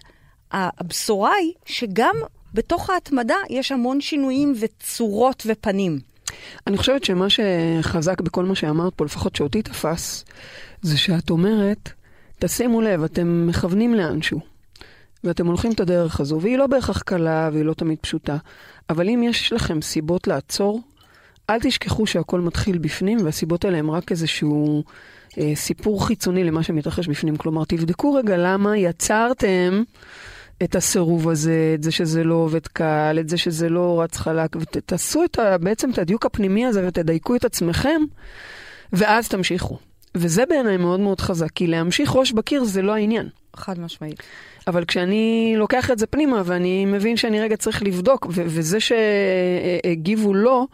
הבשורה 0.51 1.33
היא 1.33 1.53
שגם 1.65 2.15
בתוך 2.57 2.89
ההתמדה 2.89 3.35
יש 3.49 3.71
המון 3.71 4.01
שינויים 4.01 4.53
וצורות 4.59 5.43
ופנים. 5.45 5.99
אני 6.67 6.77
חושבת 6.77 7.03
שמה 7.03 7.27
שחזק 7.29 8.21
בכל 8.21 8.45
מה 8.45 8.55
שאמרת 8.55 8.93
פה, 8.93 9.05
לפחות 9.05 9.35
שאותי 9.35 9.61
תפס, 9.61 10.25
זה 10.81 10.97
שאת 10.97 11.29
אומרת, 11.29 11.89
תשימו 12.39 12.81
לב, 12.81 13.03
אתם 13.03 13.47
מכוונים 13.47 13.93
לאנשהו, 13.93 14.39
ואתם 15.23 15.47
הולכים 15.47 15.71
את 15.71 15.79
הדרך 15.79 16.19
הזו, 16.19 16.41
והיא 16.41 16.57
לא 16.57 16.67
בהכרח 16.67 17.01
קלה 17.01 17.49
והיא 17.53 17.65
לא 17.65 17.73
תמיד 17.73 17.97
פשוטה, 18.01 18.37
אבל 18.89 19.09
אם 19.09 19.23
יש 19.23 19.53
לכם 19.53 19.81
סיבות 19.81 20.27
לעצור, 20.27 20.81
אל 21.49 21.59
תשכחו 21.61 22.07
שהכל 22.07 22.41
מתחיל 22.41 22.77
בפנים, 22.77 23.17
והסיבות 23.25 23.65
האלה 23.65 23.77
הם 23.77 23.91
רק 23.91 24.11
איזשהו 24.11 24.83
אה, 25.37 25.51
סיפור 25.55 26.07
חיצוני 26.07 26.43
למה 26.43 26.63
שמתרחש 26.63 27.07
בפנים. 27.07 27.37
כלומר, 27.37 27.65
תבדקו 27.65 28.13
רגע 28.13 28.37
למה 28.37 28.77
יצרתם 28.77 29.83
את 30.63 30.75
הסירוב 30.75 31.29
הזה, 31.29 31.71
את 31.75 31.83
זה 31.83 31.91
שזה 31.91 32.23
לא 32.23 32.35
עובד 32.35 32.67
קל, 32.67 33.17
את 33.19 33.29
זה 33.29 33.37
שזה 33.37 33.69
לא 33.69 34.01
רץ 34.01 34.17
חלק, 34.17 34.55
ותעשו 34.55 35.23
את 35.23 35.39
ה, 35.39 35.57
בעצם 35.57 35.91
את 35.91 35.97
הדיוק 35.97 36.25
הפנימי 36.25 36.65
הזה 36.65 36.87
ותדייקו 36.87 37.35
את 37.35 37.45
עצמכם, 37.45 38.01
ואז 38.93 39.27
תמשיכו. 39.27 39.77
וזה 40.15 40.45
בעיניי 40.45 40.77
מאוד 40.77 40.99
מאוד 40.99 41.21
חזק, 41.21 41.51
כי 41.51 41.67
להמשיך 41.67 42.15
ראש 42.15 42.31
בקיר 42.31 42.63
זה 42.63 42.81
לא 42.81 42.93
העניין. 42.93 43.29
חד 43.55 43.79
משמעית. 43.79 44.23
אבל 44.67 44.85
כשאני 44.85 45.53
לוקח 45.57 45.91
את 45.91 45.99
זה 45.99 46.07
פנימה 46.07 46.41
ואני 46.45 46.85
מבין 46.85 47.17
שאני 47.17 47.39
רגע 47.41 47.57
צריך 47.57 47.83
לבדוק, 47.83 48.25
ו- 48.29 48.43
וזה 48.45 48.77
שהגיבו 48.79 50.33
לא, 50.33 50.67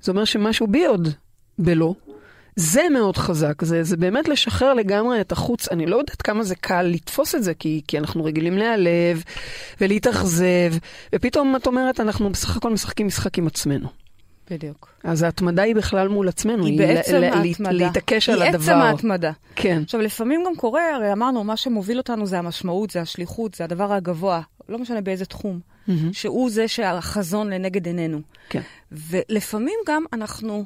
זה 0.00 0.12
אומר 0.12 0.24
שמשהו 0.24 0.66
בי 0.66 0.84
עוד 0.84 1.08
בלא. 1.58 1.94
זה 2.60 2.82
מאוד 2.92 3.16
חזק, 3.16 3.64
זה, 3.64 3.82
זה 3.82 3.96
באמת 3.96 4.28
לשחרר 4.28 4.74
לגמרי 4.74 5.20
את 5.20 5.32
החוץ. 5.32 5.68
אני 5.68 5.86
לא 5.86 5.96
יודעת 5.96 6.22
כמה 6.22 6.42
זה 6.42 6.54
קל 6.54 6.82
לתפוס 6.82 7.34
את 7.34 7.42
זה, 7.44 7.54
כי, 7.54 7.82
כי 7.88 7.98
אנחנו 7.98 8.24
רגילים 8.24 8.58
להיעלב 8.58 9.22
ולהתאכזב, 9.80 10.72
ופתאום 11.14 11.56
את 11.56 11.66
אומרת, 11.66 12.00
אנחנו 12.00 12.30
בסך 12.30 12.56
הכל 12.56 12.70
משחקים 12.72 13.06
משחק 13.06 13.38
עם 13.38 13.46
עצמנו. 13.46 13.88
בדיוק. 14.50 14.88
אז 15.04 15.22
ההתמדה 15.22 15.62
היא 15.62 15.74
בכלל 15.74 16.08
מול 16.08 16.28
עצמנו, 16.28 16.66
היא 16.66 16.78
בעצם 16.78 17.14
ל- 17.14 17.18
ל- 17.18 17.24
ההתמדה. 17.24 17.72
להתעקש 17.72 18.28
על 18.28 18.42
היא 18.42 18.48
הדבר. 18.50 18.72
עצם 18.72 18.80
ההתמדה. 18.82 19.32
כן. 19.56 19.80
עכשיו, 19.84 20.00
לפעמים 20.00 20.42
גם 20.46 20.56
קורה, 20.56 20.94
הרי 20.94 21.12
אמרנו, 21.12 21.44
מה 21.44 21.56
שמוביל 21.56 21.98
אותנו 21.98 22.26
זה 22.26 22.38
המשמעות, 22.38 22.90
זה 22.90 23.00
השליחות, 23.00 23.54
זה 23.54 23.64
הדבר 23.64 23.92
הגבוה, 23.92 24.40
לא 24.68 24.78
משנה 24.78 25.00
באיזה 25.00 25.24
תחום, 25.24 25.60
מהמם. 25.88 26.12
שהוא 26.12 26.50
זה 26.50 26.68
שהחזון 26.68 27.50
לנגד 27.50 27.86
עינינו. 27.86 28.20
כן. 28.48 28.60
ולפעמים 28.92 29.78
גם 29.86 30.04
אנחנו 30.12 30.64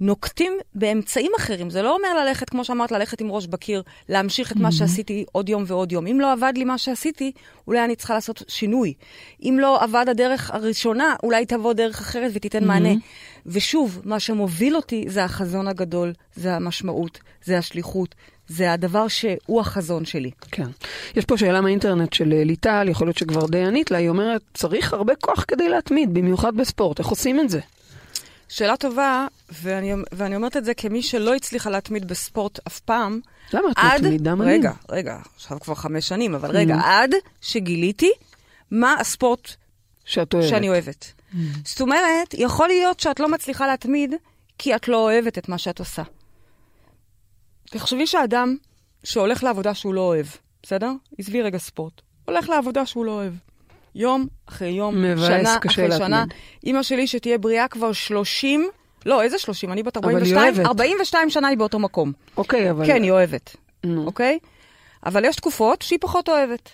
נוקטים 0.00 0.52
באמצעים 0.74 1.32
אחרים. 1.38 1.70
זה 1.70 1.82
לא 1.82 1.96
אומר 1.96 2.24
ללכת, 2.24 2.50
כמו 2.50 2.64
שאמרת, 2.64 2.92
ללכת 2.92 3.20
עם 3.20 3.30
ראש 3.30 3.46
בקיר, 3.46 3.82
להמשיך 4.08 4.52
את 4.52 4.56
מה 4.56 4.72
שעשיתי 4.72 5.24
עוד 5.32 5.48
יום 5.48 5.64
ועוד 5.66 5.92
יום. 5.92 6.06
אם 6.06 6.20
לא 6.20 6.32
עבד 6.32 6.52
לי 6.56 6.64
מה 6.64 6.78
שעשיתי, 6.78 7.32
אולי 7.66 7.84
אני 7.84 7.96
צריכה 7.96 8.14
לעשות 8.14 8.42
שינוי. 8.48 8.94
אם 9.42 9.58
לא 9.60 9.82
עבד 9.82 10.04
הדרך 10.08 10.50
הראשונה, 10.50 11.14
אולי 11.22 11.46
תבוא 11.46 11.72
דרך 11.72 12.00
אחרת 12.00 12.30
ותיתן 12.34 12.64
מענה. 12.64 12.92
ושוב, 13.46 14.00
מה 14.04 14.20
שמוביל 14.20 14.76
אותי 14.76 15.04
זה 15.08 15.24
החזון 15.24 15.68
הגדול, 15.68 16.12
זה 16.34 16.56
המשמעות, 16.56 17.18
זה 17.44 17.58
השליחות, 17.58 18.14
זה 18.48 18.72
הדבר 18.72 19.08
שהוא 19.08 19.60
החזון 19.60 20.04
שלי. 20.04 20.30
כן. 20.50 20.66
יש 21.16 21.24
פה 21.24 21.36
שאלה 21.36 21.60
מהאינטרנט 21.60 22.12
של 22.12 22.32
אה, 22.32 22.44
ליטל, 22.44 22.86
יכול 22.90 23.06
להיות 23.06 23.18
שכבר 23.18 23.46
די 23.46 23.64
ענית 23.64 23.90
לה, 23.90 23.98
היא 23.98 24.08
אומרת, 24.08 24.42
צריך 24.54 24.92
הרבה 24.92 25.14
כוח 25.14 25.44
כדי 25.48 25.68
להתמיד, 25.68 26.14
במיוחד 26.14 26.56
בספורט, 26.56 26.98
איך 26.98 27.08
עושים 27.08 27.40
את 27.40 27.50
זה? 27.50 27.60
שאלה 28.48 28.76
טובה, 28.76 29.26
ואני, 29.62 29.92
ואני 30.12 30.36
אומרת 30.36 30.56
את 30.56 30.64
זה 30.64 30.74
כמי 30.74 31.02
שלא 31.02 31.34
הצליחה 31.34 31.70
להתמיד 31.70 32.08
בספורט 32.08 32.58
אף 32.66 32.80
פעם. 32.80 33.20
למה 33.52 33.70
את 33.70 33.74
עד, 33.76 34.04
מתמידה 34.04 34.34
מדהים? 34.34 34.60
רגע, 34.60 34.72
רגע, 34.88 35.18
עכשיו 35.36 35.60
כבר 35.60 35.74
חמש 35.74 36.08
שנים, 36.08 36.34
אבל 36.34 36.50
רגע, 36.50 36.76
עד 36.84 37.14
שגיליתי 37.40 38.10
מה 38.70 38.94
הספורט 39.00 39.54
שאת 40.04 40.34
אוהבת. 40.34 40.48
שאני 40.48 40.68
אוהבת. 40.68 41.12
זאת 41.64 41.80
אומרת, 41.80 42.34
יכול 42.34 42.68
להיות 42.68 43.00
שאת 43.00 43.20
לא 43.20 43.28
מצליחה 43.28 43.66
להתמיד 43.66 44.14
כי 44.58 44.76
את 44.76 44.88
לא 44.88 44.96
אוהבת 44.96 45.38
את 45.38 45.48
מה 45.48 45.58
שאת 45.58 45.78
עושה. 45.78 46.02
תחשבי 47.64 48.06
שאדם 48.06 48.56
שהולך 49.04 49.44
לעבודה 49.44 49.74
שהוא 49.74 49.94
לא 49.94 50.00
אוהב, 50.00 50.26
בסדר? 50.62 50.90
עזבי 51.18 51.42
רגע 51.42 51.58
ספורט. 51.58 52.00
הולך 52.24 52.48
לעבודה 52.48 52.86
שהוא 52.86 53.04
לא 53.04 53.10
אוהב. 53.10 53.32
יום 53.94 54.26
אחרי 54.46 54.68
יום, 54.68 55.02
מבאס, 55.02 55.26
שנה 55.26 55.56
אחרי. 55.66 55.96
שנה. 55.98 56.24
אימא 56.64 56.82
שלי 56.82 57.06
שתהיה 57.06 57.38
בריאה 57.38 57.68
כבר 57.68 57.92
30, 57.92 58.68
לא, 59.06 59.22
איזה 59.22 59.38
30? 59.38 59.72
אני 59.72 59.82
בת 59.82 59.96
אבל 59.96 60.08
היא 60.08 60.14
42, 60.14 60.54
אוהבת. 60.54 60.66
42 60.66 61.30
שנה 61.30 61.48
היא 61.48 61.58
באותו 61.58 61.78
מקום. 61.78 62.12
אוקיי, 62.36 62.70
אבל... 62.70 62.86
כן, 62.86 63.02
היא 63.02 63.10
אוהבת, 63.10 63.56
נו. 63.84 64.06
אוקיי? 64.06 64.38
אבל 65.06 65.24
יש 65.24 65.36
תקופות 65.36 65.82
שהיא 65.82 65.98
פחות 66.00 66.28
אוהבת. 66.28 66.70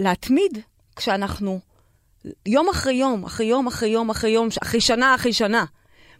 ולהתמיד 0.00 0.58
כשאנחנו 0.96 1.60
יום 2.46 2.68
אחרי 2.68 2.94
יום, 2.94 3.24
אחרי 3.24 3.46
יום 3.46 3.66
אחרי 3.66 3.88
יום 3.88 4.10
אחרי 4.10 4.30
יום, 4.30 4.48
אחרי 4.62 4.80
שנה 4.80 5.14
אחרי 5.14 5.32
שנה, 5.32 5.64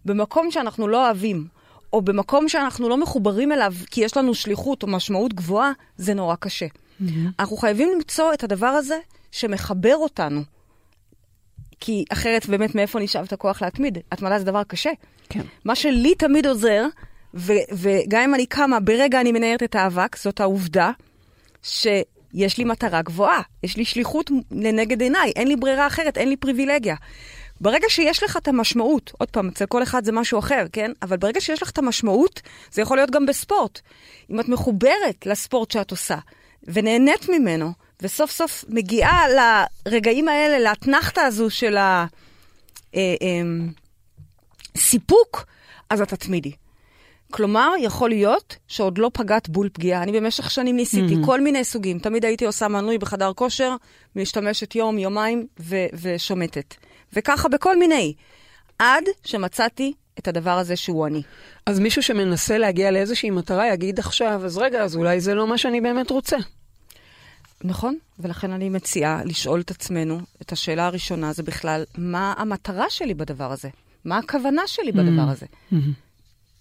במקום 0.05 0.51
שאנחנו 0.51 0.89
לא 0.89 1.07
אוהבים, 1.07 1.47
או 1.93 2.03
במקום 2.03 2.49
שאנחנו 2.49 2.89
לא 2.89 2.97
מחוברים 2.97 3.53
אליו 3.53 3.75
כי 3.91 4.05
יש 4.05 4.17
לנו 4.17 4.35
שליחות 4.35 4.83
או 4.83 4.89
משמעות 4.89 5.35
גבוהה, 5.35 5.73
זה 5.97 6.15
נורא 6.15 6.35
קשה. 6.37 6.67
אנחנו 7.39 7.57
חייבים 7.57 7.89
למצוא 7.95 8.35
את 8.35 8.45
הדבר 8.45 8.67
הזה 8.67 8.99
שמחבר 9.33 9.97
אותנו. 9.97 10.43
כי 11.81 12.05
אחרת 12.13 12.47
באמת 12.47 12.75
מאיפה 12.75 13.01
נשאב 13.01 13.25
את 13.25 13.33
הכוח 13.33 13.63
להתמיד? 13.63 13.99
התמדה 14.13 14.39
זה 14.39 14.45
דבר 14.45 14.63
קשה. 14.65 14.91
כן. 15.29 15.43
מה 15.65 15.75
שלי 15.75 16.15
תמיד 16.15 16.47
עוזר, 16.47 16.87
ו- 17.35 17.53
וגם 17.73 18.23
אם 18.23 18.35
אני 18.35 18.47
קמה, 18.47 18.81
ברגע 18.81 19.21
אני 19.21 19.33
מנערת 19.33 19.63
את 19.63 19.75
האבק, 19.75 20.17
זאת 20.17 20.41
העובדה 20.41 20.91
שיש 21.63 22.59
לי 22.59 22.65
מטרה 22.65 23.03
גבוהה, 23.03 23.43
יש 23.63 23.77
לי 23.77 23.85
שליחות 23.85 24.31
לנגד 24.51 25.01
עיניי, 25.01 25.33
אין 25.37 25.49
לי 25.49 25.57
ברירה 25.57 25.87
אחרת, 25.87 26.19
אין 26.19 26.29
לי 26.29 26.37
פריבילגיה. 26.37 26.97
ברגע 27.61 27.87
שיש 27.89 28.23
לך 28.23 28.37
את 28.37 28.49
המשמעות, 28.49 29.13
עוד 29.19 29.31
פעם, 29.31 29.49
אצל 29.49 29.67
כל 29.67 29.83
אחד 29.83 30.05
זה 30.05 30.13
משהו 30.13 30.39
אחר, 30.39 30.67
כן? 30.73 30.91
אבל 31.03 31.17
ברגע 31.17 31.41
שיש 31.41 31.63
לך 31.63 31.71
את 31.71 31.79
המשמעות, 31.79 32.41
זה 32.73 32.83
יכול 32.83 32.97
להיות 32.97 33.11
גם 33.11 33.27
בספורט. 33.27 33.81
אם 34.31 34.41
את 34.41 34.49
מחוברת 34.49 35.27
לספורט 35.27 35.71
שאת 35.71 35.91
עושה, 35.91 36.19
ונהנית 36.67 37.29
ממנו, 37.29 37.73
וסוף 38.03 38.31
סוף 38.31 38.65
מגיעה 38.69 39.25
לרגעים 39.29 40.29
האלה, 40.29 40.59
לאתנחתא 40.59 41.21
הזו 41.21 41.51
של 41.51 41.77
הסיפוק, 44.77 45.47
אז 45.91 46.01
את 46.01 46.09
תתמידי. 46.09 46.53
כלומר, 47.31 47.73
יכול 47.81 48.09
להיות 48.09 48.57
שעוד 48.69 48.99
לא 48.99 49.11
פגעת 49.15 49.49
בול 49.49 49.69
פגיעה. 49.73 50.03
אני 50.03 50.21
במשך 50.21 50.51
שנים 50.51 50.77
ניסיתי 50.77 51.15
mm-hmm. 51.15 51.27
כל 51.27 51.41
מיני 51.41 51.65
סוגים. 51.65 51.99
תמיד 51.99 52.25
הייתי 52.25 52.47
עושה 52.47 52.69
מנוי 52.69 52.99
בחדר 52.99 53.33
כושר, 53.33 53.77
משתמשת 54.17 54.75
יום, 54.75 54.99
יומיים 54.99 55.47
ו- 55.61 55.87
ושומטת. 56.03 56.75
וככה 57.13 57.49
בכל 57.49 57.79
מיני. 57.79 58.15
עד 58.79 59.05
שמצאתי 59.25 59.93
את 60.19 60.29
הדבר 60.29 60.59
הזה 60.59 60.77
שהוא 60.77 61.07
אני. 61.07 61.23
אז 61.67 61.79
מישהו 61.79 62.03
שמנסה 62.03 62.59
להגיע 62.59 62.91
לאיזושהי 62.91 63.31
מטרה 63.31 63.73
יגיד 63.73 63.99
עכשיו, 63.99 64.43
אז 64.45 64.59
רגע, 64.59 64.83
אז 64.83 64.97
אולי 64.97 65.21
זה 65.21 65.35
לא 65.35 65.47
מה 65.47 65.59
שאני 65.59 65.81
באמת 65.81 66.11
רוצה. 66.11 66.37
נכון, 67.65 67.97
ולכן 68.19 68.53
אני 68.53 68.69
מציעה 68.69 69.25
לשאול 69.25 69.61
את 69.61 69.71
עצמנו, 69.71 70.21
את 70.43 70.53
השאלה 70.53 70.87
הראשונה 70.87 71.33
זה 71.33 71.43
בכלל, 71.43 71.85
מה 71.99 72.35
המטרה 72.37 72.91
שלי 72.91 73.15
בדבר 73.15 73.53
הזה? 73.53 73.69
מה 74.05 74.19
הכוונה 74.19 74.63
שלי 74.67 74.93
בדבר 74.93 75.31
הזה? 75.31 75.47
Mm-hmm. 75.47 75.77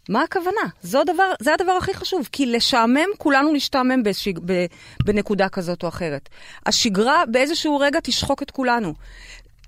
מה 0.09 0.23
הכוונה? 0.23 0.61
זה 0.81 0.99
הדבר, 0.99 1.31
זה 1.39 1.53
הדבר 1.53 1.71
הכי 1.71 1.93
חשוב, 1.93 2.29
כי 2.31 2.45
לשעמם, 2.45 3.05
כולנו 3.17 3.53
נשתעמם 3.53 4.03
בשג, 4.03 4.39
ב, 4.45 4.65
בנקודה 5.05 5.49
כזאת 5.49 5.83
או 5.83 5.87
אחרת. 5.87 6.29
השגרה 6.65 7.23
באיזשהו 7.31 7.79
רגע 7.79 7.99
תשחוק 8.03 8.43
את 8.43 8.51
כולנו. 8.51 8.93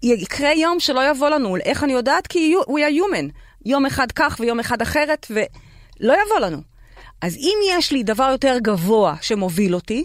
יקרה 0.03 0.53
יום 0.53 0.79
שלא 0.79 1.09
יבוא 1.09 1.29
לנו, 1.29 1.57
איך 1.57 1.83
אני 1.83 1.93
יודעת? 1.93 2.27
כי 2.27 2.55
we 2.67 2.69
are 2.69 2.95
human. 2.99 3.31
יום 3.65 3.85
אחד 3.85 4.11
כך 4.11 4.37
ויום 4.39 4.59
אחד 4.59 4.81
אחרת, 4.81 5.27
ולא 5.29 6.13
יבוא 6.25 6.39
לנו. 6.39 6.57
אז 7.21 7.35
אם 7.37 7.57
יש 7.69 7.91
לי 7.91 8.03
דבר 8.03 8.29
יותר 8.31 8.57
גבוה 8.61 9.15
שמוביל 9.21 9.75
אותי, 9.75 10.03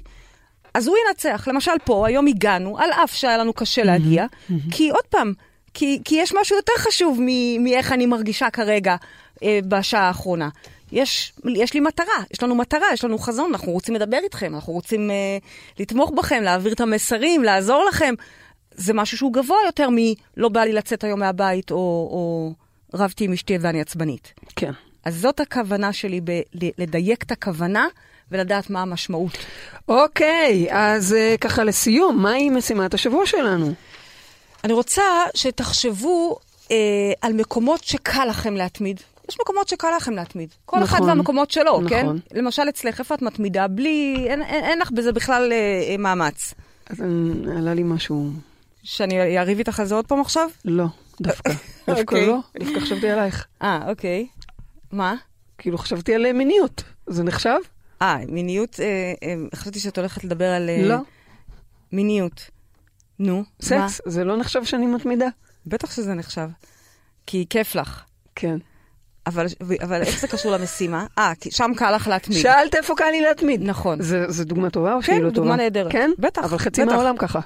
אז 0.74 0.86
הוא 0.86 0.96
ינצח. 1.08 1.48
למשל 1.48 1.72
פה, 1.84 2.06
היום 2.06 2.26
הגענו, 2.26 2.78
על 2.78 2.90
אף 2.92 3.14
שהיה 3.14 3.38
לנו 3.38 3.52
קשה 3.52 3.84
להגיע, 3.84 4.26
mm-hmm. 4.26 4.54
כי 4.70 4.90
עוד 4.90 5.04
פעם, 5.08 5.32
כי, 5.74 6.00
כי 6.04 6.14
יש 6.14 6.34
משהו 6.40 6.56
יותר 6.56 6.72
חשוב 6.78 7.20
מאיך 7.61 7.92
אני 7.92 8.06
מרגישה 8.06 8.50
כרגע 8.50 8.96
אה, 9.42 9.58
בשעה 9.68 10.02
האחרונה. 10.02 10.48
יש, 10.92 11.32
יש 11.44 11.74
לי 11.74 11.80
מטרה, 11.80 12.24
יש 12.32 12.42
לנו 12.42 12.54
מטרה, 12.54 12.86
יש 12.92 13.04
לנו 13.04 13.18
חזון, 13.18 13.50
אנחנו 13.50 13.72
רוצים 13.72 13.94
לדבר 13.94 14.18
איתכם, 14.24 14.54
אנחנו 14.54 14.72
רוצים 14.72 15.11
אה, 15.11 15.38
לתמוך 15.78 16.11
בכם, 16.11 16.42
להעביר 16.42 16.72
את 16.72 16.80
המסרים, 16.80 17.44
לעזור 17.44 17.84
לכם. 17.88 18.14
זה 18.74 18.94
משהו 18.94 19.16
שהוא 19.18 19.32
גבוה 19.32 19.58
יותר 19.66 19.88
מלא 19.90 20.48
בא 20.48 20.61
לי 20.61 20.72
לצאת 20.72 21.04
היום 21.04 21.20
מהבית, 21.20 21.70
או, 21.70 21.76
או 21.76 22.52
רבתי 22.95 23.24
עם 23.24 23.32
אשתי 23.32 23.59
ואני 23.61 23.80
עצבנית. 23.80 24.32
כן. 24.57 24.72
אז 25.05 25.20
זאת 25.20 25.41
הכוונה 25.41 25.93
שלי, 25.93 26.20
ב- 26.24 26.41
לדייק 26.78 27.22
את 27.22 27.30
הכוונה 27.30 27.86
ולדעת 28.30 28.70
מה 28.70 28.82
המשמעות. 28.82 29.38
אוקיי, 29.88 30.66
אז 30.70 31.12
uh, 31.12 31.38
ככה 31.38 31.64
לסיום, 31.64 32.22
מהי 32.22 32.51
משימת 32.51 32.95
השבוע 32.95 33.26
שלנו? 33.26 33.72
אני 34.64 34.72
רוצה 34.72 35.03
שתחשבו 35.34 36.36
uh, 36.68 36.70
על 37.20 37.32
מקומות 37.32 37.84
שקל 37.84 38.24
לכם 38.24 38.55
להתמיד. 38.57 39.01
יש 39.28 39.36
מקומות 39.41 39.68
שקל 39.68 39.88
לכם 39.97 40.12
להתמיד. 40.12 40.49
כל 40.66 40.76
נכון, 40.80 40.99
אחד 40.99 41.09
והמקומות 41.09 41.51
שלו, 41.51 41.80
נכון. 41.80 41.88
כן? 41.88 42.07
למשל 42.32 42.68
אצלך, 42.68 42.99
איפה 42.99 43.14
את 43.14 43.22
מתמידה? 43.22 43.68
בלי, 43.68 44.26
אין, 44.28 44.43
אין, 44.43 44.64
אין 44.64 44.78
לך 44.78 44.91
בזה 44.91 45.12
בכלל 45.12 45.53
uh, 45.53 46.01
מאמץ. 46.01 46.55
אז 46.91 47.01
עלה 47.57 47.74
לי 47.74 47.82
משהו... 47.82 48.30
שאני 48.82 49.38
אריב 49.38 49.59
איתך 49.59 49.80
על 49.80 49.86
זה 49.86 49.95
עוד 49.95 50.07
פעם 50.07 50.20
עכשיו? 50.20 50.49
לא, 50.64 50.84
דווקא. 51.20 51.50
דווקא. 51.86 52.00
אוקיי. 52.00 52.26
לא, 52.26 52.38
דווקא 52.58 52.80
חשבתי 52.80 53.10
עלייך. 53.10 53.46
אה, 53.62 53.80
אוקיי. 53.88 54.26
מה? 54.92 55.14
כאילו 55.58 55.78
חשבתי 55.78 56.14
על 56.14 56.32
מיניות. 56.32 56.84
זה 57.06 57.22
נחשב? 57.22 57.58
אה, 58.02 58.18
מיניות, 58.28 58.80
אה, 58.80 59.12
אה, 59.22 59.34
חשבתי 59.54 59.80
שאת 59.80 59.98
הולכת 59.98 60.24
לדבר 60.24 60.48
על... 60.50 60.70
אה, 60.70 60.82
לא. 60.82 60.96
מיניות. 61.92 62.50
נו, 63.18 63.44
סקס? 63.62 64.00
זה 64.06 64.24
לא 64.24 64.36
נחשב 64.36 64.64
שאני 64.64 64.86
מתמידה? 64.86 65.26
בטח 65.66 65.94
שזה 65.94 66.14
נחשב. 66.14 66.48
כי 67.26 67.46
כיף 67.50 67.74
לך. 67.74 68.02
כן. 68.34 68.56
אבל, 69.26 69.46
אבל 69.82 70.02
איך 70.02 70.20
זה 70.20 70.28
קשור 70.28 70.52
למשימה? 70.52 71.06
אה, 71.18 71.32
כי 71.40 71.50
שם 71.50 71.70
קל 71.76 71.94
לך 71.94 72.08
להתמיד. 72.08 72.38
שאלת 72.38 72.74
איפה 72.74 72.94
קל 72.96 73.10
לי 73.10 73.20
להתמיד. 73.20 73.62
נכון. 73.62 73.98
זו 74.28 74.44
דוגמה 74.44 74.70
טובה 74.70 74.94
או 74.94 75.02
שהיא 75.02 75.16
כן, 75.16 75.22
לא 75.22 75.30
טובה? 75.30 75.34
כן, 75.34 75.42
דוגמה 75.42 75.56
נהדרת. 75.56 75.92
כן? 75.92 76.10
בטח. 76.18 76.44
אבל 76.44 76.58
חצי 76.58 76.82
בטח. 76.82 76.92
מהעולם 76.92 77.16
ככה. 77.16 77.40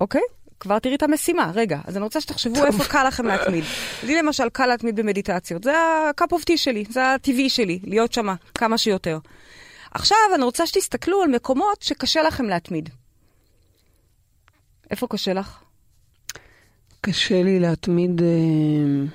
אוקיי, 0.00 0.20
כבר 0.62 0.78
תראי 0.78 0.94
את 0.94 1.02
המשימה. 1.02 1.50
רגע, 1.54 1.80
אז 1.84 1.96
אני 1.96 2.04
רוצה 2.04 2.20
שתחשבו 2.20 2.54
טוב. 2.54 2.64
איפה 2.64 2.84
קל 2.84 3.04
לכם 3.06 3.26
להתמיד. 3.26 3.64
לי 4.02 4.16
למשל 4.16 4.48
קל 4.48 4.66
להתמיד 4.66 4.96
במדיטציות. 4.96 5.64
זה 5.64 5.78
ה-cup 5.78 6.34
of 6.34 6.42
tea 6.50 6.56
שלי, 6.56 6.84
זה 6.90 7.14
הטבעי 7.14 7.50
שלי, 7.50 7.80
להיות 7.84 8.12
שם 8.12 8.26
כמה 8.54 8.78
שיותר. 8.78 9.18
עכשיו 9.90 10.18
אני 10.34 10.44
רוצה 10.44 10.66
שתסתכלו 10.66 11.22
על 11.22 11.30
מקומות 11.30 11.82
שקשה 11.82 12.22
לכם 12.22 12.44
להתמיד. 12.44 12.88
איפה 14.90 15.06
קשה 15.06 15.32
לך? 15.32 15.58
קשה 17.00 17.42
לי 17.42 17.60
להתמיד 17.60 18.22
אה, 18.22 19.06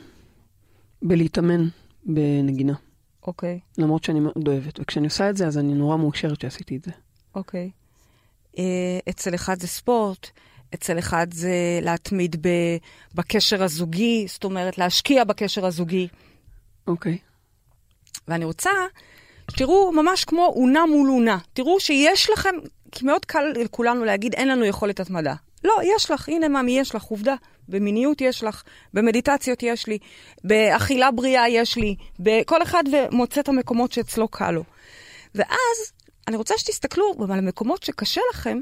בלהתאמן 1.01 1.67
בנגינה. 2.05 2.73
אוקיי. 3.27 3.59
למרות 3.77 4.03
שאני 4.03 4.19
מאוד 4.19 4.47
אוהבת, 4.47 4.79
וכשאני 4.79 5.05
עושה 5.05 5.29
את 5.29 5.37
זה, 5.37 5.47
אז 5.47 5.57
אני 5.57 5.73
נורא 5.73 5.97
מאושרת 5.97 6.41
שעשיתי 6.41 6.75
את 6.75 6.83
זה. 6.83 6.91
אוקיי. 7.35 7.71
אה, 8.57 8.99
אצל 9.09 9.35
אחד 9.35 9.59
זה 9.59 9.67
ספורט, 9.67 10.29
אצל 10.73 10.99
אחד 10.99 11.27
זה 11.33 11.79
להתמיד 11.81 12.35
ב, 12.41 12.49
בקשר 13.15 13.63
הזוגי, 13.63 14.25
זאת 14.27 14.43
אומרת, 14.43 14.77
להשקיע 14.77 15.23
בקשר 15.23 15.65
הזוגי. 15.65 16.07
אוקיי. 16.87 17.17
ואני 18.27 18.45
רוצה 18.45 18.69
שתראו 19.51 19.91
ממש 19.91 20.25
כמו 20.25 20.53
אונה 20.55 20.85
מול 20.85 21.09
אונה. 21.09 21.37
תראו 21.53 21.79
שיש 21.79 22.29
לכם, 22.29 22.55
כי 22.91 23.05
מאוד 23.05 23.25
קל 23.25 23.53
לכולנו 23.55 24.05
להגיד, 24.05 24.33
אין 24.33 24.47
לנו 24.47 24.65
יכולת 24.65 24.99
התמדה. 24.99 25.33
לא, 25.63 25.73
יש 25.95 26.11
לך, 26.11 26.29
הנה 26.29 26.47
מאמי, 26.47 26.79
יש 26.79 26.95
לך, 26.95 27.03
עובדה. 27.03 27.35
במיניות 27.69 28.21
יש 28.21 28.43
לך, 28.43 28.63
במדיטציות 28.93 29.63
יש 29.63 29.87
לי, 29.87 29.97
באכילה 30.43 31.11
בריאה 31.11 31.49
יש 31.49 31.75
לי, 31.75 31.95
בכל 32.19 32.63
אחד 32.63 32.83
ומוצא 32.91 33.41
את 33.41 33.49
המקומות 33.49 33.91
שאצלו 33.91 34.27
קל 34.27 34.51
לו. 34.51 34.63
ואז 35.35 35.91
אני 36.27 36.37
רוצה 36.37 36.53
שתסתכלו 36.57 37.13
על 37.23 37.39
המקומות 37.39 37.83
שקשה 37.83 38.21
לכם 38.33 38.57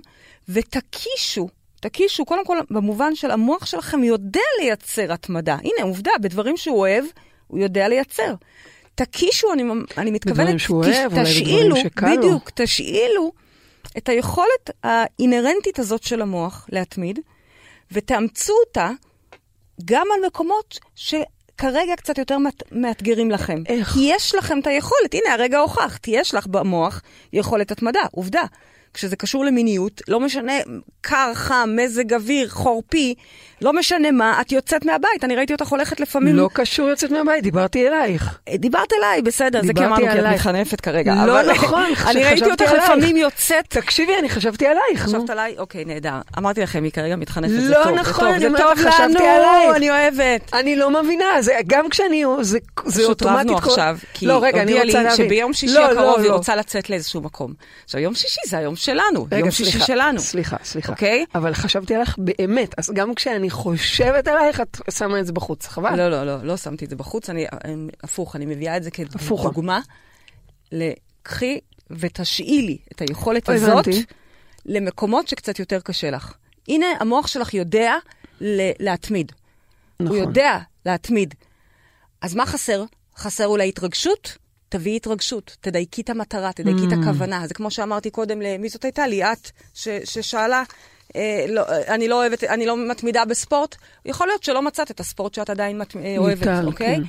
ותקישו, 0.50 1.50
תקישו, 1.80 2.26
קודם 2.26 2.46
כל 2.46 2.58
במובן 2.70 3.16
של 3.16 3.32
המוח 3.32 3.66
שלכם 3.66 4.04
יודע 4.04 4.42
לייצר 4.62 5.14
התמדה. 5.14 5.58
הנה, 5.64 5.84
עובדה, 5.84 6.12
בדברים 6.22 6.58
שהוא 6.58 6.80
אוהב, 6.80 7.06
הוא 7.48 7.60
יודע 7.60 7.88
לייצר. 7.88 8.34
תקישו, 8.96 9.54
אני, 9.54 9.64
אני 9.98 10.12
מתכוונת, 10.12 10.38
בדברים 10.38 10.60
שהוא 10.60 10.84
תש, 10.84 10.90
אוהב, 10.90 11.24
תשאילו, 11.24 11.52
אולי 11.52 11.70
בדברים 11.70 11.84
שקל 11.84 12.10
לו. 12.10 12.18
בדיוק, 12.18 12.50
תשאילו 12.56 13.32
את 13.98 14.10
היכולת 14.10 14.70
האינהרנטית 14.84 15.80
הזאת 15.80 16.04
של 16.04 16.22
המוח 16.22 16.68
להתמיד, 16.72 17.20
ותאמצו 17.92 18.54
אותה 18.68 18.92
גם 19.86 20.08
על 20.14 20.26
מקומות 20.28 20.80
שכרגע 20.96 21.96
קצת 21.98 22.18
יותר 22.18 22.38
מאתגרים 22.72 23.32
לכם. 23.32 23.64
איך? 23.68 23.94
כי 23.94 24.00
יש 24.02 24.36
לכם 24.36 24.60
את 24.60 24.68
היכולת, 24.68 25.14
הנה 25.14 25.34
הרגע 25.34 25.60
הוכחת, 25.60 26.08
יש 26.08 26.34
לך 26.34 26.48
במוח 26.48 27.02
יכולת 27.34 27.72
התמדה, 27.72 28.02
עובדה. 28.12 28.44
כשזה 28.96 29.16
קשור 29.16 29.46
למיניות, 29.46 30.02
לא 30.08 30.20
משנה 30.20 30.54
קר, 31.02 31.32
חם, 31.34 31.70
מזג 31.76 32.14
אוויר, 32.14 32.50
חורפי, 32.50 33.16
לא 33.62 33.74
משנה 33.74 34.12
מה, 34.12 34.42
את 34.42 34.52
יוצאת 34.52 34.86
מהבית. 34.86 35.24
אני 35.24 35.36
ראיתי 35.36 35.54
אותך 35.54 35.68
הולכת 35.68 36.00
לפעמים... 36.00 36.36
לא 36.36 36.50
קשור 36.54 36.90
יוצאת 36.90 37.12
מהבית, 37.12 37.44
דיברתי 37.44 37.88
אלייך. 37.88 38.40
דיברת 38.56 38.94
אליי, 38.94 39.22
בסדר, 39.22 39.62
זה 39.64 39.74
כי 39.74 39.86
אמרנו 39.86 40.12
כי 40.12 40.20
את 40.20 40.26
מתחנפת 40.26 40.82
כרגע. 40.82 41.26
לא 41.26 41.42
אבל... 41.42 41.52
נכון, 41.52 41.84
אני 42.10 42.24
ראיתי 42.24 42.52
אותך. 42.52 42.72
לפעמים 42.84 43.18
יוצאת... 43.18 43.66
תקשיבי, 43.68 44.12
אני 44.20 44.30
חשבתי 44.30 44.66
עלייך. 44.66 45.04
חשבת 45.04 45.30
עליי? 45.30 45.56
אוקיי, 45.58 45.86
נהדר. 45.86 46.20
אמרתי 46.38 46.62
לכם, 46.62 46.84
היא 46.84 46.92
כרגע 46.92 47.16
מתחנפת, 47.16 47.54
לא 47.54 47.60
זה 47.62 47.74
טוב. 47.84 47.94
נכון, 47.94 48.40
זה 48.40 48.46
טוב, 48.50 48.56
אני 48.56 48.64
אומרת 48.64 48.78
זה 48.78 48.84
לך, 48.84 48.88
טוב 48.88 48.94
חשבתי 48.94 49.24
לנו, 49.24 49.26
עלייך. 49.26 49.76
אני 49.76 49.90
אוהבת. 49.90 50.54
אני 50.54 50.76
לא 50.76 51.04
מבינה, 51.04 51.42
זה, 51.42 51.54
גם 51.68 51.90
כשאני, 51.90 52.24
זה, 52.42 52.60
זה 52.86 53.04
אוטומטית... 53.04 53.58
עכשיו, 53.58 53.98
כי 54.14 54.26
לא, 54.26 54.44
אני 54.54 54.84
רוצה 54.84 55.04
לי. 55.04 55.16
שביום 55.16 55.54
שישי 55.54 55.74
לא, 55.74 55.86
הקרוב 55.86 56.18
לא, 56.18 56.22
היא 56.22 56.30
לא. 56.30 56.36
רוצה 56.36 56.56
לצאת 56.56 56.90
לאיזשהו 56.90 57.22
מקום. 57.22 57.54
עכשיו, 57.84 58.02
יום 58.02 58.16
שישי 58.16 58.42
זה 58.48 58.58
היום 58.58 58.76
שלנו, 58.86 59.24
רגע, 59.26 59.38
יום 59.38 59.52
שישי 59.52 59.72
סליחה, 59.72 59.86
שלנו. 59.86 60.20
סליחה, 60.20 60.58
סליחה. 60.64 60.92
אוקיי? 60.92 61.26
אבל 61.36 61.54
חשבתי 61.54 61.96
עליך 61.96 62.16
באמת, 62.18 62.80
אז 62.80 62.92
גם 62.96 63.16
כשאני 63.16 63.50
חושבת 63.50 64.28
עלייך, 64.28 64.62
את 64.62 64.78
שמה 64.92 65.20
את 65.20 65.26
זה 65.26 65.34
בחוץ, 65.34 65.68
חבל. 65.68 65.96
לא, 65.96 66.10
לא, 66.10 66.24
לא, 66.24 66.44
לא 66.44 66.58
שמתי 66.58 66.86
את 66.86 66.90
זה 66.90 66.96
בחוץ, 66.96 67.30
אני, 67.30 67.46
הפוך, 68.04 68.36
אני 68.36 68.46
מביאה 68.46 68.78
את 68.78 68.84
זה. 68.84 68.92
כדוגמה. 68.92 69.80
לקחי 70.72 71.60
ותשאילי 71.90 72.78
את 72.92 73.02
היכולת 73.02 73.50
הזאת 73.50 73.70
הבנתי. 73.70 74.04
למקומות 74.66 75.28
שקצת 75.28 75.60
יותר 75.60 75.80
קשה 75.80 76.12
לך. 76.12 76.34
הנה, 76.68 76.86
המוח 77.00 77.28
שלך 77.28 77.54
יודע 77.54 77.94
ל- 78.42 78.72
להתמיד. 78.80 79.32
נכון. 80.00 80.08
הוא 80.08 80.26
יודע 80.26 80.58
להתמיד. 80.86 81.34
אז 82.22 82.36
מה 82.36 82.46
חסר? 82.46 82.84
חסר 83.18 83.48
אולי 83.48 83.70
התרגשות? 83.70 84.38
תביאי 84.78 84.96
התרגשות, 84.96 85.58
תדייקי 85.62 86.02
את 86.02 86.10
המטרה, 86.10 86.52
תדייקי 86.54 86.82
Mm. 86.82 86.88
את 86.94 87.00
הכוונה. 87.02 87.48
זה 87.48 87.54
כמו 87.54 87.72
שאמרתי 87.72 88.10
קודם, 88.10 88.42
למי 88.42 88.70
זאת 88.70 88.86
הייתה 88.86 89.08
לי? 89.08 89.24
את, 89.24 89.52
ש- 89.74 89.88
ששאלה, 90.04 90.64
אה, 91.16 91.46
לא, 91.50 91.62
אני 91.88 92.08
לא 92.08 92.16
אוהבת, 92.16 92.44
אני 92.44 92.66
לא 92.66 92.78
מתמידה 92.90 93.26
בספורט. 93.26 93.76
יכול 94.06 94.28
להיות 94.28 94.44
שלא 94.44 94.62
מצאת 94.62 94.92
את 94.92 95.00
הספורט 95.00 95.34
שאת 95.34 95.50
עדיין 95.50 95.78
מת, 95.78 95.96
אה, 95.96 96.16
אוהבת, 96.18 96.40
ניטל, 96.48 96.66
אוקיי? 96.68 96.96
כן. 96.96 97.02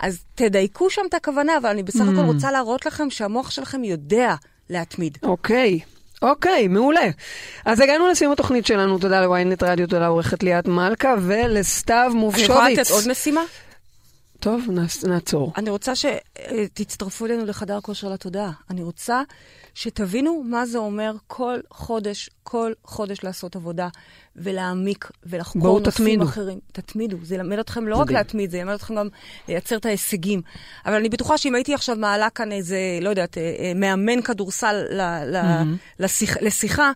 אז 0.00 0.18
תדייקו 0.34 0.90
שם 0.90 1.02
את 1.08 1.14
הכוונה, 1.14 1.56
אבל 1.56 1.68
אני 1.68 1.82
בסך 1.82 2.00
Mm. 2.00 2.12
הכל 2.12 2.20
רוצה 2.34 2.50
להראות 2.52 2.86
לכם 2.86 3.10
שהמוח 3.10 3.50
שלכם 3.50 3.84
יודע 3.84 4.34
להתמיד. 4.70 5.18
אוקיי. 5.22 5.80
אוקיי, 6.22 6.68
מעולה. 6.68 7.08
אז 7.64 7.80
הגענו 7.80 8.08
לסיום 8.08 8.32
התוכנית 8.32 8.66
שלנו, 8.66 8.98
תודה 8.98 9.20
לוויינט 9.20 9.62
רדיו, 9.62 9.86
תודה 9.86 10.02
לעורכת 10.02 10.42
ליאת 10.42 10.68
מלכה 10.68 11.14
ולסתיו 11.20 12.12
אני 12.34 12.42
יכולה. 12.42 12.70
לתת 12.70 12.90
עוד 12.90 13.08
משימה? 13.10 13.40
טוב, 14.40 14.64
נעצ- 14.68 15.08
נעצור. 15.08 15.52
אני 15.56 15.70
רוצה 15.70 15.92
שתצטרפו 15.96 17.26
אלינו 17.26 17.46
לחדר 17.46 17.80
כושר 17.80 18.08
לתודעה. 18.08 18.50
אני 18.70 18.82
רוצה 18.82 19.22
שתבינו 19.74 20.42
מה 20.46 20.66
זה 20.66 20.78
אומר 20.78 21.12
כל 21.26 21.58
חודש, 21.70 22.30
כל 22.42 22.72
חודש 22.84 23.24
לעשות 23.24 23.56
עבודה 23.56 23.88
ולהעמיק 24.36 25.10
ולחקור 25.26 25.62
בואו 25.62 25.78
נושאים 25.78 25.92
תתמידו. 26.08 26.24
אחרים. 26.24 26.58
תתמידו. 26.72 27.16
זה 27.22 27.34
ילמד 27.34 27.58
אתכם 27.58 27.88
לא 27.88 27.96
רק. 27.96 28.10
להתמיד, 28.10 28.50
זה 28.50 28.58
ילמד 28.58 28.72
אתכם 28.74 28.94
גם 28.94 29.08
לייצר 29.48 29.76
את 29.76 29.86
ההישגים. 29.86 30.42
אבל 30.86 30.94
אני 30.94 31.08
בטוחה 31.08 31.38
שאם 31.38 31.54
הייתי 31.54 31.74
עכשיו 31.74 31.96
מעלה 31.96 32.30
כאן 32.30 32.52
איזה, 32.52 32.78
לא 33.02 33.08
יודעת, 33.10 33.38
אה, 33.38 33.42
אה, 33.58 33.72
מאמן 33.74 34.22
כדורסל 34.22 34.84
ל- 34.90 35.00
ל- 35.36 35.62
לשיח- 36.00 36.36
לשיחה, 36.42 36.92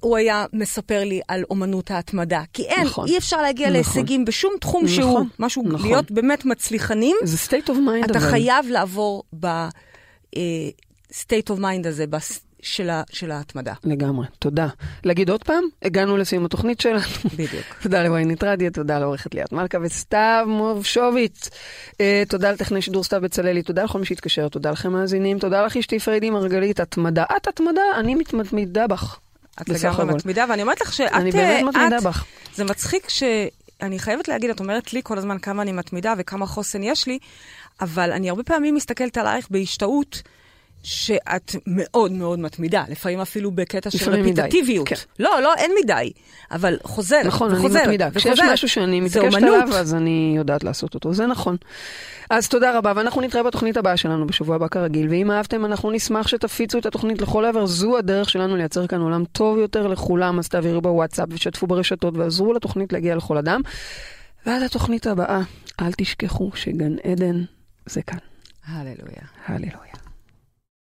הוא 0.00 0.16
היה 0.16 0.44
מספר 0.52 1.04
לי 1.04 1.20
על 1.28 1.44
אומנות 1.50 1.90
ההתמדה. 1.90 2.42
כי 2.52 2.62
אין, 2.62 2.86
נכון. 2.86 3.08
אי 3.08 3.18
אפשר 3.18 3.42
להגיע 3.42 3.66
נכון. 3.66 3.72
להישגים 3.72 4.24
בשום 4.24 4.52
תחום 4.60 4.88
שהוא 4.88 5.10
נכון, 5.10 5.28
משהו, 5.38 5.62
נכון. 5.66 5.90
להיות 5.90 6.10
באמת 6.10 6.44
מצליחנים. 6.44 7.16
זה 7.22 7.36
state 7.48 7.66
of 7.68 7.72
mind, 7.72 8.04
אתה 8.10 8.18
אבל. 8.18 8.30
חייב 8.30 8.66
לעבור 8.68 9.22
ב-state 9.40 10.38
of 11.50 11.58
mind 11.58 11.88
הזה, 11.88 12.06
בס- 12.06 12.40
של 12.62 12.90
ה- 12.90 13.02
של 13.12 13.30
ההתמדה. 13.30 13.72
לגמרי, 13.84 14.26
תודה. 14.38 14.68
להגיד 15.04 15.30
עוד 15.30 15.44
פעם, 15.44 15.64
הגענו 15.82 16.16
לסיום 16.16 16.44
התוכנית 16.44 16.80
שלנו. 16.80 17.00
בדיוק. 17.34 17.64
תודה 17.82 18.02
לוויינט 18.02 18.44
רדיו, 18.44 18.72
תודה 18.72 18.98
לעורכת 18.98 19.34
ליאת 19.34 19.52
מלכה 19.52 19.78
וסתיו 19.82 20.44
מובשוביץ. 20.48 21.48
אה, 22.00 22.22
תודה 22.28 22.52
לטכנאי 22.52 22.82
שידור 22.82 23.04
סתיו 23.04 23.20
בצללי, 23.20 23.62
תודה 23.62 23.84
לכל 23.84 23.98
מי 23.98 24.06
שהתקשר, 24.06 24.48
תודה 24.48 24.70
לכם 24.70 24.92
מאזינים, 24.92 25.38
תודה 25.38 25.62
לך 25.66 25.76
אשתי 25.76 25.98
פריידי 25.98 26.30
מרגלית, 26.30 26.80
התמדה. 26.80 27.24
את 27.36 27.48
התמדה, 27.48 27.82
אני 27.98 28.14
מתמדה 28.14 28.86
בך. 28.86 29.18
את 29.60 29.68
לגמרי. 29.68 30.14
מתמידה, 30.14 30.44
ואני 30.48 30.62
אומרת 30.62 30.80
לך 30.80 30.92
שאת... 30.92 31.12
אני 31.12 31.30
באמת 31.30 31.62
אה, 31.62 31.64
מתמידה 31.64 31.98
את- 31.98 32.02
בך. 32.02 32.24
זה 32.54 32.64
מצחיק 32.64 33.08
ש... 33.08 33.22
אני 33.82 33.98
חייבת 33.98 34.28
להגיד, 34.28 34.50
את 34.50 34.60
אומרת 34.60 34.92
לי 34.92 35.00
כל 35.04 35.18
הזמן 35.18 35.38
כמה 35.38 35.62
אני 35.62 35.72
מתמידה 35.72 36.14
וכמה 36.18 36.46
חוסן 36.46 36.82
יש 36.82 37.06
לי, 37.06 37.18
אבל 37.80 38.12
אני 38.12 38.28
הרבה 38.28 38.42
פעמים 38.42 38.74
מסתכלת 38.74 39.18
עלייך 39.18 39.46
בהשתאות. 39.50 40.22
שאת 40.82 41.56
מאוד 41.66 42.12
מאוד 42.12 42.38
מתמידה, 42.38 42.84
לפעמים 42.88 43.20
אפילו 43.20 43.50
בקטע 43.50 43.90
של 43.90 44.10
רפיטטיביות. 44.10 44.88
כן. 44.88 44.94
לא, 45.18 45.40
לא, 45.42 45.54
אין 45.54 45.70
מדי, 45.84 46.12
אבל 46.50 46.78
חוזרת, 46.82 47.26
נכון, 47.26 47.50
אני 47.50 47.58
וחוזרת, 47.58 47.82
מתמידה. 47.82 48.10
כשיש 48.10 48.26
וחוזרת. 48.26 48.52
משהו 48.52 48.68
שאני 48.68 49.00
מתעקשת. 49.00 49.36
עליו, 49.36 49.68
אז 49.74 49.94
אני 49.94 50.34
יודעת 50.36 50.64
לעשות 50.64 50.94
אותו, 50.94 51.14
זה 51.14 51.26
נכון. 51.26 51.56
אז 52.30 52.48
תודה 52.48 52.78
רבה, 52.78 52.92
ואנחנו 52.96 53.20
נתראה 53.20 53.42
בתוכנית 53.42 53.76
הבאה 53.76 53.96
שלנו 53.96 54.26
בשבוע 54.26 54.56
הבא 54.56 54.68
כרגיל, 54.68 55.08
ואם 55.10 55.30
אהבתם, 55.30 55.64
אנחנו 55.64 55.90
נשמח 55.90 56.28
שתפיצו 56.28 56.78
את 56.78 56.86
התוכנית 56.86 57.22
לכל 57.22 57.44
עבר, 57.44 57.66
זו 57.66 57.98
הדרך 57.98 58.30
שלנו 58.30 58.56
לייצר 58.56 58.86
כאן 58.86 59.00
עולם 59.00 59.24
טוב 59.24 59.58
יותר 59.58 59.86
לכולם, 59.86 60.38
אז 60.38 60.48
תעבירו 60.48 60.80
בוואטסאפ 60.80 61.28
ושתפו 61.30 61.66
ברשתות 61.66 62.16
ועזרו 62.16 62.52
לתוכנית 62.52 62.92
להגיע 62.92 63.16
לכל 63.16 63.38
אדם. 63.38 63.60
ועד 64.46 64.62
התוכנית 64.62 65.06
הבאה, 65.06 65.40
אל 65.80 65.92
תשכחו 65.92 66.50
שגן 66.54 66.96
עדן 67.04 67.44
זה 67.86 68.02
כאן. 68.02 68.18
הללויה. 68.66 69.22
הללויה. 69.46 69.89